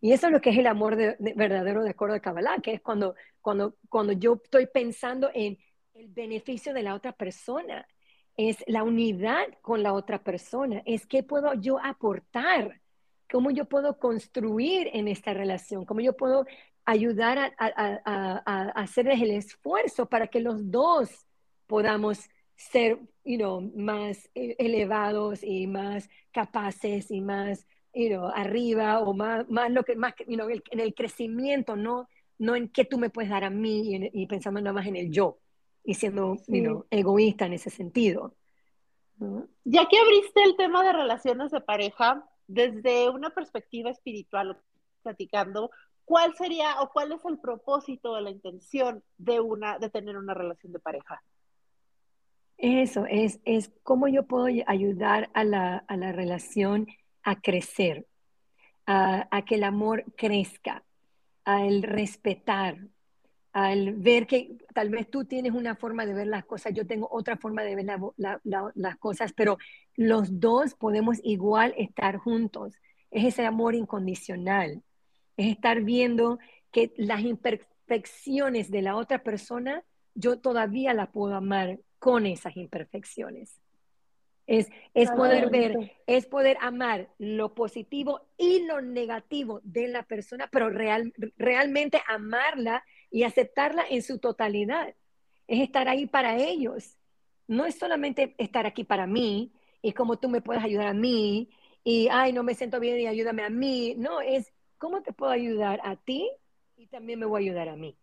Y 0.00 0.12
eso 0.12 0.26
es 0.26 0.32
lo 0.32 0.40
que 0.40 0.50
es 0.50 0.58
el 0.58 0.66
amor 0.66 0.96
verdadero 1.18 1.82
de 1.82 1.90
acuerdo 1.90 2.14
de 2.14 2.20
Kabbalah, 2.20 2.60
que 2.62 2.74
es 2.74 2.80
cuando, 2.80 3.14
cuando, 3.40 3.76
cuando 3.88 4.12
yo 4.12 4.40
estoy 4.42 4.66
pensando 4.66 5.30
en 5.32 5.58
el 5.94 6.08
beneficio 6.08 6.74
de 6.74 6.82
la 6.82 6.94
otra 6.94 7.12
persona, 7.12 7.86
es 8.36 8.62
la 8.66 8.82
unidad 8.82 9.46
con 9.62 9.82
la 9.82 9.94
otra 9.94 10.22
persona, 10.22 10.82
es 10.84 11.06
qué 11.06 11.22
puedo 11.22 11.54
yo 11.54 11.78
aportar, 11.82 12.80
cómo 13.30 13.50
yo 13.50 13.64
puedo 13.64 13.98
construir 13.98 14.90
en 14.92 15.08
esta 15.08 15.32
relación, 15.32 15.86
cómo 15.86 16.00
yo 16.00 16.14
puedo 16.16 16.46
ayudar 16.86 17.38
a, 17.38 17.52
a, 17.58 18.42
a, 18.46 18.62
hacer 18.70 19.08
el 19.08 19.32
esfuerzo 19.32 20.06
para 20.06 20.28
que 20.28 20.40
los 20.40 20.70
dos 20.70 21.26
podamos 21.66 22.30
ser 22.54 22.98
you 23.24 23.36
know, 23.36 23.60
más 23.76 24.30
e, 24.34 24.56
elevados 24.58 25.42
y 25.42 25.66
más 25.66 26.08
capaces 26.32 27.10
y 27.10 27.20
más 27.20 27.66
arriba 28.34 29.00
o 29.00 29.14
más, 29.14 29.48
más 29.48 29.70
lo 29.70 29.82
que 29.82 29.96
más 29.96 30.14
en 30.18 30.80
el 30.80 30.94
crecimiento, 30.94 31.76
no, 31.76 32.08
no 32.38 32.54
en 32.54 32.68
qué 32.68 32.84
tú 32.84 32.98
me 32.98 33.10
puedes 33.10 33.30
dar 33.30 33.44
a 33.44 33.50
mí 33.50 34.10
y, 34.12 34.26
pensando 34.26 34.60
nada 34.60 34.74
más 34.74 34.86
en 34.86 34.96
el 34.96 35.10
yo 35.10 35.38
y 35.82 35.94
siendo 35.94 36.36
egoísta 36.90 37.46
en 37.46 37.54
ese 37.54 37.70
sentido. 37.70 38.34
Ya 39.64 39.88
que 39.88 39.98
abriste 39.98 40.42
el 40.42 40.56
tema 40.56 40.84
de 40.84 40.92
relaciones 40.92 41.50
de 41.50 41.60
pareja, 41.62 42.28
desde 42.46 43.08
una 43.08 43.30
perspectiva 43.30 43.90
espiritual, 43.90 44.60
platicando, 45.02 45.70
¿cuál 46.06 46.34
sería 46.36 46.80
o 46.80 46.90
cuál 46.90 47.12
es 47.12 47.22
el 47.26 47.38
propósito 47.38 48.12
o 48.12 48.20
la 48.20 48.30
intención 48.30 49.02
de, 49.18 49.40
una, 49.40 49.78
de 49.78 49.90
tener 49.90 50.16
una 50.16 50.32
relación 50.32 50.72
de 50.72 50.78
pareja? 50.78 51.22
Eso, 52.56 53.04
es, 53.10 53.40
es 53.44 53.70
cómo 53.82 54.08
yo 54.08 54.22
puedo 54.22 54.46
ayudar 54.66 55.28
a 55.34 55.44
la, 55.44 55.84
a 55.88 55.96
la 55.98 56.12
relación 56.12 56.86
a 57.22 57.40
crecer, 57.40 58.06
a, 58.86 59.42
que 59.44 59.56
el 59.56 59.64
amor 59.64 60.04
crezca, 60.16 60.84
al 61.44 61.82
respetar, 61.82 62.78
al 63.52 63.94
ver 63.94 64.28
que 64.28 64.56
tal 64.72 64.90
vez 64.90 65.10
tú 65.10 65.24
tienes 65.24 65.52
una 65.52 65.74
forma 65.74 66.06
de 66.06 66.14
ver 66.14 66.28
las 66.28 66.44
cosas, 66.44 66.72
yo 66.72 66.86
tengo 66.86 67.08
otra 67.10 67.36
forma 67.36 67.62
de 67.62 67.74
ver 67.74 67.86
las 68.74 68.96
cosas, 68.98 69.32
pero 69.32 69.58
los 69.96 70.40
dos 70.40 70.74
podemos 70.74 71.18
igual 71.24 71.74
estar 71.76 72.16
juntos. 72.16 72.74
Es 73.10 73.24
ese 73.24 73.44
amor 73.44 73.74
incondicional, 73.74 74.82
es 75.36 75.52
estar 75.52 75.82
viendo 75.82 76.38
que 76.70 76.92
las 76.96 77.20
imperfecciones 77.20 78.70
de 78.70 78.82
la 78.82 78.96
otra 78.96 79.22
persona, 79.22 79.84
yo 80.14 80.38
todavía 80.38 80.94
la 80.94 81.12
puedo 81.12 81.34
amar 81.34 81.78
con 81.98 82.26
esas 82.26 82.56
imperfecciones. 82.56 83.60
Es, 84.46 84.68
es 84.94 85.10
poder 85.10 85.50
ver, 85.50 85.96
es 86.06 86.26
poder 86.26 86.56
amar 86.60 87.08
lo 87.18 87.54
positivo 87.54 88.20
y 88.38 88.64
lo 88.64 88.80
negativo 88.80 89.60
de 89.64 89.88
la 89.88 90.04
persona, 90.04 90.48
pero 90.52 90.70
real, 90.70 91.12
realmente 91.36 92.00
amarla 92.06 92.84
y 93.10 93.24
aceptarla 93.24 93.84
en 93.90 94.02
su 94.02 94.18
totalidad. 94.18 94.94
Es 95.48 95.60
estar 95.60 95.88
ahí 95.88 96.06
para 96.06 96.36
ellos. 96.36 96.96
No 97.48 97.64
es 97.64 97.76
solamente 97.76 98.36
estar 98.38 98.66
aquí 98.66 98.84
para 98.84 99.06
mí 99.08 99.52
y 99.82 99.92
cómo 99.92 100.18
tú 100.18 100.28
me 100.28 100.40
puedes 100.40 100.62
ayudar 100.62 100.88
a 100.88 100.94
mí 100.94 101.50
y, 101.82 102.08
ay, 102.10 102.32
no 102.32 102.42
me 102.44 102.54
siento 102.54 102.78
bien 102.78 103.00
y 103.00 103.06
ayúdame 103.06 103.42
a 103.42 103.50
mí. 103.50 103.94
No, 103.96 104.20
es 104.20 104.52
cómo 104.78 105.02
te 105.02 105.12
puedo 105.12 105.32
ayudar 105.32 105.80
a 105.84 105.96
ti 105.96 106.30
y 106.76 106.86
también 106.86 107.18
me 107.18 107.26
voy 107.26 107.42
a 107.42 107.44
ayudar 107.46 107.68
a 107.68 107.76
mí. 107.76 107.96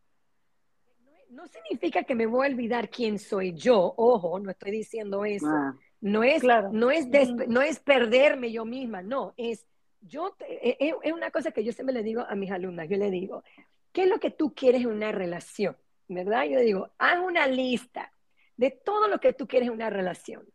No, 1.30 1.48
significa 1.48 2.04
que 2.04 2.14
me 2.14 2.28
voy 2.28 2.48
a 2.48 2.52
olvidar 2.52 2.90
quién 2.90 3.18
soy 3.18 3.54
yo. 3.54 3.94
Ojo, 3.98 4.40
no 4.40 4.52
estoy 4.52 4.72
diciendo 4.72 5.26
eso. 5.26 5.48
Ah. 5.48 5.76
No 6.02 6.24
es, 6.24 6.44
no, 6.44 6.92
es 6.92 7.08
no 7.48 7.62
es 7.62 7.80
perderme 7.80 8.52
yo 8.52 8.66
misma, 8.66 9.02
no, 9.02 9.34
es 9.38 9.66
yo, 10.02 10.36
e, 10.48 10.76
e, 10.78 10.94
es 11.02 11.14
una 11.14 11.32
cosa 11.32 11.52
que 11.52 11.64
yo 11.64 11.72
siempre 11.72 11.94
le 11.94 12.04
digo 12.04 12.26
a 12.28 12.36
mis 12.36 12.52
alumnas, 12.52 12.90
yo 12.90 12.98
le 12.98 13.10
digo, 13.10 13.42
¿qué 13.94 14.04
es 14.04 14.10
lo 14.10 14.20
que 14.20 14.30
tú 14.30 14.54
quieres 14.54 14.82
en 14.82 14.90
una 14.90 15.14
relación? 15.14 15.78
¿Verdad? 16.10 16.44
Yo 16.44 16.58
le 16.58 16.64
digo, 16.64 16.90
haz 16.98 17.20
una 17.20 17.48
lista 17.48 18.12
de 18.58 18.72
todo 18.72 19.08
lo 19.08 19.20
que 19.20 19.32
tú 19.32 19.48
quieres 19.48 19.70
en 19.70 19.76
una 19.76 19.90
relación. 19.90 20.46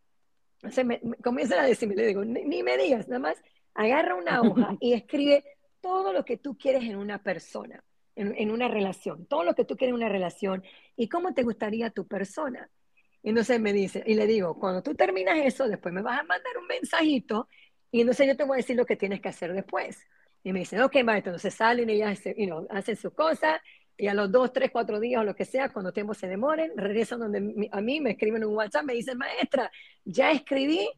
O 0.62 0.70
sea, 0.70 0.84
me, 0.84 1.00
comienzan 1.22 1.60
a 1.60 1.66
decirme, 1.66 1.94
le 1.94 2.06
digo, 2.06 2.24
ni, 2.24 2.62
me 2.62 2.76
digas, 2.76 3.08
nada 3.08 3.20
más 3.20 3.42
agarra 3.74 4.16
una 4.16 4.42
hoja 4.42 4.76
y 4.80 4.92
escribe 4.92 5.44
todo 5.80 6.12
lo 6.12 6.24
que 6.24 6.36
tú 6.36 6.56
quieres 6.56 6.84
en 6.84 6.96
una 6.96 7.22
persona, 7.22 7.84
en, 8.16 8.34
en, 8.36 8.50
una 8.50 8.68
relación, 8.68 9.26
todo 9.26 9.44
lo 9.44 9.54
que 9.54 9.64
tú 9.64 9.76
quieres 9.76 9.92
en 9.92 9.96
una 9.96 10.08
relación 10.08 10.62
y 10.96 11.08
cómo 11.08 11.34
te 11.34 11.42
gustaría 11.42 11.90
tu 11.90 12.06
persona. 12.06 12.68
Y 13.22 13.30
entonces 13.30 13.60
me 13.60 13.72
dice, 13.72 14.02
y 14.06 14.14
le 14.14 14.26
digo, 14.26 14.58
cuando 14.58 14.82
tú 14.82 14.94
terminas 14.94 15.38
eso, 15.38 15.68
después 15.68 15.92
me 15.92 16.02
vas 16.02 16.20
a 16.20 16.24
mandar 16.24 16.56
un 16.58 16.66
mensajito 16.66 17.48
y 17.90 18.00
entonces 18.00 18.26
yo 18.26 18.36
te 18.36 18.44
voy 18.44 18.56
a 18.56 18.58
decir 18.58 18.76
lo 18.76 18.86
que 18.86 18.96
tienes 18.96 19.20
que 19.20 19.28
hacer 19.28 19.52
después. 19.52 20.06
Y 20.44 20.52
me 20.52 20.60
dicen, 20.60 20.80
ok, 20.82 21.02
maestro, 21.04 21.32
entonces 21.32 21.54
salen 21.54 21.90
y 21.90 21.94
ellas 21.94 22.22
you 22.36 22.46
know, 22.46 22.66
hacen 22.70 22.96
su 22.96 23.12
cosa 23.12 23.60
y 23.96 24.06
a 24.06 24.14
los 24.14 24.30
dos, 24.30 24.52
tres, 24.52 24.70
cuatro 24.70 25.00
días 25.00 25.20
o 25.20 25.24
lo 25.24 25.34
que 25.34 25.44
sea, 25.44 25.70
cuando 25.70 25.92
tiempo 25.92 26.14
se 26.14 26.28
demoren, 26.28 26.72
regresan 26.76 27.18
donde 27.18 27.68
a 27.72 27.80
mí, 27.80 28.00
me 28.00 28.12
escriben 28.12 28.44
un 28.44 28.54
WhatsApp, 28.54 28.84
me 28.84 28.94
dicen, 28.94 29.18
maestra, 29.18 29.70
ya 30.04 30.30
escribí 30.30 30.88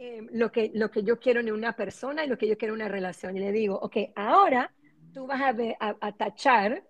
eh, 0.00 0.26
lo, 0.32 0.50
que, 0.50 0.70
lo 0.74 0.90
que 0.90 1.02
yo 1.02 1.18
quiero 1.18 1.40
en 1.40 1.52
una 1.52 1.76
persona 1.76 2.24
y 2.24 2.28
lo 2.28 2.38
que 2.38 2.48
yo 2.48 2.56
quiero 2.56 2.74
en 2.74 2.80
una 2.80 2.88
relación. 2.88 3.36
Y 3.36 3.40
le 3.40 3.52
digo, 3.52 3.78
ok, 3.80 3.96
ahora 4.16 4.72
tú 5.12 5.26
vas 5.26 5.40
a, 5.42 5.52
ver, 5.52 5.76
a 5.78 6.12
tachar 6.12 6.82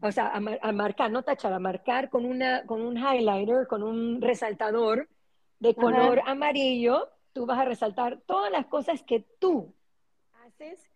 o 0.00 0.12
sea, 0.12 0.32
a, 0.34 0.72
marcar, 0.72 1.10
no 1.10 1.22
tachar, 1.22 1.52
a 1.52 1.58
marcar 1.58 2.10
con, 2.10 2.24
una, 2.24 2.64
con 2.66 2.82
un 2.82 2.96
highlighter, 2.96 3.66
con 3.66 3.82
un 3.82 4.20
resaltador 4.20 5.08
de 5.58 5.74
color 5.74 6.20
amarillo, 6.26 7.08
tú 7.32 7.46
vas 7.46 7.58
a 7.58 7.64
resaltar 7.64 8.20
todas 8.26 8.52
las 8.52 8.66
cosas 8.66 9.02
que 9.02 9.20
tú 9.38 9.74
haces, 10.44 10.90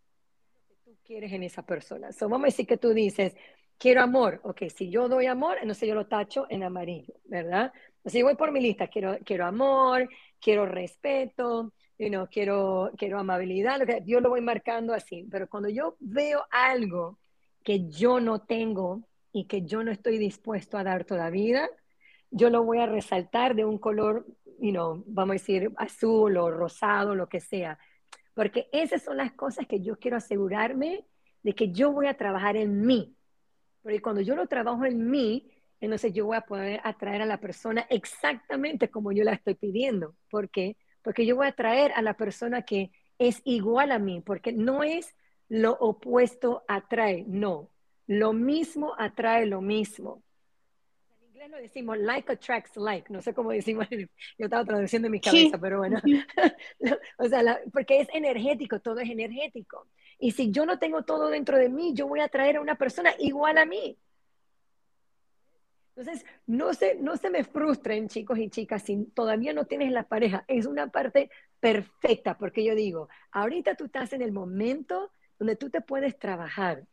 que 0.69 0.77
tú 0.85 0.97
quieres 1.03 1.33
en 1.33 1.43
esa 1.43 1.63
persona. 1.63 2.13
So, 2.13 2.29
vamos 2.29 2.45
a 2.45 2.47
decir 2.49 2.67
que 2.67 2.77
tú 2.77 2.93
dices, 2.93 3.35
quiero 3.81 4.03
amor. 4.03 4.40
Ok, 4.45 4.64
si 4.77 4.90
yo 4.90 5.09
doy 5.09 5.27
amor, 5.27 5.57
entonces 5.61 5.88
yo 5.88 5.95
lo 5.95 6.07
tacho 6.07 6.47
en 6.51 6.62
amarillo, 6.62 7.14
¿verdad? 7.25 7.73
Entonces 7.97 8.21
yo 8.21 8.27
voy 8.27 8.37
por 8.37 8.53
mi 8.53 8.61
lista, 8.61 8.88
quiero, 8.88 9.19
quiero 9.25 9.47
amor, 9.47 10.09
quiero 10.38 10.66
respeto, 10.66 11.73
you 11.99 12.29
quiero, 12.31 12.93
quiero 12.97 13.19
amabilidad, 13.19 13.79
lo 13.81 13.87
que, 13.87 14.03
yo 14.05 14.21
lo 14.21 14.29
voy 14.29 14.43
marcando 14.43 14.93
así. 14.93 15.27
Pero 15.31 15.49
cuando 15.49 15.71
yo 15.71 15.97
veo 15.99 16.45
algo 16.51 17.19
que 17.64 17.88
yo 17.88 18.21
no 18.21 18.43
tengo 18.43 19.03
y 19.33 19.47
que 19.47 19.62
yo 19.62 19.83
no 19.83 19.90
estoy 19.90 20.19
dispuesto 20.19 20.77
a 20.77 20.85
dar 20.85 21.05
todavía, 21.05 21.69
yo 22.31 22.51
lo 22.51 22.62
voy 22.62 22.79
a 22.81 22.87
resaltar 22.87 23.55
de 23.55 23.64
un 23.64 23.79
color, 23.79 24.27
you 24.61 24.73
know, 24.73 25.03
vamos 25.07 25.31
a 25.31 25.38
decir 25.40 25.73
azul 25.79 26.37
o 26.37 26.51
rosado, 26.51 27.14
lo 27.14 27.29
que 27.29 27.40
sea, 27.40 27.79
porque 28.35 28.69
esas 28.73 29.03
son 29.03 29.16
las 29.16 29.33
cosas 29.33 29.66
que 29.66 29.81
yo 29.81 29.97
quiero 29.99 30.19
asegurarme 30.19 31.07
de 31.43 31.55
que 31.55 31.73
yo 31.73 31.93
voy 31.93 32.07
a 32.09 32.16
trabajar 32.16 32.57
en 32.57 32.85
mí. 32.85 33.16
Porque 33.83 34.01
cuando 34.01 34.21
yo 34.21 34.37
lo 34.37 34.47
trabajo 34.47 34.85
en 34.85 35.11
mí, 35.11 35.51
entonces 35.81 36.12
yo 36.12 36.26
voy 36.26 36.37
a 36.37 36.43
poder 36.43 36.81
atraer 36.85 37.22
a 37.22 37.26
la 37.26 37.41
persona 37.41 37.87
exactamente 37.89 38.91
como 38.91 39.12
yo 39.12 39.24
la 39.24 39.33
estoy 39.33 39.55
pidiendo. 39.55 40.14
¿Por 40.31 40.51
qué? 40.51 40.76
Porque 41.03 41.24
yo 41.24 41.37
voy 41.37 41.47
a 41.47 41.51
atraer 41.51 41.93
a 41.93 42.03
la 42.03 42.14
persona 42.14 42.62
que 42.62 42.91
es 43.18 43.41
igual 43.45 43.93
a 43.93 43.99
mí, 43.99 44.20
porque 44.20 44.53
no 44.53 44.83
es 44.83 45.14
lo 45.49 45.72
opuesto 45.72 46.64
atrae, 46.68 47.24
no. 47.26 47.70
Lo 48.07 48.33
mismo 48.33 48.95
atrae 48.99 49.47
lo 49.47 49.61
mismo. 49.61 50.22
En 51.11 51.26
inglés 51.26 51.51
lo 51.51 51.57
decimos 51.57 51.99
like 51.99 52.31
attracts 52.31 52.76
like, 52.76 53.12
no 53.12 53.20
sé 53.20 53.35
cómo 53.35 53.51
decimos, 53.51 53.87
yo 53.91 54.07
estaba 54.39 54.64
traduciendo 54.64 55.07
en 55.07 55.12
mi 55.12 55.20
cabeza, 55.20 55.59
pero 55.59 55.78
bueno, 55.78 56.01
o 57.18 57.28
sea, 57.28 57.61
porque 57.72 58.01
es 58.01 58.09
energético, 58.12 58.81
todo 58.81 59.01
es 59.01 59.11
energético. 59.11 59.87
Y 60.21 60.33
si 60.33 60.51
yo 60.51 60.66
no 60.66 60.79
tengo 60.79 61.03
todo 61.03 61.29
dentro 61.29 61.57
de 61.59 61.68
mí, 61.68 61.95
yo 61.95 62.07
voy 62.07 62.21
a 62.21 62.25
atraer 62.25 62.57
a 62.57 62.61
una 62.61 62.77
persona 62.77 63.12
igual 63.18 63.59
a 63.59 63.64
mí. 63.64 63.99
Entonces, 65.97 66.25
no 66.47 66.73
se, 66.75 66.95
no 66.97 67.16
se 67.16 67.31
me 67.31 67.45
frustren, 67.45 68.09
chicos 68.09 68.39
y 68.39 68.49
chicas, 68.49 68.83
si 68.83 69.05
todavía 69.07 69.53
no 69.53 69.64
tienes 69.66 69.93
la 69.93 70.05
pareja. 70.05 70.45
Es 70.47 70.66
una 70.66 70.89
parte 70.89 71.31
perfecta, 71.59 72.39
porque 72.39 72.64
yo 72.64 72.75
digo, 72.75 73.09
ahorita 73.33 73.75
tú 73.75 73.87
estás 73.87 74.12
en 74.12 74.23
el 74.23 74.33
momento 74.33 75.12
donde 75.39 75.57
tú 75.57 75.71
te 75.71 75.81
puedes 75.81 76.18
trabajar. 76.18 76.87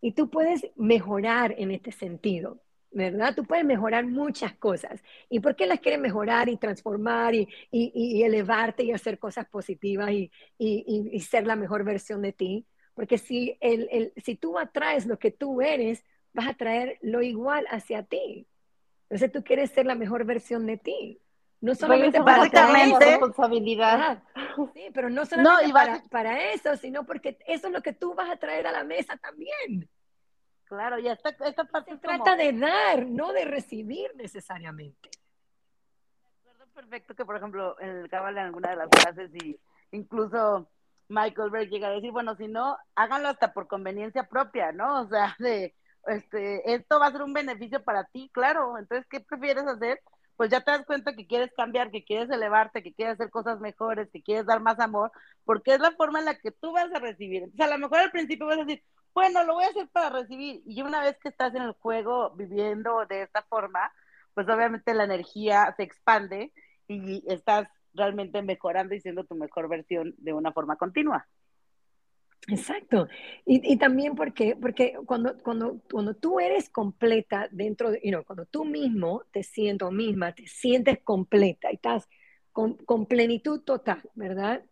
y 0.00 0.12
tú 0.12 0.30
puedes 0.30 0.66
mejorar 0.76 1.54
en 1.58 1.70
este 1.70 1.92
sentido. 1.92 2.60
¿Verdad? 2.92 3.34
Tú 3.34 3.44
puedes 3.44 3.64
mejorar 3.64 4.06
muchas 4.06 4.54
cosas. 4.54 5.02
¿Y 5.28 5.40
por 5.40 5.56
qué 5.56 5.66
las 5.66 5.80
quieres 5.80 6.00
mejorar 6.00 6.48
y 6.48 6.56
transformar 6.56 7.34
y, 7.34 7.48
y, 7.70 8.22
elevarte 8.22 8.82
y 8.82 8.92
hacer 8.92 9.18
cosas 9.18 9.46
positivas 9.46 10.10
y, 10.10 10.30
y, 10.58 11.20
ser 11.20 11.46
la 11.46 11.56
mejor 11.56 11.84
versión 11.84 12.22
de 12.22 12.32
ti? 12.32 12.66
Porque 12.94 13.18
si, 13.18 13.56
el, 13.60 13.88
el, 13.90 14.12
si 14.16 14.34
tú 14.34 14.58
atraes 14.58 15.06
lo 15.06 15.18
que 15.18 15.30
tú 15.30 15.62
eres, 15.62 16.04
vas 16.32 16.48
a 16.48 16.54
traer 16.54 16.98
lo 17.00 17.22
igual 17.22 17.64
hacia 17.70 18.02
ti. 18.02 18.46
Entonces 19.04 19.32
tú 19.32 19.42
quieres 19.42 19.70
ser 19.70 19.86
la 19.86 19.94
mejor 19.94 20.24
versión 20.24 20.66
de 20.66 20.76
ti. 20.76 21.20
No 21.60 21.74
solamente 21.74 22.20
para 22.22 22.44
responsabilidad. 22.98 24.22
sí, 24.74 24.86
pero 24.94 25.10
no 25.10 25.26
solamente 25.26 25.72
para, 25.72 26.02
para, 26.10 26.52
eso, 26.52 26.74
sino 26.76 27.04
porque 27.04 27.38
eso 27.46 27.66
es 27.66 27.72
lo 27.72 27.82
que 27.82 27.92
tú 27.92 28.14
vas 28.14 28.30
a 28.30 28.36
traer 28.36 28.66
a 28.66 28.72
la 28.72 28.82
mesa 28.82 29.16
también. 29.18 29.88
Claro, 30.70 31.00
y 31.00 31.08
esta, 31.08 31.30
esta 31.30 31.64
parte 31.64 31.90
Se 31.90 31.98
trata 31.98 32.36
de 32.36 32.52
dar, 32.52 33.04
no 33.04 33.32
de 33.32 33.44
recibir 33.44 34.14
necesariamente. 34.14 35.10
acuerdo 36.44 36.72
perfecto 36.72 37.16
que, 37.16 37.24
por 37.24 37.36
ejemplo, 37.36 37.74
en 37.80 37.88
el 37.88 38.08
cabal 38.08 38.38
en 38.38 38.44
alguna 38.44 38.70
de 38.70 38.76
las 38.76 38.88
clases 38.88 39.34
y 39.34 39.58
incluso 39.90 40.70
Michael 41.08 41.50
Berg 41.50 41.70
llega 41.70 41.88
a 41.88 41.90
decir, 41.90 42.12
bueno, 42.12 42.36
si 42.36 42.46
no, 42.46 42.78
háganlo 42.94 43.30
hasta 43.30 43.52
por 43.52 43.66
conveniencia 43.66 44.28
propia, 44.28 44.70
¿no? 44.70 45.00
O 45.00 45.08
sea, 45.08 45.34
de, 45.40 45.74
este, 46.06 46.72
esto 46.72 47.00
va 47.00 47.08
a 47.08 47.12
ser 47.12 47.22
un 47.22 47.32
beneficio 47.32 47.82
para 47.82 48.04
ti, 48.04 48.30
claro. 48.32 48.78
Entonces, 48.78 49.08
¿qué 49.10 49.18
prefieres 49.18 49.66
hacer? 49.66 50.00
Pues 50.36 50.50
ya 50.50 50.60
te 50.60 50.70
das 50.70 50.86
cuenta 50.86 51.16
que 51.16 51.26
quieres 51.26 51.50
cambiar, 51.56 51.90
que 51.90 52.04
quieres 52.04 52.30
elevarte, 52.30 52.84
que 52.84 52.94
quieres 52.94 53.14
hacer 53.14 53.30
cosas 53.30 53.58
mejores, 53.58 54.08
que 54.12 54.22
quieres 54.22 54.46
dar 54.46 54.60
más 54.60 54.78
amor, 54.78 55.10
porque 55.44 55.74
es 55.74 55.80
la 55.80 55.90
forma 55.96 56.20
en 56.20 56.26
la 56.26 56.38
que 56.38 56.52
tú 56.52 56.70
vas 56.70 56.94
a 56.94 57.00
recibir. 57.00 57.42
Entonces, 57.42 57.66
a 57.66 57.76
lo 57.76 57.78
mejor 57.78 57.98
al 57.98 58.12
principio 58.12 58.46
vas 58.46 58.58
a 58.58 58.64
decir, 58.64 58.84
bueno, 59.14 59.44
lo 59.44 59.54
voy 59.54 59.64
a 59.64 59.68
hacer 59.68 59.88
para 59.88 60.10
recibir. 60.10 60.62
Y 60.66 60.82
una 60.82 61.00
vez 61.00 61.16
que 61.18 61.28
estás 61.28 61.54
en 61.54 61.62
el 61.62 61.72
juego 61.72 62.30
viviendo 62.30 63.04
de 63.06 63.22
esta 63.22 63.42
forma, 63.42 63.92
pues 64.34 64.48
obviamente 64.48 64.94
la 64.94 65.04
energía 65.04 65.72
se 65.76 65.82
expande 65.82 66.52
y 66.88 67.22
estás 67.30 67.68
realmente 67.94 68.42
mejorando 68.42 68.94
y 68.94 69.00
siendo 69.00 69.24
tu 69.24 69.34
mejor 69.34 69.68
versión 69.68 70.14
de 70.18 70.32
una 70.32 70.52
forma 70.52 70.76
continua. 70.76 71.26
Exacto. 72.48 73.06
Y, 73.44 73.72
y, 73.72 73.76
también 73.76 74.14
porque, 74.14 74.56
porque 74.56 74.96
cuando, 75.04 75.36
cuando, 75.42 75.80
cuando 75.90 76.14
tú 76.14 76.40
eres 76.40 76.70
completa 76.70 77.48
dentro 77.50 77.90
de, 77.90 78.00
you 78.02 78.10
know, 78.10 78.24
cuando 78.24 78.46
tú 78.46 78.64
mismo 78.64 79.24
te 79.30 79.42
sientes 79.42 79.90
misma, 79.90 80.34
te 80.34 80.46
sientes 80.46 81.00
completa 81.04 81.70
y 81.70 81.74
estás 81.74 82.08
con, 82.52 83.06
plenitud 83.06 83.60
total, 83.60 84.02
¿verdad? 84.14 84.64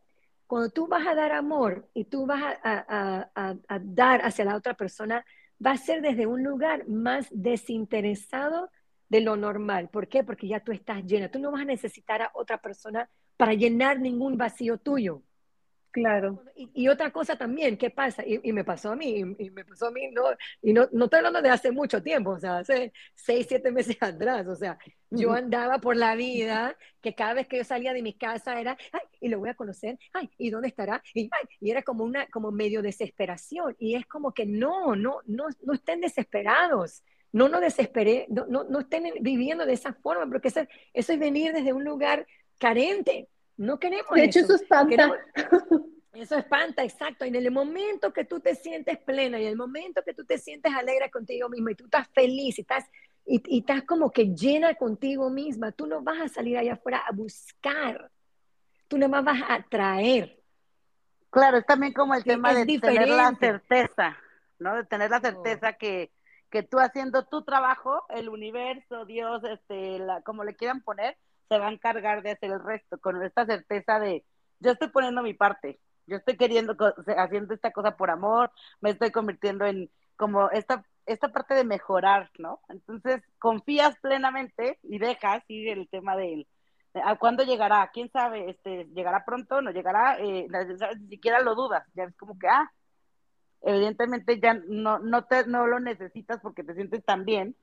Cuando 0.49 0.71
tú 0.71 0.89
vas 0.89 1.07
a 1.07 1.15
dar 1.15 1.33
amor 1.33 1.89
y 1.95 2.07
tú 2.07 2.27
vas 2.27 2.43
a, 2.43 2.59
a, 2.65 3.31
a, 3.37 3.57
a 3.69 3.79
dar 3.81 4.23
hacia 4.25 4.45
la 4.47 4.57
otra 4.57 4.75
persona, 4.75 5.25
va 5.65 5.73
a 5.73 5.77
ser 5.77 6.03
desde 6.03 6.27
un 6.27 6.43
lugar 6.43 6.89
más 6.89 7.29
desinteresado 7.31 8.71
de 9.09 9.21
lo 9.21 9.37
normal. 9.37 9.89
¿Por 9.91 10.09
qué? 10.09 10.25
Porque 10.25 10.49
ya 10.49 10.61
tú 10.61 10.73
estás 10.73 11.05
llena. 11.05 11.31
Tú 11.31 11.39
no 11.39 11.53
vas 11.53 11.63
a 11.63 11.67
necesitar 11.67 12.23
a 12.23 12.31
otra 12.35 12.59
persona 12.61 13.09
para 13.37 13.55
llenar 13.55 14.01
ningún 14.01 14.37
vacío 14.39 14.79
tuyo. 14.79 15.23
Claro. 15.91 16.43
Y, 16.55 16.89
otra 16.89 17.11
cosa 17.11 17.37
también, 17.37 17.77
¿qué 17.79 17.91
pasa? 17.91 18.23
Y, 18.27 18.53
me 18.53 18.63
pasó 18.65 18.93
a 18.93 18.97
mí, 18.97 19.21
y, 19.39 19.51
me 19.51 19.65
pasó 19.65 19.87
a 19.87 19.91
mí, 19.91 20.09
no, 20.13 20.23
y 20.63 20.73
no, 20.73 20.87
no 20.93 21.07
estoy 21.07 21.19
hablando 21.19 21.41
de 21.41 21.49
hace 21.49 21.73
mucho 21.73 22.03
tiempo, 22.03 22.31
o 22.31 22.39
sea, 22.39 22.59
hace 22.59 22.93
seis, 23.15 23.47
siete 23.49 23.73
meses 23.73 23.97
atrás, 24.01 24.47
o 24.47 24.55
sea, 24.55 24.79
yo 25.11 25.33
andaba 25.33 25.79
por 25.79 25.97
la 25.97 26.15
vida 26.15 26.77
que 27.01 27.15
cada 27.15 27.35
vez 27.35 27.49
que 27.49 27.57
yo 27.57 27.65
salía 27.65 27.95
de 27.95 28.03
mi 28.03 28.13
casa 28.13 28.61
era, 28.61 28.77
ay, 28.93 29.01
y 29.21 29.29
lo 29.29 29.39
voy 29.39 29.49
a 29.49 29.55
conocer, 29.55 29.99
ay, 30.13 30.31
¿y 30.37 30.51
dónde 30.51 30.69
estará? 30.69 31.03
Y, 31.15 31.31
ay, 31.33 31.49
y 31.61 31.71
era 31.71 31.83
como 31.83 32.05
una, 32.05 32.27
como 32.29 32.51
medio 32.51 32.83
desesperación, 32.83 33.75
y 33.79 33.95
es 33.95 34.07
como 34.07 34.35
que 34.35 34.45
no, 34.45 34.95
no, 34.95 35.21
no, 35.27 35.47
no 35.63 35.73
estén 35.73 36.01
desesperados, 36.03 37.03
no 37.33 37.49
nos 37.49 37.63
desesperé, 37.63 38.27
no, 38.29 38.47
no, 38.47 38.65
no 38.65 38.81
estén 38.81 39.05
viviendo 39.21 39.65
de 39.65 39.73
esa 39.73 39.95
forma, 39.95 40.27
porque 40.31 40.49
eso, 40.49 40.61
eso 40.93 41.13
es 41.13 41.19
venir 41.19 41.53
desde 41.53 41.73
un 41.73 41.85
lugar 41.85 42.27
carente, 42.59 43.29
no 43.59 43.79
queremos 43.79 44.13
De 44.15 44.25
hecho, 44.25 44.39
eso, 44.39 44.55
espanta. 44.55 45.13
eso 46.15 46.37
espanta, 46.37 46.85
exacto. 46.85 47.25
Y 47.25 47.29
en 47.29 47.35
el 47.35 47.51
momento 47.51 48.13
que 48.13 48.25
tú 48.25 48.39
te 48.41 48.55
sientes 48.55 48.99
plena 48.99 49.39
y 49.39 49.43
en 49.43 49.51
el 49.51 49.57
momento 49.57 50.03
que 50.05 50.15
tú 50.15 50.25
te 50.25 50.39
sientes 50.39 50.73
alegre 50.73 51.11
contigo 51.11 51.49
misma 51.49 51.73
y 51.73 51.75
tú 51.75 51.85
estás 51.85 52.09
feliz 52.15 52.57
y 52.59 52.63
estás, 52.63 52.85
y, 53.27 53.59
estás 53.59 53.83
como 53.83 54.13
que 54.13 54.27
llena 54.35 54.75
contigo 54.75 55.29
misma, 55.29 55.73
tú 55.73 55.89
no 55.89 56.01
vas 56.01 56.21
a 56.21 56.29
salir 56.29 56.57
allá 56.57 56.75
afuera 56.75 56.99
a 56.99 57.13
buscar. 57.13 58.11
Tú 58.87 58.97
nada 58.97 59.21
más 59.21 59.25
vas 59.25 59.43
a 59.43 59.55
atraer. 59.55 60.41
Claro, 61.29 61.59
es 61.59 61.67
también 61.67 61.93
como 61.93 62.15
el 62.15 62.23
tema 62.23 62.55
de 62.55 62.65
tener 62.79 63.09
la 63.09 63.35
certeza, 63.35 64.17
¿no? 64.61 64.77
De 64.77 64.85
tener 64.85 65.11
la 65.11 65.21
certeza 65.21 65.73
que, 65.73 66.13
que 66.49 66.63
tú 66.63 66.79
haciendo 66.79 67.27
tu 67.27 67.43
trabajo, 67.43 68.05
el 68.11 68.29
universo, 68.29 69.05
Dios, 69.05 69.43
este, 69.45 69.99
la, 69.99 70.23
como 70.23 70.45
le 70.45 70.55
quieran 70.55 70.81
poner, 70.81 71.19
se 71.49 71.59
va 71.59 71.69
a 71.69 71.73
encargar 71.73 72.23
de 72.23 72.33
hacer 72.33 72.51
el 72.51 72.63
resto, 72.63 72.99
con 72.99 73.23
esta 73.23 73.47
certeza 73.47 73.99
de, 74.01 74.25
yo 74.61 74.73
estoy 74.73 74.89
poniendo 74.89 75.23
mi 75.23 75.35
parte, 75.35 75.81
yo 76.07 76.17
estoy 76.17 76.37
queriendo, 76.37 76.77
haciendo 77.17 77.55
esta 77.55 77.73
cosa 77.73 77.97
por 77.97 78.11
amor, 78.11 78.51
me 78.81 78.91
estoy 78.91 79.11
convirtiendo 79.11 79.67
en 79.67 79.91
como 80.17 80.51
esta, 80.51 80.85
esta 81.07 81.29
parte 81.29 81.55
de 81.55 81.65
mejorar, 81.65 82.31
¿no? 82.39 82.61
Entonces, 82.69 83.23
confías 83.39 83.97
plenamente 84.01 84.79
y 84.83 84.99
dejas 84.99 85.45
ir 85.49 85.69
el 85.69 85.89
tema 85.89 86.17
de 86.17 86.47
¿A 87.05 87.17
cuándo 87.17 87.45
llegará? 87.45 87.91
¿Quién 87.93 88.11
sabe? 88.11 88.51
Este, 88.51 88.87
¿Llegará 88.95 89.25
pronto? 89.25 89.61
¿No 89.61 89.71
llegará? 89.71 90.19
Eh, 90.19 90.49
ni 91.01 91.09
siquiera 91.09 91.41
lo 91.41 91.55
dudas. 91.55 91.85
Ya 91.95 92.05
es 92.05 92.17
como 92.17 92.39
que, 92.39 92.49
ah, 92.49 92.73
evidentemente 93.63 94.41
ya 94.41 94.55
no, 94.55 94.99
no, 94.99 95.25
te, 95.25 95.47
no 95.47 95.67
lo 95.67 95.81
necesitas 95.81 96.41
porque 96.41 96.65
te 96.65 96.75
sientes 96.75 97.05
tan 97.05 97.25
bien 97.25 97.57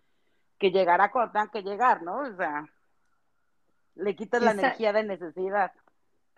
que 0.60 0.72
llegará 0.72 1.12
cuando 1.12 1.34
tenga 1.34 1.52
que 1.52 1.64
llegar, 1.64 2.04
¿no? 2.04 2.20
O 2.20 2.36
sea, 2.36 2.66
le 3.96 4.16
quitas 4.16 4.41
la 4.41 4.52
energía 4.52 4.93
de 4.93 5.04
necesidad. 5.04 5.72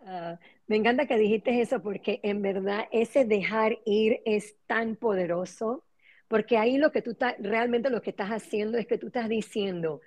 Ah, 0.05 0.39
me 0.67 0.75
encanta 0.75 1.07
que 1.07 1.17
dijiste 1.17 1.61
eso 1.61 1.81
porque 1.81 2.19
en 2.23 2.41
verdad 2.41 2.87
ese 2.91 3.25
dejar 3.25 3.79
ir 3.85 4.21
es 4.25 4.55
tan 4.67 4.95
poderoso, 4.95 5.83
porque 6.27 6.57
ahí 6.57 6.77
lo 6.77 6.91
que 6.91 7.01
tú 7.01 7.11
estás, 7.11 7.35
realmente 7.39 7.89
lo 7.89 8.01
que 8.01 8.11
estás 8.11 8.29
haciendo 8.29 8.77
es 8.77 8.85
que 8.85 8.97
tú 8.97 9.07
estás 9.07 9.27
diciendo, 9.27 10.01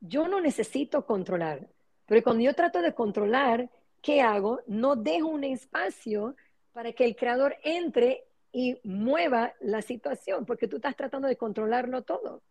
yo 0.00 0.28
no 0.28 0.40
necesito 0.40 1.04
controlar, 1.04 1.68
pero 2.06 2.22
cuando 2.22 2.42
yo 2.42 2.54
trato 2.54 2.80
de 2.82 2.94
controlar, 2.94 3.70
¿qué 4.02 4.20
hago? 4.20 4.60
No 4.66 4.96
dejo 4.96 5.28
un 5.28 5.44
espacio 5.44 6.36
para 6.72 6.92
que 6.92 7.04
el 7.04 7.16
creador 7.16 7.56
entre 7.62 8.24
y 8.52 8.78
mueva 8.84 9.52
la 9.60 9.82
situación, 9.82 10.46
porque 10.46 10.68
tú 10.68 10.76
estás 10.76 10.94
tratando 10.96 11.26
de 11.26 11.36
controlarlo 11.36 12.02
todo. 12.02 12.42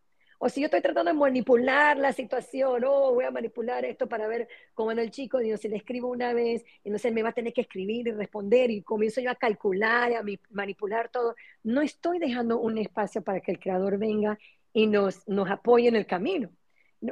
O 0.46 0.50
si 0.50 0.60
yo 0.60 0.66
estoy 0.66 0.82
tratando 0.82 1.10
de 1.10 1.18
manipular 1.18 1.98
la 1.98 2.12
situación, 2.12 2.84
oh, 2.86 3.14
voy 3.14 3.24
a 3.24 3.32
manipular 3.32 3.86
esto 3.86 4.10
para 4.10 4.28
ver 4.28 4.50
cómo 4.74 4.90
anda 4.90 5.02
el 5.02 5.10
chico, 5.10 5.38
digo, 5.38 5.56
si 5.56 5.70
le 5.70 5.78
escribo 5.78 6.10
una 6.10 6.34
vez, 6.34 6.66
entonces 6.84 7.14
me 7.14 7.24
va 7.24 7.30
a 7.30 7.32
tener 7.32 7.54
que 7.54 7.62
escribir 7.62 8.10
y 8.10 8.12
responder 8.12 8.70
y 8.70 8.82
comienzo 8.82 9.22
yo 9.22 9.32
a 9.32 9.36
calcular 9.36 10.12
y 10.12 10.16
a 10.16 10.40
manipular 10.50 11.08
todo. 11.08 11.34
No 11.64 11.82
estoy 11.82 12.20
dejando 12.20 12.60
un 12.60 12.78
espacio 12.78 13.22
para 13.22 13.40
que 13.40 13.54
el 13.54 13.60
creador 13.60 13.98
venga 13.98 14.38
y 14.74 14.88
nos, 14.88 15.26
nos 15.30 15.50
apoye 15.50 15.88
en 15.88 15.96
el 15.96 16.06
camino. 16.06 16.50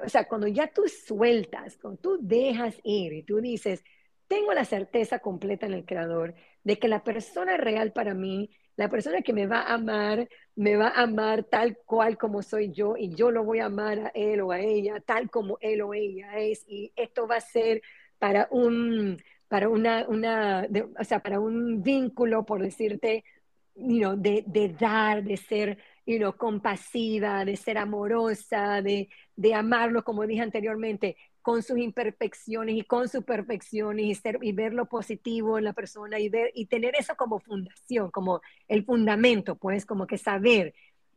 o 0.03 0.09
sea, 0.09 0.27
cuando 0.27 0.47
ya 0.47 0.67
tú 0.67 0.89
sueltas, 0.89 1.77
cuando 1.77 2.01
tú 2.01 2.17
dejas 2.19 2.81
ir 2.83 3.13
y 3.13 3.23
tú 3.23 3.39
dices, 3.39 3.81
tengo 4.27 4.51
la 4.53 4.65
certeza 4.65 5.19
completa 5.19 5.65
en 5.67 5.73
el 5.73 5.85
creador 5.85 6.35
de 6.65 6.79
que 6.79 6.89
la 6.89 7.05
persona 7.05 7.55
real 7.55 7.93
para 7.93 8.13
mí 8.13 8.49
la 8.81 8.89
persona 8.89 9.21
que 9.21 9.31
me 9.31 9.45
va 9.45 9.61
a 9.61 9.75
amar, 9.75 10.27
me 10.55 10.75
va 10.75 10.87
a 10.87 11.03
amar 11.03 11.43
tal 11.43 11.77
cual 11.85 12.17
como 12.17 12.41
soy 12.41 12.71
yo 12.71 12.95
y 12.97 13.13
yo 13.13 13.29
lo 13.29 13.43
voy 13.43 13.59
a 13.59 13.65
amar 13.65 13.99
a 13.99 14.07
él 14.15 14.41
o 14.41 14.51
a 14.51 14.59
ella 14.59 14.99
tal 15.05 15.29
como 15.29 15.59
él 15.61 15.81
o 15.83 15.93
ella 15.93 16.39
es 16.39 16.65
y 16.67 16.91
esto 16.95 17.27
va 17.27 17.35
a 17.35 17.41
ser 17.41 17.83
para 18.17 18.47
un, 18.49 19.21
para 19.47 19.69
una, 19.69 20.07
una 20.07 20.67
o 20.99 21.03
sea, 21.03 21.19
para 21.19 21.39
un 21.39 21.83
vínculo, 21.83 22.43
por 22.43 22.61
decirte, 22.63 23.23
you 23.75 24.15
de, 24.17 24.43
de, 24.47 24.69
dar, 24.69 25.23
de 25.23 25.37
ser 25.37 25.77
you 26.07 26.33
compasiva, 26.37 27.45
de 27.45 27.55
ser 27.57 27.77
amorosa, 27.77 28.81
de, 28.81 29.09
de 29.35 29.53
amarlo, 29.53 30.03
como 30.03 30.25
dije 30.25 30.41
anteriormente, 30.41 31.17
con 31.41 31.63
sus 31.63 31.77
imperfecciones 31.77 32.75
y 32.75 32.83
con 32.83 33.09
sus 33.09 33.23
perfecciones 33.23 34.05
y, 34.05 34.15
ser, 34.15 34.37
y 34.41 34.51
ver 34.51 34.73
lo 34.73 34.85
positivo 34.85 35.57
en 35.57 35.63
la 35.63 35.73
persona 35.73 36.19
y, 36.19 36.29
ver, 36.29 36.51
y 36.53 36.65
tener 36.67 36.95
eso 36.97 37.15
como 37.15 37.39
fundación, 37.39 38.11
como 38.11 38.41
el 38.67 38.85
fundamento, 38.85 39.55
pues 39.55 39.85
como 39.85 40.07
que 40.07 40.17
saber 40.17 40.73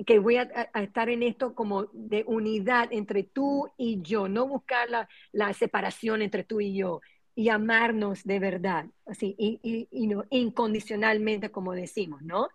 que 0.07 0.19
voy 0.19 0.37
a, 0.37 0.43
estar 0.75 1.09
en 1.09 1.23
esto 1.23 1.55
como 1.55 1.85
de 1.93 2.25
unidad 2.27 2.89
entre 2.91 3.23
tú 3.23 3.69
y 3.77 4.03
yo, 4.03 4.29
no 4.29 4.49
buscar 4.49 4.91
la, 4.91 5.09
la 5.31 5.53
separación 5.53 6.23
entre 6.23 6.43
tú 6.43 6.61
y 6.61 6.75
yo 6.75 7.01
y 7.37 7.49
amarnos 7.49 8.25
de 8.25 8.39
verdad, 8.39 8.87
así, 9.07 9.35
y, 9.39 9.59
y, 9.63 9.89
y 9.91 10.07
no, 10.07 10.25
incondicionalmente, 10.31 11.51
como 11.51 11.73
decimos, 11.73 12.23
¿no? 12.23 12.49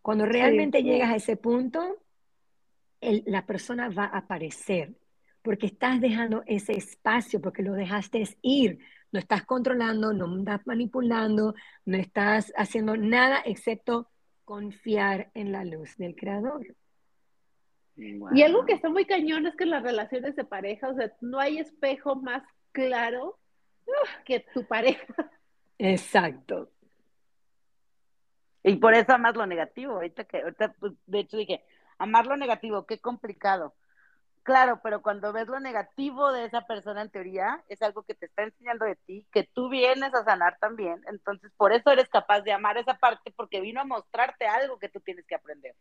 Cuando 0.00 0.26
realmente 0.26 0.82
llegas 0.82 1.10
a 1.10 1.16
ese 1.16 1.36
punto, 1.36 1.98
la 3.00 3.46
persona 3.46 3.88
va 3.88 4.04
a 4.04 4.18
aparecer 4.18 4.94
porque 5.42 5.66
estás 5.66 6.00
dejando 6.00 6.42
ese 6.46 6.72
espacio, 6.72 7.40
porque 7.40 7.62
lo 7.62 7.72
dejaste 7.72 8.24
ir. 8.42 8.78
No 9.10 9.18
estás 9.18 9.44
controlando, 9.44 10.12
no 10.12 10.38
estás 10.38 10.66
manipulando, 10.66 11.54
no 11.84 11.96
estás 11.96 12.52
haciendo 12.56 12.96
nada 12.96 13.42
excepto 13.44 14.08
confiar 14.44 15.30
en 15.34 15.52
la 15.52 15.64
luz 15.64 15.96
del 15.96 16.16
creador. 16.16 16.74
Y 17.96 18.42
algo 18.42 18.64
que 18.64 18.72
está 18.72 18.88
muy 18.88 19.04
cañón 19.04 19.46
es 19.46 19.54
que 19.54 19.64
en 19.64 19.70
las 19.70 19.82
relaciones 19.82 20.34
de 20.34 20.44
pareja, 20.44 20.88
o 20.88 20.94
sea, 20.94 21.12
no 21.20 21.38
hay 21.38 21.58
espejo 21.58 22.16
más 22.16 22.42
claro 22.72 23.38
que 24.24 24.40
tu 24.40 24.64
pareja. 24.66 25.30
Exacto. 25.78 26.70
Y 28.62 28.76
por 28.76 28.94
eso 28.94 29.12
amas 29.12 29.36
lo 29.36 29.44
negativo. 29.46 29.94
Ahorita 29.94 30.24
que, 30.24 30.40
ahorita, 30.40 30.72
pues, 30.78 30.92
de 31.06 31.18
hecho 31.18 31.36
dije, 31.36 31.64
amar 31.98 32.26
lo 32.26 32.36
negativo, 32.36 32.86
qué 32.86 32.98
complicado. 32.98 33.74
Claro, 34.42 34.80
pero 34.82 35.02
cuando 35.02 35.32
ves 35.32 35.46
lo 35.46 35.60
negativo 35.60 36.32
de 36.32 36.46
esa 36.46 36.62
persona 36.66 37.02
en 37.02 37.10
teoría, 37.10 37.62
es 37.68 37.80
algo 37.80 38.02
que 38.02 38.14
te 38.14 38.26
está 38.26 38.42
enseñando 38.42 38.84
de 38.84 38.96
ti, 38.96 39.24
que 39.30 39.44
tú 39.44 39.68
vienes 39.68 40.12
a 40.14 40.24
sanar 40.24 40.58
también. 40.58 41.00
Entonces, 41.08 41.52
por 41.56 41.72
eso 41.72 41.90
eres 41.92 42.08
capaz 42.08 42.40
de 42.40 42.52
amar 42.52 42.76
esa 42.76 42.94
parte, 42.94 43.32
porque 43.36 43.60
vino 43.60 43.80
a 43.80 43.84
mostrarte 43.84 44.46
algo 44.46 44.78
que 44.78 44.88
tú 44.88 44.98
tienes 45.00 45.24
que 45.26 45.36
aprender. 45.36 45.76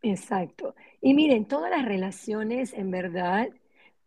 Exacto. 0.00 0.74
Y 1.02 1.12
miren, 1.12 1.46
todas 1.46 1.70
las 1.70 1.84
relaciones, 1.84 2.72
en 2.72 2.90
verdad, 2.90 3.48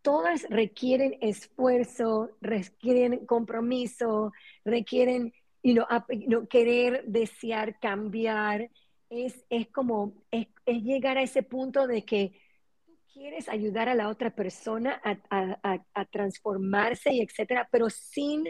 todas 0.02 0.48
requieren 0.50 1.18
esfuerzo, 1.22 2.32
requieren 2.42 3.28
compromiso, 3.28 4.32
requieren 4.66 5.34
you 5.62 5.74
know, 5.74 6.48
querer, 6.48 7.04
desear, 7.06 7.80
cambiar. 7.80 8.72
Es, 9.10 9.46
es 9.50 9.68
como, 9.68 10.14
es 10.32 10.48
llegar 10.66 11.18
a 11.18 11.22
ese 11.22 11.44
punto 11.44 11.86
de 11.86 12.04
que 12.06 12.34
quieres 13.18 13.50
ayudar 13.50 13.90
a 13.90 13.96
la 13.96 14.10
otra 14.10 14.30
persona 14.30 15.02
a, 15.04 16.06
transformarse 16.12 17.12
y 17.12 17.22
etcétera, 17.22 17.68
pero 17.72 17.90
sin 17.90 18.46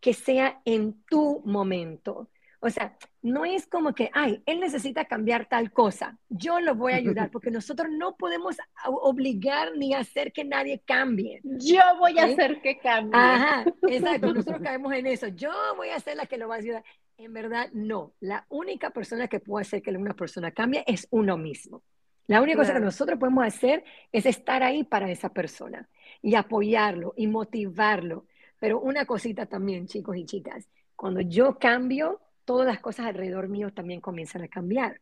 que 0.00 0.14
sea 0.14 0.60
en 0.64 1.02
tu 1.04 1.42
momento. 1.44 2.30
O 2.60 2.70
sea, 2.70 2.96
no 3.22 3.44
es 3.44 3.66
como 3.66 3.92
que, 3.92 4.10
ay, 4.14 4.40
él 4.46 4.60
necesita 4.60 5.06
cambiar 5.06 5.48
tal 5.48 5.72
cosa, 5.72 6.16
yo 6.28 6.60
lo 6.60 6.76
voy 6.76 6.92
a 6.92 6.96
ayudar, 6.96 7.30
porque 7.32 7.50
nosotros 7.50 7.88
no 7.90 8.16
podemos 8.16 8.56
obligar 8.86 9.76
ni 9.76 9.94
hacer 9.94 10.32
que 10.32 10.44
nadie 10.44 10.80
cambie. 10.86 11.40
Yo 11.42 11.80
voy 11.98 12.16
a 12.20 12.26
hacer 12.26 12.62
que 12.62 12.78
cambie. 12.78 13.20
Ajá, 13.20 13.64
exacto, 13.88 14.32
nosotros 14.34 14.62
caemos 14.62 14.92
en 14.92 15.08
eso, 15.08 15.26
yo 15.26 15.50
voy 15.76 15.88
a 15.88 15.98
ser 15.98 16.16
la 16.16 16.26
que 16.26 16.38
lo 16.38 16.46
va 16.46 16.54
a 16.54 16.58
ayudar. 16.58 16.84
En 17.16 17.32
verdad, 17.32 17.68
no, 17.72 18.14
la 18.20 18.46
única 18.48 18.90
persona 18.90 19.26
que 19.26 19.40
puede 19.40 19.62
hacer 19.62 19.82
que 19.82 19.90
una 19.90 20.14
persona 20.14 20.52
cambie 20.52 20.84
es 20.86 21.08
uno 21.10 21.36
mismo. 21.36 21.82
La 22.28 22.40
única 22.40 22.58
cosa 22.58 22.74
que 22.74 22.80
nosotros 22.80 23.18
podemos 23.18 23.44
hacer 23.44 23.84
es 24.12 24.26
estar 24.26 24.62
ahí 24.62 24.84
para 24.84 25.10
esa 25.10 25.28
persona 25.30 25.88
y 26.20 26.34
apoyarlo 26.34 27.14
y 27.16 27.26
motivarlo. 27.26 28.26
Pero 28.58 28.80
una 28.80 29.04
cosita 29.06 29.46
también, 29.46 29.86
chicos 29.86 30.16
y 30.16 30.24
chicas, 30.24 30.68
cuando 30.94 31.20
yo 31.20 31.58
cambio, 31.58 32.20
todas 32.44 32.66
las 32.66 32.80
cosas 32.80 33.06
alrededor 33.06 33.48
mío 33.48 33.72
también 33.72 34.00
comienzan 34.00 34.42
a 34.42 34.48
cambiar. 34.48 35.00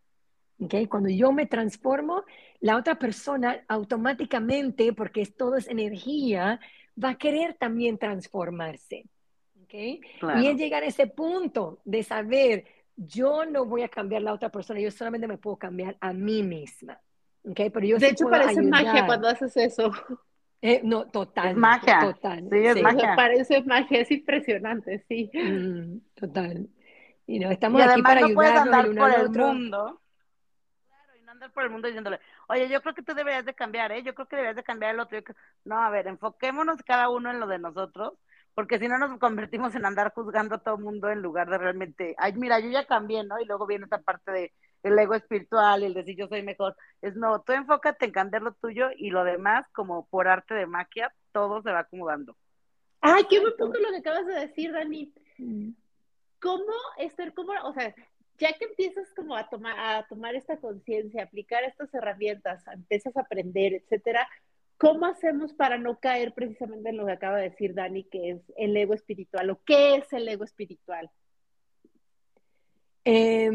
¿Okay? 0.58 0.86
Cuando 0.86 1.08
yo 1.08 1.32
me 1.32 1.46
transformo, 1.46 2.24
la 2.60 2.76
otra 2.76 2.98
persona 2.98 3.64
automáticamente, 3.68 4.92
porque 4.92 5.26
todo 5.26 5.56
es 5.56 5.68
energía, 5.68 6.58
va 7.02 7.10
a 7.10 7.18
querer 7.18 7.54
también 7.54 7.98
transformarse. 7.98 9.04
¿Okay? 9.64 10.00
Y 10.40 10.46
es 10.46 10.56
llegar 10.56 10.82
a 10.82 10.86
ese 10.86 11.06
punto 11.06 11.80
de 11.84 12.02
saber, 12.02 12.64
yo 12.96 13.44
no 13.44 13.66
voy 13.66 13.82
a 13.82 13.88
cambiar 13.88 14.22
a 14.22 14.24
la 14.24 14.32
otra 14.32 14.50
persona, 14.50 14.80
yo 14.80 14.90
solamente 14.90 15.28
me 15.28 15.38
puedo 15.38 15.56
cambiar 15.56 15.96
a 16.00 16.12
mí 16.12 16.42
misma 16.42 17.00
de 17.42 18.08
hecho, 18.08 18.28
parece 18.28 18.62
magia 18.62 19.06
cuando 19.06 19.28
haces 19.28 19.56
eso. 19.56 19.90
Eh, 20.62 20.82
no, 20.84 21.06
total. 21.06 21.48
Es 21.48 21.56
magia. 21.56 22.00
Total. 22.00 22.46
Sí, 22.50 22.66
es 22.66 22.82
magia. 22.82 23.16
Parece 23.16 23.62
magia, 23.62 24.00
es 24.02 24.10
impresionante, 24.10 25.02
sí. 25.08 25.30
Mm, 25.32 26.00
total. 26.14 26.68
Y 27.26 27.38
no, 27.38 27.50
estamos 27.50 27.80
aquí 27.80 28.02
para 28.02 28.20
no 28.20 28.34
puedes 28.34 28.54
andar 28.54 28.94
por 28.94 29.10
el 29.10 29.30
mundo. 29.30 30.02
Claro, 30.86 31.16
y 31.18 31.22
no 31.22 31.32
andar 31.32 31.50
por 31.52 31.62
el 31.62 31.70
mundo 31.70 31.88
diciéndole, 31.88 32.20
oye, 32.48 32.68
yo 32.68 32.82
creo 32.82 32.94
que 32.94 33.02
tú 33.02 33.14
deberías 33.14 33.46
de 33.46 33.54
cambiar, 33.54 33.90
¿eh? 33.92 34.02
Yo 34.02 34.14
creo 34.14 34.28
que 34.28 34.36
deberías 34.36 34.56
de 34.56 34.62
cambiar 34.62 34.94
el 34.94 35.00
otro. 35.00 35.18
No, 35.64 35.78
a 35.78 35.88
ver, 35.88 36.08
enfoquémonos 36.08 36.82
cada 36.82 37.08
uno 37.08 37.30
en 37.30 37.40
lo 37.40 37.46
de 37.46 37.58
nosotros, 37.58 38.18
porque 38.54 38.78
si 38.78 38.86
no 38.86 38.98
nos 38.98 39.18
convertimos 39.18 39.74
en 39.74 39.86
andar 39.86 40.12
juzgando 40.12 40.56
a 40.56 40.58
todo 40.58 40.74
el 40.74 40.82
mundo 40.82 41.08
en 41.08 41.22
lugar 41.22 41.48
de 41.48 41.56
realmente, 41.56 42.14
ay, 42.18 42.34
mira, 42.34 42.60
yo 42.60 42.68
ya 42.68 42.84
cambié, 42.84 43.24
¿no? 43.24 43.40
Y 43.40 43.46
luego 43.46 43.66
viene 43.66 43.84
esta 43.84 44.02
parte 44.02 44.30
de, 44.30 44.52
el 44.82 44.98
ego 44.98 45.14
espiritual, 45.14 45.82
el 45.82 45.94
decir 45.94 46.16
yo 46.16 46.28
soy 46.28 46.42
mejor. 46.42 46.76
Es 47.02 47.16
no, 47.16 47.42
tú 47.42 47.52
enfócate 47.52 48.06
en 48.06 48.12
cambiar 48.12 48.42
lo 48.42 48.54
tuyo 48.54 48.88
y 48.96 49.10
lo 49.10 49.24
demás, 49.24 49.66
como 49.72 50.06
por 50.06 50.28
arte 50.28 50.54
de 50.54 50.66
magia, 50.66 51.12
todo 51.32 51.62
se 51.62 51.70
va 51.70 51.80
acomodando. 51.80 52.36
Ay, 53.00 53.24
qué 53.28 53.40
buen 53.40 53.56
punto 53.56 53.78
lo 53.78 53.90
que 53.90 53.98
acabas 53.98 54.26
de 54.26 54.34
decir, 54.34 54.72
Dani. 54.72 55.12
Mm. 55.38 55.70
¿Cómo 56.40 56.72
ser 57.16 57.34
como, 57.34 57.52
o 57.64 57.72
sea, 57.72 57.94
ya 58.38 58.52
que 58.54 58.64
empiezas 58.64 59.12
como 59.14 59.36
a 59.36 59.48
tomar, 59.48 59.78
a 59.78 60.06
tomar 60.06 60.34
esta 60.34 60.56
conciencia, 60.58 61.22
aplicar 61.22 61.64
estas 61.64 61.92
herramientas, 61.92 62.66
empiezas 62.68 63.16
a 63.16 63.20
aprender, 63.20 63.74
etcétera, 63.74 64.26
¿cómo 64.78 65.06
hacemos 65.06 65.52
para 65.52 65.76
no 65.76 66.00
caer 66.00 66.32
precisamente 66.32 66.88
en 66.88 66.96
lo 66.96 67.04
que 67.04 67.12
acaba 67.12 67.36
de 67.36 67.50
decir 67.50 67.74
Dani, 67.74 68.04
que 68.04 68.30
es 68.30 68.40
el 68.56 68.74
ego 68.76 68.94
espiritual, 68.94 69.50
o 69.50 69.60
qué 69.66 69.96
es 69.96 70.10
el 70.14 70.26
ego 70.28 70.44
espiritual? 70.44 71.10
Eh, 73.04 73.50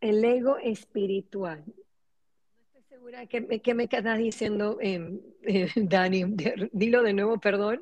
el 0.00 0.24
ego 0.24 0.58
espiritual. 0.58 1.64
No 1.66 2.64
estoy 2.64 2.82
segura 2.88 3.26
que, 3.26 3.60
que 3.60 3.74
me 3.74 3.84
estás 3.84 4.18
diciendo, 4.18 4.78
em, 4.80 5.20
eh, 5.42 5.68
Dani. 5.76 6.24
Dilo 6.72 7.02
de 7.02 7.12
nuevo, 7.12 7.38
perdón. 7.38 7.80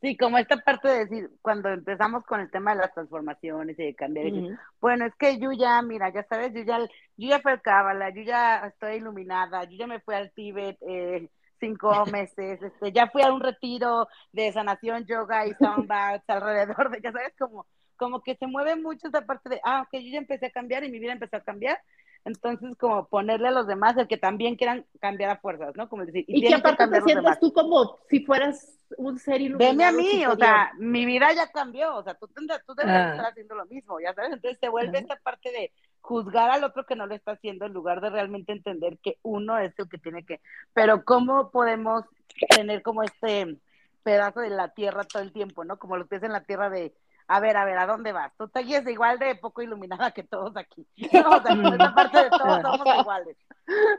Sí, 0.00 0.16
como 0.16 0.38
esta 0.38 0.56
parte 0.56 0.88
de 0.88 0.98
decir, 1.00 1.30
cuando 1.42 1.68
empezamos 1.68 2.24
con 2.24 2.40
el 2.40 2.50
tema 2.50 2.74
de 2.74 2.80
las 2.80 2.94
transformaciones 2.94 3.78
y 3.78 3.84
de 3.84 3.94
cambiar, 3.94 4.58
bueno, 4.80 5.04
es 5.04 5.14
que 5.16 5.38
yo 5.38 5.52
ya, 5.52 5.82
mira, 5.82 6.10
ya 6.10 6.24
sabes, 6.24 6.54
yo 6.54 6.62
ya, 6.62 6.78
yo 6.78 7.28
ya 7.28 7.40
fui 7.40 7.52
al 7.52 7.60
Cábala, 7.60 8.08
yo 8.08 8.22
ya 8.22 8.66
estoy 8.68 8.96
iluminada, 8.96 9.64
yo 9.64 9.76
ya 9.76 9.86
me 9.86 10.00
fui 10.00 10.14
al 10.14 10.32
Tíbet 10.32 10.78
eh, 10.80 11.28
cinco 11.60 12.06
meses, 12.12 12.62
este, 12.62 12.90
ya 12.90 13.08
fui 13.08 13.20
a 13.20 13.32
un 13.32 13.40
retiro 13.40 14.08
de 14.32 14.50
sanación, 14.52 15.04
yoga 15.04 15.46
y 15.46 15.52
sound 15.60 15.92
alrededor 16.26 16.90
de, 16.90 17.00
ya 17.02 17.12
sabes, 17.12 17.34
como 17.38 17.66
como 18.02 18.20
que 18.20 18.34
se 18.34 18.48
mueve 18.48 18.74
mucho 18.74 19.06
esa 19.06 19.20
parte 19.20 19.48
de, 19.48 19.60
ah, 19.62 19.82
ok, 19.82 20.00
yo 20.00 20.10
ya 20.10 20.18
empecé 20.18 20.46
a 20.46 20.50
cambiar 20.50 20.82
y 20.82 20.90
mi 20.90 20.98
vida 20.98 21.12
empezó 21.12 21.36
a 21.36 21.40
cambiar. 21.40 21.78
Entonces, 22.24 22.76
como 22.76 23.06
ponerle 23.06 23.46
a 23.46 23.52
los 23.52 23.68
demás 23.68 23.96
el 23.96 24.08
que 24.08 24.16
también 24.16 24.56
quieran 24.56 24.84
cambiar 25.00 25.30
a 25.30 25.36
fuerzas, 25.36 25.76
¿no? 25.76 25.88
Como 25.88 26.04
decir, 26.04 26.24
y, 26.26 26.46
que 26.46 26.54
aparte 26.54 26.88
te 26.88 27.00
sientas 27.02 27.38
tú 27.38 27.52
como 27.52 27.98
si 28.08 28.24
fueras 28.24 28.76
un 28.96 29.20
ser 29.20 29.40
iluminado. 29.40 29.70
Veme 29.70 29.84
a 29.84 29.92
mí, 29.92 30.26
o 30.26 30.36
sea, 30.36 30.72
mi 30.78 31.06
vida 31.06 31.32
ya 31.32 31.46
cambió, 31.52 31.94
o 31.94 32.02
sea, 32.02 32.14
tú, 32.14 32.26
tú 32.26 32.74
debes 32.74 32.92
ah. 32.92 33.10
estar 33.10 33.26
haciendo 33.26 33.54
lo 33.54 33.66
mismo, 33.66 34.00
ya 34.00 34.14
sabes. 34.14 34.32
Entonces 34.32 34.58
se 34.60 34.68
vuelve 34.68 34.98
esta 34.98 35.16
parte 35.16 35.52
de 35.52 35.72
juzgar 36.00 36.50
al 36.50 36.64
otro 36.64 36.84
que 36.84 36.96
no 36.96 37.06
lo 37.06 37.14
está 37.14 37.32
haciendo 37.32 37.66
en 37.66 37.72
lugar 37.72 38.00
de 38.00 38.10
realmente 38.10 38.50
entender 38.50 38.98
que 38.98 39.18
uno 39.22 39.58
es 39.58 39.72
el 39.78 39.88
que 39.88 39.98
tiene 39.98 40.24
que. 40.24 40.40
Pero, 40.72 41.04
¿cómo 41.04 41.52
podemos 41.52 42.04
tener 42.48 42.82
como 42.82 43.04
este 43.04 43.58
pedazo 44.02 44.40
de 44.40 44.50
la 44.50 44.68
tierra 44.70 45.04
todo 45.04 45.22
el 45.22 45.32
tiempo, 45.32 45.64
¿no? 45.64 45.78
Como 45.78 45.96
los 45.96 46.08
pies 46.08 46.24
en 46.24 46.32
la 46.32 46.42
tierra 46.42 46.68
de 46.68 46.94
a 47.26 47.40
ver, 47.40 47.56
a 47.56 47.64
ver, 47.64 47.78
¿a 47.78 47.86
dónde 47.86 48.12
vas? 48.12 48.32
Tú 48.36 48.48
te 48.48 48.60
guías 48.60 48.86
igual 48.88 49.18
de 49.18 49.34
poco 49.36 49.62
iluminada 49.62 50.10
que 50.10 50.22
todos 50.22 50.56
aquí. 50.56 50.86
No, 51.12 51.30
o 51.30 51.42
sea, 51.42 51.74
esa 51.74 51.94
parte 51.94 52.24
de 52.24 52.30
todos 52.30 52.62
somos 52.62 53.00
iguales. 53.00 53.36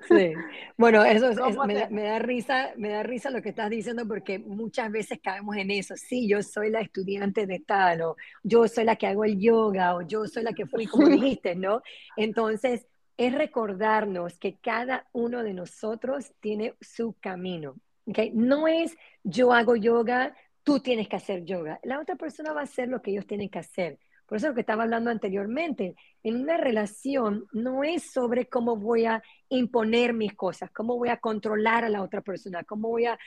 Sí. 0.07 0.34
Bueno, 0.78 1.03
eso, 1.03 1.32
me, 1.65 2.03
da, 2.03 2.19
risa, 2.19 2.71
me 2.78 2.89
da 2.89 3.03
risa 3.03 3.30
lo 3.30 3.41
que 3.41 3.49
estás 3.49 3.69
diciendo 3.69 4.07
porque 4.07 4.39
muchas 4.39 4.91
veces 4.91 5.19
caemos 5.24 5.55
en 5.55 5.71
eso. 5.71 5.95
Sí, 5.95 6.28
yo 6.28 6.43
soy 6.43 6.69
la 6.69 6.82
estudiante 6.82 7.47
de 7.47 7.59
tal, 7.59 8.01
o 8.01 8.15
yo 8.43 8.67
soy 8.67 8.84
la 8.84 8.95
que 8.95 9.07
hago 9.07 9.24
el 9.24 9.39
yoga, 9.39 9.95
o 9.95 10.01
yo 10.01 10.28
soy 10.28 10.43
la 10.43 10.53
que 10.53 10.65
fui, 10.65 10.86
como 10.88 11.07
dijiste, 11.07 11.55
¿no? 11.55 11.82
Entonces, 12.17 12.88
es 13.17 13.34
recordarnos 13.34 14.38
que 14.39 14.57
cada 14.57 15.07
uno 15.11 15.43
de 15.43 15.53
nosotros 15.53 16.34
tiene 16.39 16.76
su 16.82 17.15
camino. 17.19 17.76
¿okay? 18.07 18.32
No 18.34 18.67
es 18.67 18.95
yo 19.24 19.53
hago 19.53 19.76
yoga, 19.76 20.36
tú 20.64 20.80
tienes 20.80 21.07
que 21.07 21.18
hacer 21.18 21.45
yoga. 21.45 21.80
La 21.84 21.99
otra 21.99 22.16
persona 22.16 22.53
va 22.53 22.61
a 22.61 22.66
hacer 22.66 22.88
lo 22.88 23.01
que 23.01 23.11
ellos 23.11 23.28
tienen 23.28 23.49
que 23.49 23.59
hacer. 23.59 23.99
Por 24.26 24.38
eso 24.38 24.47
lo 24.47 24.53
que 24.55 24.61
estaba 24.61 24.84
hablando 24.84 25.11
anteriormente, 25.11 25.95
en 26.24 26.41
una 26.41 26.57
relación 26.57 27.45
no 27.51 27.84
es 27.84 28.11
sobre 28.11 28.47
cómo 28.47 28.78
voy 28.78 29.05
a 29.05 29.22
imponer 29.49 30.14
mis 30.14 30.34
cosas, 30.34 30.72
cómo 30.72 30.97
voy 30.97 31.09
a 31.09 31.18
controlar 31.18 31.84
a 31.84 31.89
la 31.89 32.01
otra 32.01 32.22
persona, 32.22 32.64
cómo 32.64 32.89
voy 32.89 33.05
a, 33.05 33.20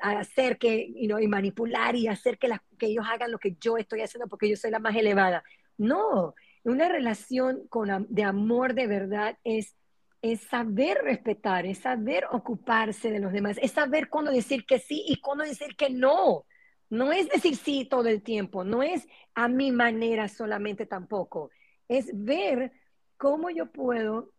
hacer 0.00 0.58
que, 0.58 0.90
y 0.96 1.08
manipular 1.28 1.96
y 1.96 2.06
hacer 2.06 2.38
que, 2.38 2.48
que 2.78 2.86
ellos 2.86 3.04
hagan 3.10 3.32
lo 3.32 3.38
que 3.38 3.56
yo 3.60 3.76
estoy 3.76 4.00
haciendo 4.00 4.28
porque 4.28 4.48
yo 4.48 4.56
soy 4.56 4.70
la 4.70 4.78
más 4.78 4.96
elevada. 4.96 5.42
No, 5.76 6.34
una 6.64 6.88
relación 6.88 7.66
con, 7.68 8.06
de 8.08 8.22
amor 8.22 8.74
de 8.74 8.86
verdad 8.86 9.38
es 9.44 9.74
es 10.22 10.42
saber 10.42 10.98
respetar, 11.02 11.66
es 11.66 11.78
saber 11.78 12.24
ocuparse 12.30 13.10
de 13.10 13.20
los 13.20 13.32
demás, 13.32 13.58
es 13.62 13.72
saber 13.72 14.08
cuándo 14.08 14.30
decir 14.30 14.66
que 14.66 14.78
sí 14.78 15.04
y 15.06 15.20
cuándo 15.20 15.44
decir 15.44 15.76
que 15.76 15.90
no. 15.90 16.44
No 16.90 17.12
es 17.12 17.28
decir 17.28 17.56
sí 17.56 17.86
todo 17.88 18.08
el 18.08 18.20
tiempo, 18.22 18.64
no 18.64 18.82
es 18.82 19.06
a 19.34 19.48
mi 19.48 19.70
manera 19.70 20.28
solamente 20.28 20.86
tampoco. 20.86 21.50
Es 21.88 22.10
ver 22.12 22.72
cómo 23.16 23.48
yo 23.50 23.70
puedo 23.70 24.32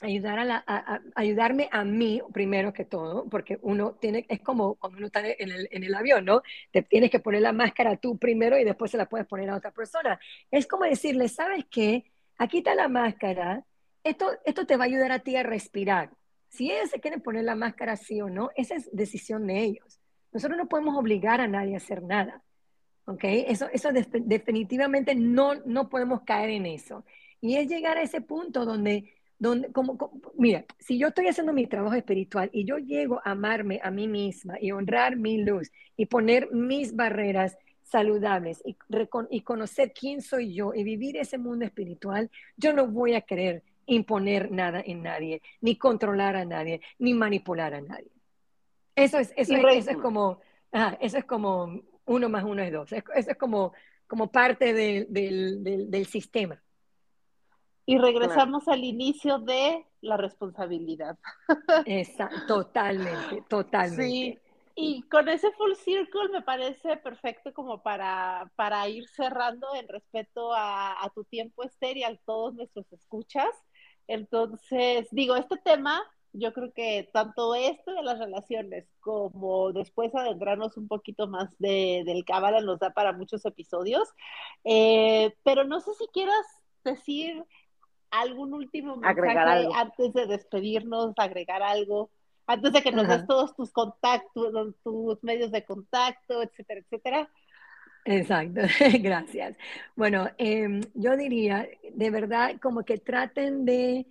ayudar 0.00 0.38
a, 0.38 1.02
ayudarme 1.16 1.68
a 1.72 1.84
mí 1.84 2.22
primero 2.32 2.72
que 2.72 2.84
todo, 2.84 3.28
porque 3.28 3.58
uno 3.62 3.96
tiene, 4.00 4.26
es 4.28 4.40
como 4.40 4.76
cuando 4.76 4.98
uno 4.98 5.06
está 5.06 5.26
en 5.26 5.50
el, 5.50 5.68
en 5.72 5.82
el, 5.82 5.94
avión, 5.94 6.24
¿no? 6.24 6.42
Te 6.70 6.82
tienes 6.82 7.10
que 7.10 7.18
poner 7.18 7.42
la 7.42 7.52
máscara 7.52 7.96
tú 7.96 8.16
primero 8.16 8.56
y 8.56 8.64
después 8.64 8.92
se 8.92 8.96
la 8.96 9.08
puedes 9.08 9.26
poner 9.26 9.50
a 9.50 9.56
otra 9.56 9.72
persona. 9.72 10.20
Es 10.50 10.68
como 10.68 10.84
decirle, 10.84 11.28
¿sabes 11.28 11.64
qué? 11.68 12.04
Aquí 12.36 12.58
está 12.58 12.76
la 12.76 12.88
máscara, 12.88 13.64
esto, 14.04 14.30
esto 14.44 14.66
te 14.66 14.76
va 14.76 14.84
a 14.84 14.86
ayudar 14.86 15.12
a 15.12 15.20
ti 15.20 15.36
a 15.36 15.42
respirar. 15.42 16.10
Si 16.48 16.70
ellos 16.70 16.90
se 16.90 17.00
quieren 17.00 17.20
poner 17.20 17.44
la 17.44 17.54
máscara 17.54 17.96
sí 17.96 18.20
o 18.20 18.28
no, 18.28 18.50
esa 18.56 18.74
es 18.74 18.88
decisión 18.92 19.46
de 19.46 19.62
ellos. 19.62 20.00
Nosotros 20.32 20.58
no 20.58 20.68
podemos 20.68 20.96
obligar 20.96 21.40
a 21.40 21.48
nadie 21.48 21.74
a 21.74 21.78
hacer 21.78 22.02
nada. 22.02 22.42
¿Ok? 23.04 23.24
Eso, 23.24 23.68
eso 23.72 23.88
definitivamente 23.92 25.14
no, 25.14 25.54
no 25.64 25.88
podemos 25.88 26.22
caer 26.22 26.50
en 26.50 26.66
eso. 26.66 27.04
Y 27.40 27.56
es 27.56 27.68
llegar 27.68 27.96
a 27.96 28.02
ese 28.02 28.20
punto 28.20 28.64
donde, 28.64 29.14
donde 29.38 29.72
como, 29.72 29.96
mira, 30.36 30.64
si 30.78 30.98
yo 30.98 31.08
estoy 31.08 31.28
haciendo 31.28 31.52
mi 31.52 31.66
trabajo 31.66 31.94
espiritual 31.94 32.50
y 32.52 32.64
yo 32.64 32.76
llego 32.76 33.20
a 33.24 33.30
amarme 33.30 33.80
a 33.82 33.90
mí 33.90 34.08
misma 34.08 34.56
y 34.60 34.72
honrar 34.72 35.16
mi 35.16 35.42
luz 35.42 35.70
y 35.96 36.06
poner 36.06 36.50
mis 36.52 36.94
barreras 36.94 37.56
saludables 37.82 38.62
y, 38.66 38.76
y 39.30 39.40
conocer 39.40 39.92
quién 39.98 40.20
soy 40.20 40.52
yo 40.52 40.74
y 40.74 40.84
vivir 40.84 41.16
ese 41.16 41.38
mundo 41.38 41.64
espiritual, 41.64 42.30
yo 42.56 42.74
no 42.74 42.86
voy 42.86 43.14
a 43.14 43.22
querer 43.22 43.62
imponer 43.88 44.50
nada 44.50 44.82
en 44.84 45.02
nadie, 45.02 45.42
ni 45.60 45.76
controlar 45.76 46.36
a 46.36 46.44
nadie, 46.44 46.80
ni 46.98 47.14
manipular 47.14 47.74
a 47.74 47.80
nadie. 47.80 48.12
Eso 48.94 49.18
es, 49.18 49.32
eso 49.36 49.54
es, 49.54 49.76
eso 49.76 49.90
es 49.90 49.96
como, 49.96 50.40
eso 51.00 51.18
es 51.18 51.24
como 51.24 51.80
uno 52.04 52.28
más 52.28 52.44
uno 52.44 52.62
es 52.62 52.72
dos. 52.72 52.92
Eso 52.92 53.12
es 53.14 53.38
como, 53.38 53.72
como 54.06 54.30
parte 54.30 54.72
del, 54.72 56.06
sistema. 56.06 56.62
Y 57.86 57.96
regresamos 57.96 58.68
al 58.68 58.84
inicio 58.84 59.38
de 59.38 59.86
la 60.02 60.18
responsabilidad. 60.18 61.18
Exacto, 61.86 62.46
totalmente, 62.46 63.42
totalmente. 63.48 64.02
Sí, 64.02 64.38
y 64.74 65.02
con 65.02 65.28
ese 65.28 65.50
full 65.52 65.72
circle 65.74 66.28
me 66.30 66.42
parece 66.42 66.98
perfecto 66.98 67.54
como 67.54 67.82
para, 67.82 68.52
para 68.56 68.86
ir 68.88 69.08
cerrando 69.08 69.74
en 69.74 69.88
respeto 69.88 70.52
a, 70.52 71.02
a 71.02 71.08
tu 71.10 71.24
tiempo, 71.24 71.64
Esther, 71.64 71.96
y 71.96 72.04
a 72.04 72.14
todos 72.26 72.54
nuestros 72.54 72.92
escuchas. 72.92 73.48
Entonces, 74.08 75.06
digo, 75.12 75.36
este 75.36 75.56
tema, 75.58 76.02
yo 76.32 76.52
creo 76.52 76.72
que 76.72 77.08
tanto 77.12 77.54
esto 77.54 77.92
de 77.92 78.02
las 78.02 78.18
relaciones 78.18 78.86
como 79.00 79.72
después 79.72 80.14
adentrarnos 80.14 80.76
un 80.76 80.88
poquito 80.88 81.28
más 81.28 81.50
de, 81.58 82.02
del 82.04 82.24
cábala 82.24 82.60
nos 82.60 82.78
da 82.80 82.90
para 82.90 83.12
muchos 83.12 83.44
episodios. 83.44 84.08
Eh, 84.64 85.34
pero 85.44 85.64
no 85.64 85.80
sé 85.80 85.92
si 85.94 86.06
quieras 86.08 86.44
decir 86.84 87.44
algún 88.10 88.54
último 88.54 88.96
mensaje 88.96 89.68
antes 89.74 90.12
de 90.14 90.26
despedirnos, 90.26 91.12
agregar 91.18 91.62
algo, 91.62 92.10
antes 92.46 92.72
de 92.72 92.82
que 92.82 92.92
nos 92.92 93.06
des 93.06 93.26
todos 93.26 93.54
tus 93.54 93.70
contactos, 93.70 94.74
tus 94.82 95.22
medios 95.22 95.50
de 95.50 95.64
contacto, 95.64 96.42
etcétera, 96.42 96.80
etcétera. 96.80 97.30
Exacto, 98.04 98.62
gracias. 99.00 99.56
Bueno, 99.94 100.28
em, 100.38 100.80
yo 100.94 101.16
diría, 101.16 101.68
de 101.92 102.10
verdad, 102.10 102.56
como 102.60 102.84
que 102.84 102.98
traten 102.98 103.64
de 103.64 104.06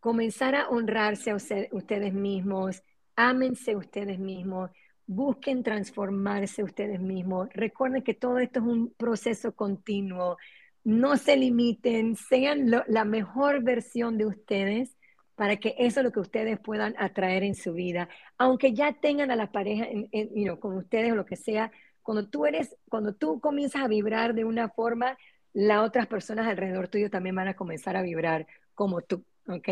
comenzar 0.00 0.54
a 0.54 0.68
honrarse 0.68 1.30
a 1.30 1.36
ustedes 1.36 2.12
mismos, 2.12 2.82
ámense 3.16 3.76
ustedes 3.76 4.18
mismos, 4.18 4.70
busquen 5.06 5.62
transformarse 5.62 6.62
ustedes 6.64 7.00
mismos. 7.00 7.48
Recuerden 7.52 8.02
que 8.02 8.14
todo 8.14 8.38
esto 8.38 8.60
es 8.60 8.66
un 8.66 8.90
proceso 8.94 9.54
continuo. 9.54 10.36
No 10.84 11.16
se 11.16 11.36
limiten, 11.36 12.16
sean 12.16 12.70
la 12.70 13.04
mejor 13.04 13.62
versión 13.62 14.18
de 14.18 14.26
ustedes 14.26 14.96
para 15.36 15.56
que 15.56 15.74
eso 15.78 16.00
es 16.00 16.04
lo 16.04 16.12
que 16.12 16.20
ustedes 16.20 16.58
puedan 16.58 16.94
atraer 16.98 17.42
en 17.44 17.54
su 17.54 17.72
vida. 17.74 18.08
Aunque 18.38 18.72
ya 18.74 18.92
tengan 18.94 19.30
a 19.30 19.36
la 19.36 19.52
pareja 19.52 19.86
con 20.60 20.76
ustedes 20.76 21.12
o 21.12 21.16
lo 21.16 21.26
que 21.26 21.36
sea, 21.36 21.70
cuando 22.06 22.28
tú 22.28 22.46
eres, 22.46 22.76
cuando 22.88 23.16
tú 23.16 23.40
comienzas 23.40 23.82
a 23.82 23.88
vibrar 23.88 24.32
de 24.32 24.44
una 24.44 24.68
forma, 24.68 25.18
las 25.52 25.84
otras 25.84 26.06
personas 26.06 26.46
alrededor 26.46 26.86
tuyo 26.86 27.10
también 27.10 27.34
van 27.34 27.48
a 27.48 27.56
comenzar 27.56 27.96
a 27.96 28.02
vibrar 28.02 28.46
como 28.74 29.02
tú, 29.02 29.24
¿ok? 29.48 29.68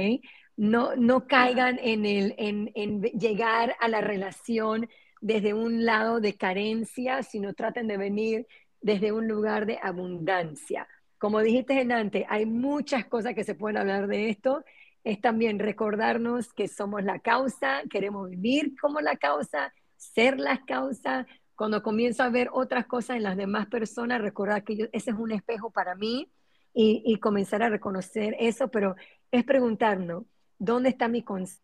No, 0.56 0.96
no 0.96 1.28
caigan 1.28 1.78
en, 1.80 2.04
el, 2.04 2.34
en, 2.36 2.72
en 2.74 3.02
llegar 3.02 3.76
a 3.78 3.86
la 3.86 4.00
relación 4.00 4.88
desde 5.20 5.54
un 5.54 5.84
lado 5.84 6.18
de 6.18 6.36
carencia, 6.36 7.22
sino 7.22 7.54
traten 7.54 7.86
de 7.86 7.98
venir 7.98 8.48
desde 8.80 9.12
un 9.12 9.28
lugar 9.28 9.64
de 9.64 9.78
abundancia. 9.80 10.88
Como 11.18 11.40
dijiste 11.40 11.80
en 11.80 11.92
antes, 11.92 12.24
hay 12.28 12.46
muchas 12.46 13.04
cosas 13.04 13.34
que 13.36 13.44
se 13.44 13.54
pueden 13.54 13.76
hablar 13.76 14.08
de 14.08 14.28
esto. 14.28 14.64
Es 15.04 15.20
también 15.20 15.60
recordarnos 15.60 16.52
que 16.52 16.66
somos 16.66 17.04
la 17.04 17.20
causa, 17.20 17.82
queremos 17.88 18.28
vivir 18.28 18.74
como 18.80 19.00
la 19.00 19.14
causa, 19.14 19.72
ser 19.96 20.40
la 20.40 20.64
causa, 20.66 21.28
cuando 21.56 21.82
comienzo 21.82 22.22
a 22.22 22.30
ver 22.30 22.48
otras 22.52 22.86
cosas 22.86 23.16
en 23.16 23.22
las 23.22 23.36
demás 23.36 23.66
personas, 23.66 24.20
recordar 24.20 24.64
que 24.64 24.88
ese 24.92 25.10
es 25.10 25.16
un 25.16 25.32
espejo 25.32 25.70
para 25.70 25.94
mí 25.94 26.30
y, 26.72 27.16
comenzar 27.18 27.62
a 27.62 27.68
reconocer 27.68 28.34
eso, 28.40 28.68
pero 28.68 28.96
es 29.30 29.44
preguntarnos, 29.44 30.24
¿dónde 30.58 30.88
está 30.88 31.06
mi 31.06 31.22
conciencia? 31.22 31.60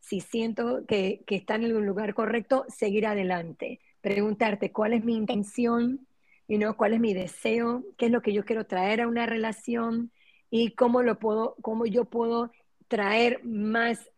Si 0.00 0.20
siento 0.20 0.84
que, 0.86 1.22
que 1.26 1.36
está 1.36 1.54
en 1.54 1.64
el 1.64 1.72
lugar 1.72 2.12
correcto, 2.14 2.64
seguir 2.68 3.06
adelante. 3.06 3.80
Preguntarte 4.00 4.72
cuál 4.72 4.94
es 4.94 5.04
mi 5.04 5.16
intención, 5.16 6.06
you 6.48 6.58
know, 6.58 6.74
cuál 6.76 6.94
es 6.94 7.00
mi 7.00 7.14
deseo, 7.14 7.84
qué 7.96 8.06
es 8.06 8.12
lo 8.12 8.22
que 8.22 8.32
yo 8.32 8.44
quiero 8.44 8.66
traer 8.66 9.00
a 9.00 9.08
una 9.08 9.26
relación 9.26 10.10
y 10.50 10.72
cómo 10.74 11.02
lo 11.02 11.20
puedo, 11.20 11.54
cómo 11.62 11.86
yo 11.86 12.04
puedo 12.04 12.50
traer 12.88 13.40
más 13.44 14.11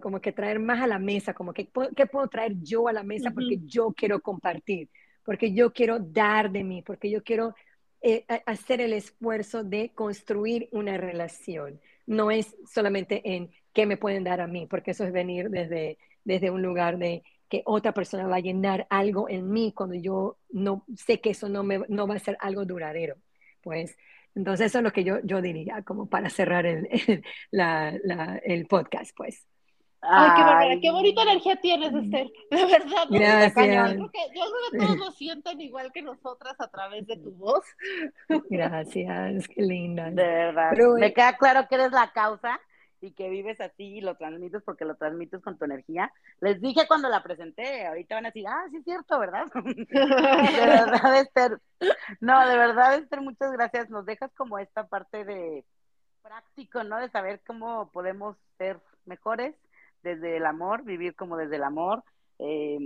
como 0.00 0.20
que 0.20 0.32
traer 0.32 0.58
más 0.58 0.80
a 0.80 0.86
la 0.86 0.98
mesa, 0.98 1.34
como 1.34 1.52
que 1.52 1.68
qué 1.96 2.06
puedo 2.06 2.28
traer 2.28 2.54
yo 2.60 2.88
a 2.88 2.92
la 2.92 3.02
mesa 3.02 3.30
porque 3.30 3.58
yo 3.64 3.92
quiero 3.92 4.20
compartir, 4.20 4.88
porque 5.24 5.52
yo 5.52 5.72
quiero 5.72 5.98
dar 5.98 6.50
de 6.50 6.64
mí, 6.64 6.82
porque 6.82 7.10
yo 7.10 7.22
quiero 7.22 7.54
eh, 8.00 8.24
hacer 8.46 8.80
el 8.80 8.92
esfuerzo 8.92 9.64
de 9.64 9.90
construir 9.94 10.68
una 10.72 10.96
relación. 10.96 11.80
No 12.06 12.30
es 12.30 12.56
solamente 12.72 13.34
en 13.34 13.50
qué 13.72 13.86
me 13.86 13.96
pueden 13.96 14.24
dar 14.24 14.40
a 14.40 14.46
mí, 14.46 14.66
porque 14.66 14.92
eso 14.92 15.04
es 15.04 15.12
venir 15.12 15.50
desde, 15.50 15.98
desde 16.24 16.50
un 16.50 16.62
lugar 16.62 16.98
de 16.98 17.22
que 17.48 17.62
otra 17.64 17.92
persona 17.92 18.26
va 18.26 18.36
a 18.36 18.40
llenar 18.40 18.86
algo 18.90 19.28
en 19.28 19.50
mí 19.50 19.72
cuando 19.74 19.94
yo 19.94 20.36
no 20.50 20.84
sé 20.96 21.20
que 21.20 21.30
eso 21.30 21.48
no, 21.48 21.64
me, 21.64 21.80
no 21.88 22.06
va 22.06 22.14
a 22.14 22.18
ser 22.18 22.36
algo 22.40 22.64
duradero. 22.64 23.16
Pues 23.62 23.96
entonces, 24.34 24.66
eso 24.66 24.78
es 24.78 24.84
lo 24.84 24.92
que 24.92 25.04
yo, 25.04 25.18
yo 25.24 25.42
diría, 25.42 25.82
como 25.82 26.06
para 26.06 26.30
cerrar 26.30 26.66
el, 26.66 26.88
el, 27.52 28.66
podcast, 28.66 29.16
pues. 29.16 29.46
Ay, 30.00 30.76
qué, 30.76 30.80
qué 30.80 30.90
bonita 30.92 31.22
energía 31.22 31.56
tienes, 31.56 31.92
Esther. 31.92 32.30
De 32.50 32.64
verdad. 32.66 33.06
Gracias. 33.10 33.94
Yo 33.94 33.96
creo, 33.96 34.10
que, 34.10 34.18
yo 34.34 34.44
creo 34.44 34.70
que 34.70 34.78
todos 34.78 34.96
lo 35.06 35.10
sienten 35.10 35.60
igual 35.60 35.90
que 35.92 36.02
nosotras 36.02 36.54
a 36.60 36.68
través 36.68 37.06
de 37.06 37.16
tu 37.16 37.32
voz. 37.32 37.64
Gracias, 38.48 39.48
qué 39.48 39.62
linda. 39.62 40.10
De 40.10 40.22
verdad. 40.22 40.72
Me 40.98 41.12
queda 41.12 41.36
claro 41.36 41.66
que 41.68 41.74
eres 41.74 41.90
la 41.90 42.12
causa 42.12 42.60
y 43.00 43.12
que 43.12 43.28
vives 43.28 43.60
así 43.60 43.98
y 43.98 44.00
lo 44.00 44.16
transmites 44.16 44.62
porque 44.62 44.84
lo 44.84 44.96
transmites 44.96 45.42
con 45.42 45.56
tu 45.58 45.64
energía. 45.64 46.12
Les 46.40 46.60
dije 46.60 46.86
cuando 46.88 47.08
la 47.08 47.22
presenté, 47.22 47.86
ahorita 47.86 48.16
van 48.16 48.26
a 48.26 48.30
decir, 48.30 48.46
ah, 48.48 48.66
sí 48.70 48.78
es 48.78 48.84
cierto, 48.84 49.18
¿verdad? 49.18 49.46
de 49.54 50.66
verdad, 50.66 51.20
Esther. 51.20 51.60
No, 52.20 52.48
de 52.48 52.56
verdad, 52.56 52.96
Esther, 52.96 53.20
muchas 53.20 53.52
gracias. 53.52 53.90
Nos 53.90 54.04
dejas 54.06 54.32
como 54.34 54.58
esta 54.58 54.86
parte 54.86 55.24
de 55.24 55.64
práctico, 56.22 56.82
¿no? 56.84 56.98
De 56.98 57.10
saber 57.10 57.40
cómo 57.46 57.90
podemos 57.92 58.36
ser 58.58 58.80
mejores 59.06 59.54
desde 60.02 60.36
el 60.36 60.46
amor, 60.46 60.84
vivir 60.84 61.14
como 61.14 61.36
desde 61.36 61.56
el 61.56 61.64
amor, 61.64 62.04
eh, 62.38 62.78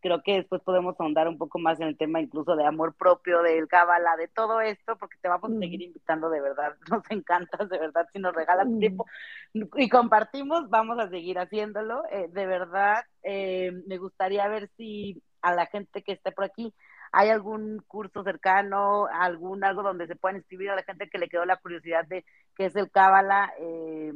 creo 0.00 0.22
que 0.22 0.34
después 0.34 0.62
podemos 0.62 0.98
ahondar 0.98 1.28
un 1.28 1.38
poco 1.38 1.58
más 1.58 1.80
en 1.80 1.88
el 1.88 1.96
tema 1.96 2.20
incluso 2.20 2.56
de 2.56 2.64
amor 2.64 2.94
propio, 2.94 3.42
del 3.42 3.68
cábala, 3.68 4.16
de 4.16 4.26
todo 4.28 4.60
esto, 4.60 4.96
porque 4.96 5.16
te 5.20 5.28
vamos 5.28 5.52
a 5.52 5.58
seguir 5.58 5.82
invitando 5.82 6.28
de 6.28 6.40
verdad, 6.40 6.74
nos 6.90 7.08
encantas 7.10 7.68
de 7.68 7.78
verdad, 7.78 8.06
si 8.12 8.18
nos 8.18 8.34
regalas 8.34 8.66
tiempo 8.78 9.06
y 9.52 9.88
compartimos, 9.88 10.68
vamos 10.70 10.98
a 10.98 11.08
seguir 11.08 11.38
haciéndolo, 11.38 12.02
eh, 12.10 12.28
de 12.32 12.46
verdad, 12.46 13.04
eh, 13.22 13.72
me 13.86 13.98
gustaría 13.98 14.48
ver 14.48 14.68
si 14.76 15.22
a 15.42 15.54
la 15.54 15.66
gente 15.66 16.02
que 16.02 16.12
esté 16.12 16.32
por 16.32 16.44
aquí 16.44 16.74
hay 17.12 17.30
algún 17.30 17.82
curso 17.86 18.24
cercano, 18.24 19.06
algún 19.06 19.62
algo 19.64 19.82
donde 19.82 20.08
se 20.08 20.16
puedan 20.16 20.38
inscribir 20.38 20.70
a 20.70 20.76
la 20.76 20.82
gente 20.82 21.08
que 21.08 21.18
le 21.18 21.28
quedó 21.28 21.44
la 21.44 21.56
curiosidad 21.56 22.04
de 22.06 22.24
qué 22.56 22.66
es 22.66 22.76
el 22.76 22.90
cábala, 22.90 23.52
eh, 23.60 24.12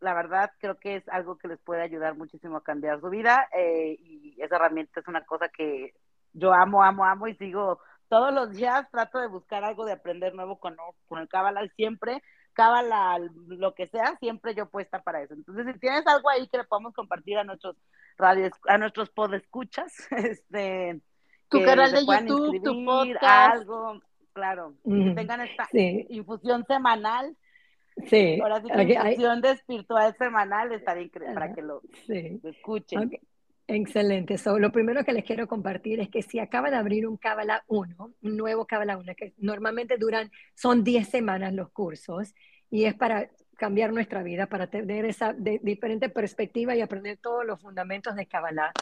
la 0.00 0.14
verdad 0.14 0.50
creo 0.58 0.78
que 0.78 0.96
es 0.96 1.08
algo 1.08 1.36
que 1.38 1.48
les 1.48 1.58
puede 1.60 1.82
ayudar 1.82 2.16
muchísimo 2.16 2.56
a 2.56 2.64
cambiar 2.64 3.00
su 3.00 3.10
vida 3.10 3.48
eh, 3.56 3.96
y 3.98 4.36
esa 4.40 4.56
herramienta 4.56 5.00
es 5.00 5.08
una 5.08 5.24
cosa 5.24 5.48
que 5.48 5.94
yo 6.32 6.52
amo, 6.52 6.82
amo, 6.82 7.04
amo 7.04 7.28
y 7.28 7.34
sigo 7.36 7.80
todos 8.08 8.34
los 8.34 8.50
días, 8.50 8.90
trato 8.90 9.20
de 9.20 9.28
buscar 9.28 9.64
algo 9.64 9.84
de 9.84 9.92
aprender 9.92 10.34
nuevo 10.34 10.58
con, 10.58 10.76
con 11.06 11.20
el 11.20 11.28
Cábala 11.28 11.66
siempre, 11.76 12.22
Cábala, 12.52 13.18
lo 13.46 13.74
que 13.74 13.86
sea, 13.86 14.16
siempre 14.18 14.54
yo 14.54 14.68
puesta 14.68 15.00
para 15.00 15.22
eso. 15.22 15.34
Entonces, 15.34 15.66
si 15.72 15.78
tienes 15.78 16.04
algo 16.06 16.28
ahí 16.28 16.48
que 16.48 16.58
le 16.58 16.64
podamos 16.64 16.92
compartir 16.92 17.38
a 17.38 17.44
nuestros 17.44 17.76
radios, 18.18 18.50
a 18.66 18.78
nuestros 18.78 19.10
podescuchas, 19.10 19.92
este, 20.10 21.00
tu 21.48 21.62
canal 21.62 21.92
de 21.92 22.04
YouTube, 22.04 22.62
tu 22.64 22.84
podcast, 22.84 23.54
algo, 23.54 24.00
claro, 24.32 24.74
que 24.84 25.12
tengan 25.14 25.42
esta 25.42 25.68
infusión 25.72 26.64
semanal 26.66 27.36
Sí. 28.06 28.38
Ahora 28.40 28.60
sí 28.60 28.68
que 28.68 29.16
de 29.40 29.50
espiritual 29.50 30.14
semanal 30.16 30.72
estaría 30.72 31.04
increíble 31.04 31.34
para 31.34 31.52
que 31.52 31.62
lo, 31.62 31.82
escuchen. 32.08 33.10
Excelente. 33.72 34.36
So, 34.36 34.58
lo 34.58 34.72
primero 34.72 35.04
que 35.04 35.12
les 35.12 35.24
quiero 35.24 35.46
compartir 35.46 36.00
es 36.00 36.08
que 36.08 36.22
si 36.22 36.40
acaba 36.40 36.70
de 36.70 36.76
abrir 36.76 37.06
un 37.06 37.16
Kabbalah 37.16 37.62
1, 37.68 38.14
un 38.20 38.36
nuevo 38.36 38.66
Kabbalah 38.66 38.98
1, 38.98 39.14
que 39.14 39.32
normalmente 39.38 39.96
duran, 39.96 40.32
son 40.54 40.82
10 40.82 41.08
semanas 41.08 41.52
los 41.52 41.70
cursos, 41.70 42.34
y 42.68 42.86
es 42.86 42.94
para 42.94 43.30
cambiar 43.56 43.92
nuestra 43.92 44.24
vida, 44.24 44.46
para 44.46 44.66
tener 44.68 45.04
esa 45.04 45.34
diferente 45.34 46.08
perspectiva 46.08 46.74
y 46.74 46.80
aprender 46.80 47.18
todos 47.18 47.44
los 47.44 47.60
fundamentos 47.60 48.16
de 48.16 48.26
Kabbalah. 48.26 48.72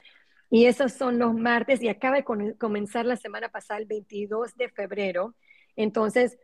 Y 0.49 0.65
esos 0.65 0.95
son 0.95 1.19
los 1.19 1.35
martes, 1.35 1.83
y 1.83 1.89
acaba 1.89 2.17
de 2.17 2.57
comenzar 2.57 3.05
la 3.05 3.17
semana 3.17 3.51
pasada, 3.51 3.81
el 3.81 3.87
22 3.87 4.57
de 4.57 4.71
febrero. 4.71 5.35
Entonces, 5.77 6.39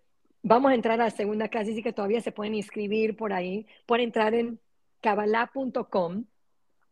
vamos 0.44 0.70
a 0.70 0.74
entrar 0.74 1.00
a 1.00 1.04
la 1.04 1.10
segunda 1.10 1.48
clase, 1.48 1.72
así 1.72 1.82
que 1.82 1.92
todavía 1.92 2.20
se 2.20 2.30
pueden 2.30 2.54
inscribir 2.54 3.16
por 3.16 3.32
ahí. 3.32 3.66
Pueden 3.86 4.04
entrar 4.04 4.34
en 4.34 4.60
kabbalah.com 5.00 6.24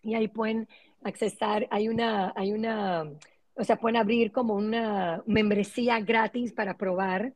y 0.02 0.14
ahí 0.14 0.26
pueden 0.26 0.68
accesar, 1.04 1.68
hay 1.70 1.88
una, 1.88 2.32
hay 2.34 2.52
una, 2.52 3.04
o 3.54 3.64
sea, 3.64 3.76
pueden 3.76 3.96
abrir 3.96 4.32
como 4.32 4.54
una 4.54 5.22
membresía 5.26 6.00
gratis 6.00 6.52
para 6.52 6.76
probar 6.76 7.34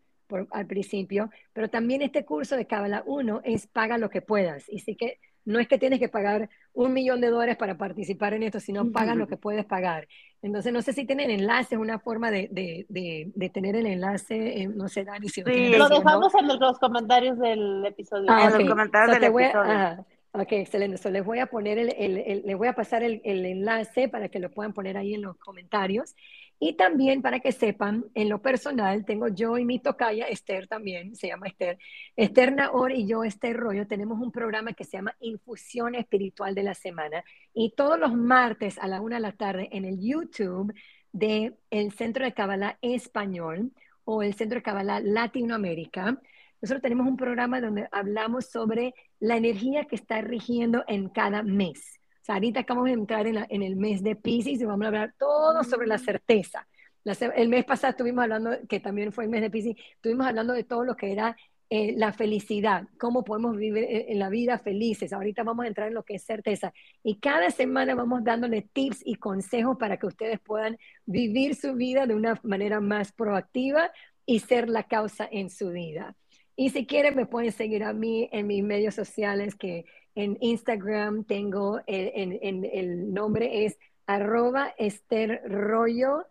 al 0.50 0.66
principio, 0.66 1.30
pero 1.52 1.68
también 1.70 2.02
este 2.02 2.24
curso 2.24 2.56
de 2.56 2.66
Kabbalah 2.66 3.04
1 3.06 3.42
es 3.44 3.66
paga 3.68 3.98
lo 3.98 4.10
que 4.10 4.22
puedas. 4.22 4.68
Y 4.68 4.80
sí 4.80 4.96
que 4.96 5.20
no 5.46 5.58
es 5.58 5.68
que 5.68 5.78
tienes 5.78 5.98
que 5.98 6.08
pagar 6.08 6.50
un 6.74 6.92
millón 6.92 7.20
de 7.22 7.30
dólares 7.30 7.56
para 7.56 7.78
participar 7.78 8.34
en 8.34 8.42
esto, 8.42 8.60
sino 8.60 8.92
paga 8.92 9.14
lo 9.14 9.26
que 9.26 9.38
puedes 9.38 9.64
pagar. 9.64 10.06
Entonces, 10.42 10.72
no 10.72 10.82
sé 10.82 10.92
si 10.92 11.06
tienen 11.06 11.30
enlaces, 11.30 11.78
una 11.78 11.98
forma 11.98 12.30
de, 12.30 12.48
de, 12.50 13.32
de, 13.34 13.48
tener 13.48 13.76
el 13.76 13.86
enlace, 13.86 14.60
eh, 14.60 14.68
no 14.68 14.88
sé, 14.88 15.04
Dani, 15.04 15.28
si 15.28 15.42
lo, 15.42 15.88
dejamos 15.88 16.34
en 16.34 16.48
los 16.48 16.78
comentarios 16.78 17.38
del 17.38 17.86
episodio. 17.86 18.26
Ah, 18.28 18.46
en 18.46 18.58
los 18.58 18.68
comentarios 18.68 19.18
del 19.18 19.32
episodio. 19.32 20.06
Ok, 20.32 20.52
excelente. 20.52 20.98
So, 20.98 21.08
les 21.10 21.24
voy 21.24 21.38
a 21.38 21.46
poner 21.46 21.78
el, 21.78 21.94
el, 21.96 22.42
les 22.44 22.58
voy 22.58 22.68
a 22.68 22.74
pasar 22.74 23.02
el, 23.02 23.22
el, 23.24 23.46
enlace 23.46 24.08
para 24.08 24.28
que 24.28 24.38
lo 24.38 24.50
puedan 24.50 24.74
poner 24.74 24.98
ahí 24.98 25.14
en 25.14 25.22
los 25.22 25.38
comentarios. 25.38 26.14
Y 26.58 26.74
también 26.74 27.20
para 27.20 27.40
que 27.40 27.52
sepan, 27.52 28.06
en 28.14 28.28
lo 28.30 28.40
personal, 28.40 29.04
tengo 29.04 29.28
yo 29.28 29.58
y 29.58 29.64
mi 29.64 29.78
tocaya, 29.78 30.26
Esther 30.26 30.66
también, 30.68 31.14
se 31.14 31.28
llama 31.28 31.48
Esther. 31.48 31.78
Esther 32.16 32.54
Naor 32.54 32.92
y 32.92 33.06
yo, 33.06 33.24
Esther 33.24 33.56
Rollo, 33.56 33.86
tenemos 33.86 34.18
un 34.20 34.32
programa 34.32 34.72
que 34.72 34.84
se 34.84 34.96
llama 34.96 35.14
Infusión 35.20 35.94
Espiritual 35.94 36.54
de 36.54 36.62
la 36.62 36.74
Semana. 36.74 37.22
Y 37.52 37.74
todos 37.76 37.98
los 37.98 38.14
martes 38.14 38.78
a 38.78 38.86
la 38.86 39.02
una 39.02 39.16
de 39.16 39.22
la 39.22 39.32
tarde 39.32 39.68
en 39.72 39.84
el 39.84 40.00
YouTube 40.00 40.72
del 41.12 41.56
el 41.70 41.92
Centro 41.92 42.24
de 42.24 42.32
Kabbalah 42.32 42.78
Español 42.80 43.72
o 44.04 44.22
el 44.22 44.34
Centro 44.34 44.58
de 44.58 44.62
Kabbalah 44.62 45.00
Latinoamérica, 45.00 46.20
nosotros 46.60 46.82
tenemos 46.82 47.06
un 47.06 47.16
programa 47.16 47.60
donde 47.60 47.86
hablamos 47.92 48.46
sobre 48.46 48.94
la 49.20 49.36
energía 49.36 49.84
que 49.84 49.96
está 49.96 50.20
rigiendo 50.22 50.84
en 50.88 51.08
cada 51.08 51.42
mes. 51.42 52.00
Ahorita 52.28 52.60
acabamos 52.60 52.86
de 52.86 52.94
entrar 52.94 53.26
en, 53.26 53.62
el 53.62 53.76
mes 53.76 54.02
de 54.02 54.16
Pisces 54.16 54.60
y 54.60 54.64
vamos 54.64 54.84
a 54.84 54.88
hablar 54.88 55.14
todo 55.18 55.62
sobre 55.64 55.86
la 55.86 55.96
mm. 55.96 56.04
certeza. 56.04 56.66
el 57.04 57.48
mes 57.48 57.64
pasado 57.64 57.92
estuvimos 57.92 58.22
hablando, 58.22 58.50
que 58.68 58.80
también 58.80 59.12
fue 59.12 59.24
el 59.24 59.30
mes 59.30 59.42
de 59.42 59.50
Pisces, 59.50 59.76
estuvimos 59.94 60.26
hablando 60.26 60.52
de 60.52 60.64
todo 60.64 60.84
lo 60.84 60.96
que 60.96 61.12
era 61.12 61.36
eh, 61.68 61.94
la 61.96 62.12
felicidad, 62.12 62.86
cómo 62.96 63.24
podemos 63.24 63.56
vivir 63.56 63.82
eh, 63.82 64.06
en 64.12 64.20
la 64.20 64.28
vida 64.28 64.56
felices. 64.58 65.12
Ahorita 65.12 65.42
vamos 65.42 65.64
a 65.64 65.68
entrar 65.68 65.88
en 65.88 65.94
lo 65.94 66.04
que 66.04 66.14
es 66.14 66.22
certeza. 66.22 66.72
Y 67.02 67.18
cada 67.18 67.50
semana 67.50 67.96
vamos 67.96 68.22
dándole 68.22 68.62
tips 68.62 69.02
y 69.04 69.16
consejos 69.16 69.76
para 69.76 69.96
que 69.96 70.06
ustedes 70.06 70.38
puedan 70.38 70.78
vivir 71.06 71.56
su 71.56 71.74
vida 71.74 72.06
de 72.06 72.14
una 72.14 72.40
manera 72.44 72.80
más 72.80 73.10
proactiva 73.10 73.90
y 74.24 74.38
ser 74.40 74.68
la 74.68 74.84
causa 74.84 75.28
en 75.30 75.50
su 75.50 75.70
vida. 75.70 76.14
Y 76.54 76.70
si 76.70 76.86
quieren, 76.86 77.16
me 77.16 77.26
pueden 77.26 77.50
seguir 77.50 77.82
a 77.82 77.92
mí 77.92 78.28
en 78.30 78.46
mis 78.46 78.62
medios 78.62 78.94
sociales, 78.94 79.56
que 79.56 79.86
en 80.16 80.36
Instagram 80.40 81.24
tengo, 81.24 81.80
el, 81.86 82.40
el 82.42 83.14
nombre 83.14 83.64
es 83.66 83.78
arroba 84.06 84.74
Esther 84.78 85.42
Rollo 85.46 86.24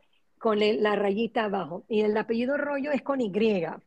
con 0.45 0.59
la 0.59 0.95
rayita 0.95 1.45
abajo. 1.45 1.86
Y 1.88 2.01
el 2.01 2.15
apellido 2.15 2.57
Rollo 2.57 2.91
es 2.91 3.01
con 3.01 3.19
Y, 3.21 3.31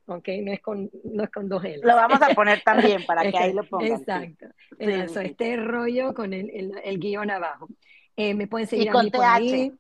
¿ok? 0.07 0.29
No 0.43 0.53
es 0.53 0.61
con, 0.61 0.91
no 1.05 1.23
es 1.23 1.31
con 1.31 1.49
dos 1.49 1.65
L. 1.65 1.81
Lo 1.83 1.95
vamos 1.95 2.21
a 2.21 2.35
poner 2.35 2.63
también 2.65 3.05
para 3.07 3.31
que 3.31 3.39
ahí 3.39 3.53
lo 3.53 3.65
pongan. 3.65 3.93
Exacto. 3.93 4.47
Eso, 4.79 5.21
Esther 5.21 5.65
Rollo 5.65 6.15
con 6.15 6.33
el, 6.33 6.73
el, 6.83 6.99
guion 6.99 7.31
abajo. 7.31 7.69
Eh, 8.17 8.35
me 8.35 8.47
pueden 8.47 8.67
seguir 8.67 8.91
a 8.91 9.03
mí 9.03 9.11
por 9.11 9.25
ahí. 9.25 9.73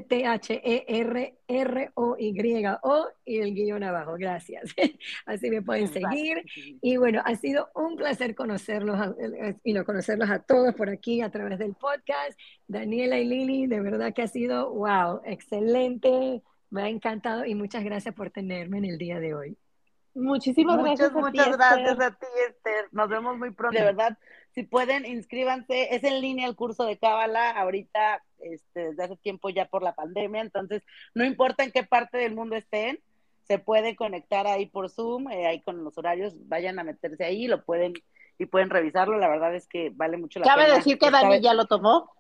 y 3.26 3.40
el 3.40 3.54
guion 3.54 3.84
abajo. 3.84 4.16
Gracias. 4.18 4.74
Así 5.26 5.50
me 5.50 5.62
pueden 5.62 5.90
seguir. 5.90 6.44
Y 6.82 6.98
bueno, 6.98 7.22
ha 7.26 7.36
sido 7.36 7.70
un 7.76 7.98
placer 7.98 8.34
conocerlos 8.34 9.16
y 9.64 9.74
no 9.74 9.84
conocerlos 9.84 10.30
a 10.30 10.40
todos 10.40 10.74
por 10.76 10.90
aquí 10.90 11.22
a 11.22 11.30
través 11.30 11.60
del 11.60 11.74
podcast. 11.76 12.40
Daniela 12.68 13.20
y 13.20 13.26
Lili, 13.26 13.68
de 13.68 13.82
verdad 13.82 14.14
que 14.14 14.22
ha 14.22 14.28
sido, 14.28 14.74
wow, 14.74 15.22
excelente. 15.26 16.42
Me 16.70 16.84
ha 16.84 16.90
encantado 16.90 17.46
y 17.46 17.56
muchas 17.56 17.84
gracias 17.84 18.16
por 18.16 18.30
tenerme 18.32 18.78
en 18.78 18.86
el 18.86 18.98
día 18.98 19.20
de 19.20 19.34
hoy. 19.34 19.58
Muchísimas 20.16 20.78
gracias. 20.78 21.12
Muchas 21.12 21.58
gracias 21.58 22.00
a 22.00 22.12
ti, 22.12 22.28
Esther. 22.48 22.88
Nos 22.92 23.10
vemos 23.10 23.38
muy 23.38 23.52
pronto. 23.52 23.78
De 23.78 23.84
verdad, 23.84 24.18
si 24.54 24.64
pueden, 24.64 25.06
inscríbanse. 25.06 25.96
Es 25.96 26.04
en 26.04 26.22
línea 26.22 26.48
el 26.48 26.56
curso 26.56 26.86
de 26.86 26.98
Cábala, 26.98 27.52
ahorita, 27.52 28.24
este, 28.40 28.90
desde 28.90 29.04
hace 29.04 29.18
tiempo 29.18 29.50
ya 29.50 29.66
por 29.66 29.84
la 29.84 29.94
pandemia, 29.94 30.42
entonces 30.42 30.84
no 31.14 31.26
importa 31.26 31.64
en 31.64 31.72
qué 31.72 31.84
parte 31.84 32.18
del 32.18 32.36
mundo 32.36 32.56
estén, 32.56 33.00
se 33.48 33.60
puede 33.60 33.96
conectar 33.96 34.48
ahí 34.48 34.68
por 34.68 34.90
Zoom, 34.90 35.30
eh, 35.30 35.48
ahí 35.48 35.62
con 35.62 35.84
los 35.84 35.98
horarios, 35.98 36.34
vayan 36.48 36.80
a 36.80 36.84
meterse 36.84 37.26
ahí, 37.26 37.48
lo 37.48 37.64
pueden 37.64 37.94
y 38.38 38.46
pueden 38.46 38.70
revisarlo. 38.70 39.18
La 39.18 39.28
verdad 39.28 39.56
es 39.56 39.68
que 39.68 39.92
vale 39.94 40.18
mucho 40.18 40.40
la 40.40 40.46
pena. 40.46 40.56
¿Cabe 40.56 40.76
decir 40.78 40.98
que 40.98 41.12
Dani 41.12 41.42
ya 41.42 41.54
lo 41.54 41.66
tomó? 41.66 42.12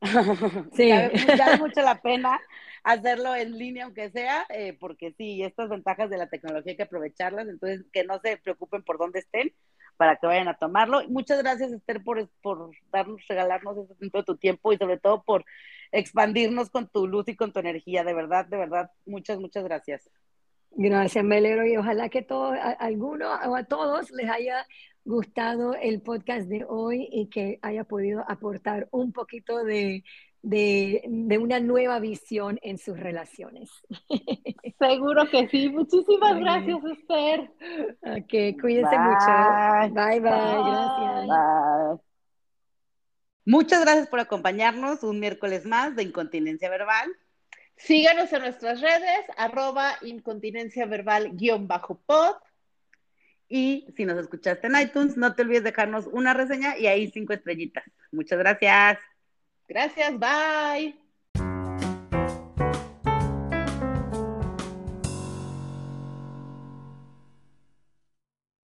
sí. 0.72 0.90
Vale 0.90 1.58
mucho 1.58 1.82
la 1.82 2.00
pena 2.00 2.40
hacerlo 2.82 3.36
en 3.36 3.56
línea, 3.56 3.84
aunque 3.84 4.10
sea, 4.10 4.44
eh, 4.48 4.76
porque 4.78 5.12
sí, 5.12 5.42
estas 5.42 5.68
ventajas 5.68 6.10
de 6.10 6.18
la 6.18 6.28
tecnología 6.28 6.72
hay 6.72 6.76
que 6.76 6.82
aprovecharlas, 6.82 7.48
entonces 7.48 7.84
que 7.92 8.04
no 8.04 8.18
se 8.20 8.36
preocupen 8.38 8.82
por 8.82 8.98
dónde 8.98 9.20
estén, 9.20 9.52
para 9.96 10.16
que 10.16 10.26
vayan 10.26 10.48
a 10.48 10.54
tomarlo. 10.54 11.06
Muchas 11.08 11.42
gracias, 11.42 11.72
Esther, 11.72 12.02
por, 12.02 12.28
por 12.42 12.70
darnos, 12.90 13.20
regalarnos 13.28 13.78
ese 13.78 13.94
tiempo 13.94 14.18
de 14.18 14.24
tu 14.24 14.36
tiempo 14.36 14.72
y 14.72 14.76
sobre 14.76 14.98
todo 14.98 15.22
por 15.22 15.44
expandirnos 15.92 16.70
con 16.70 16.88
tu 16.88 17.06
luz 17.06 17.28
y 17.28 17.36
con 17.36 17.52
tu 17.52 17.60
energía. 17.60 18.04
De 18.04 18.14
verdad, 18.14 18.46
de 18.46 18.56
verdad, 18.56 18.90
muchas, 19.06 19.38
muchas 19.38 19.64
gracias. 19.64 20.10
Gracias, 20.74 21.22
Melero, 21.22 21.66
y 21.66 21.76
ojalá 21.76 22.08
que 22.08 22.22
todo, 22.22 22.52
a, 22.52 22.70
alguno 22.70 23.28
o 23.28 23.56
a 23.56 23.64
todos 23.64 24.10
les 24.10 24.30
haya 24.30 24.66
gustado 25.04 25.74
el 25.74 26.00
podcast 26.00 26.48
de 26.48 26.64
hoy 26.66 27.08
y 27.12 27.26
que 27.26 27.58
haya 27.60 27.84
podido 27.84 28.24
aportar 28.26 28.88
un 28.90 29.12
poquito 29.12 29.64
de, 29.64 30.02
de, 30.42 31.02
de, 31.06 31.38
una 31.38 31.60
nueva 31.60 32.00
visión 32.00 32.58
en 32.62 32.78
sus 32.78 32.98
relaciones. 32.98 33.70
Seguro 34.78 35.28
que 35.30 35.48
sí. 35.48 35.68
Muchísimas 35.68 36.38
gracias, 36.38 36.78
Esther. 36.84 37.50
Ok, 38.02 38.60
cuídense 38.60 38.98
mucho. 38.98 39.94
Bye, 39.94 40.20
bye, 40.20 40.30
gracias. 40.64 42.00
Muchas 43.44 43.80
gracias 43.80 44.08
por 44.08 44.20
acompañarnos 44.20 45.02
un 45.02 45.18
miércoles 45.18 45.64
más 45.66 45.96
de 45.96 46.04
Incontinencia 46.04 46.70
Verbal. 46.70 47.10
Síganos 47.76 48.32
en 48.32 48.42
nuestras 48.42 48.80
redes, 48.80 49.26
arroba 49.36 49.94
incontinencia 50.02 50.86
verbal 50.86 51.32
guion 51.32 51.66
bajo 51.66 52.00
pod. 52.06 52.36
Y 53.48 53.86
si 53.96 54.04
nos 54.04 54.18
escuchaste 54.18 54.68
en 54.68 54.80
iTunes, 54.80 55.16
no 55.16 55.34
te 55.34 55.42
olvides 55.42 55.64
dejarnos 55.64 56.06
una 56.06 56.32
reseña 56.32 56.78
y 56.78 56.86
ahí 56.86 57.10
cinco 57.10 57.32
estrellitas. 57.32 57.84
Muchas 58.12 58.38
gracias. 58.38 58.98
Gracias, 59.72 60.18
bye. 60.18 61.01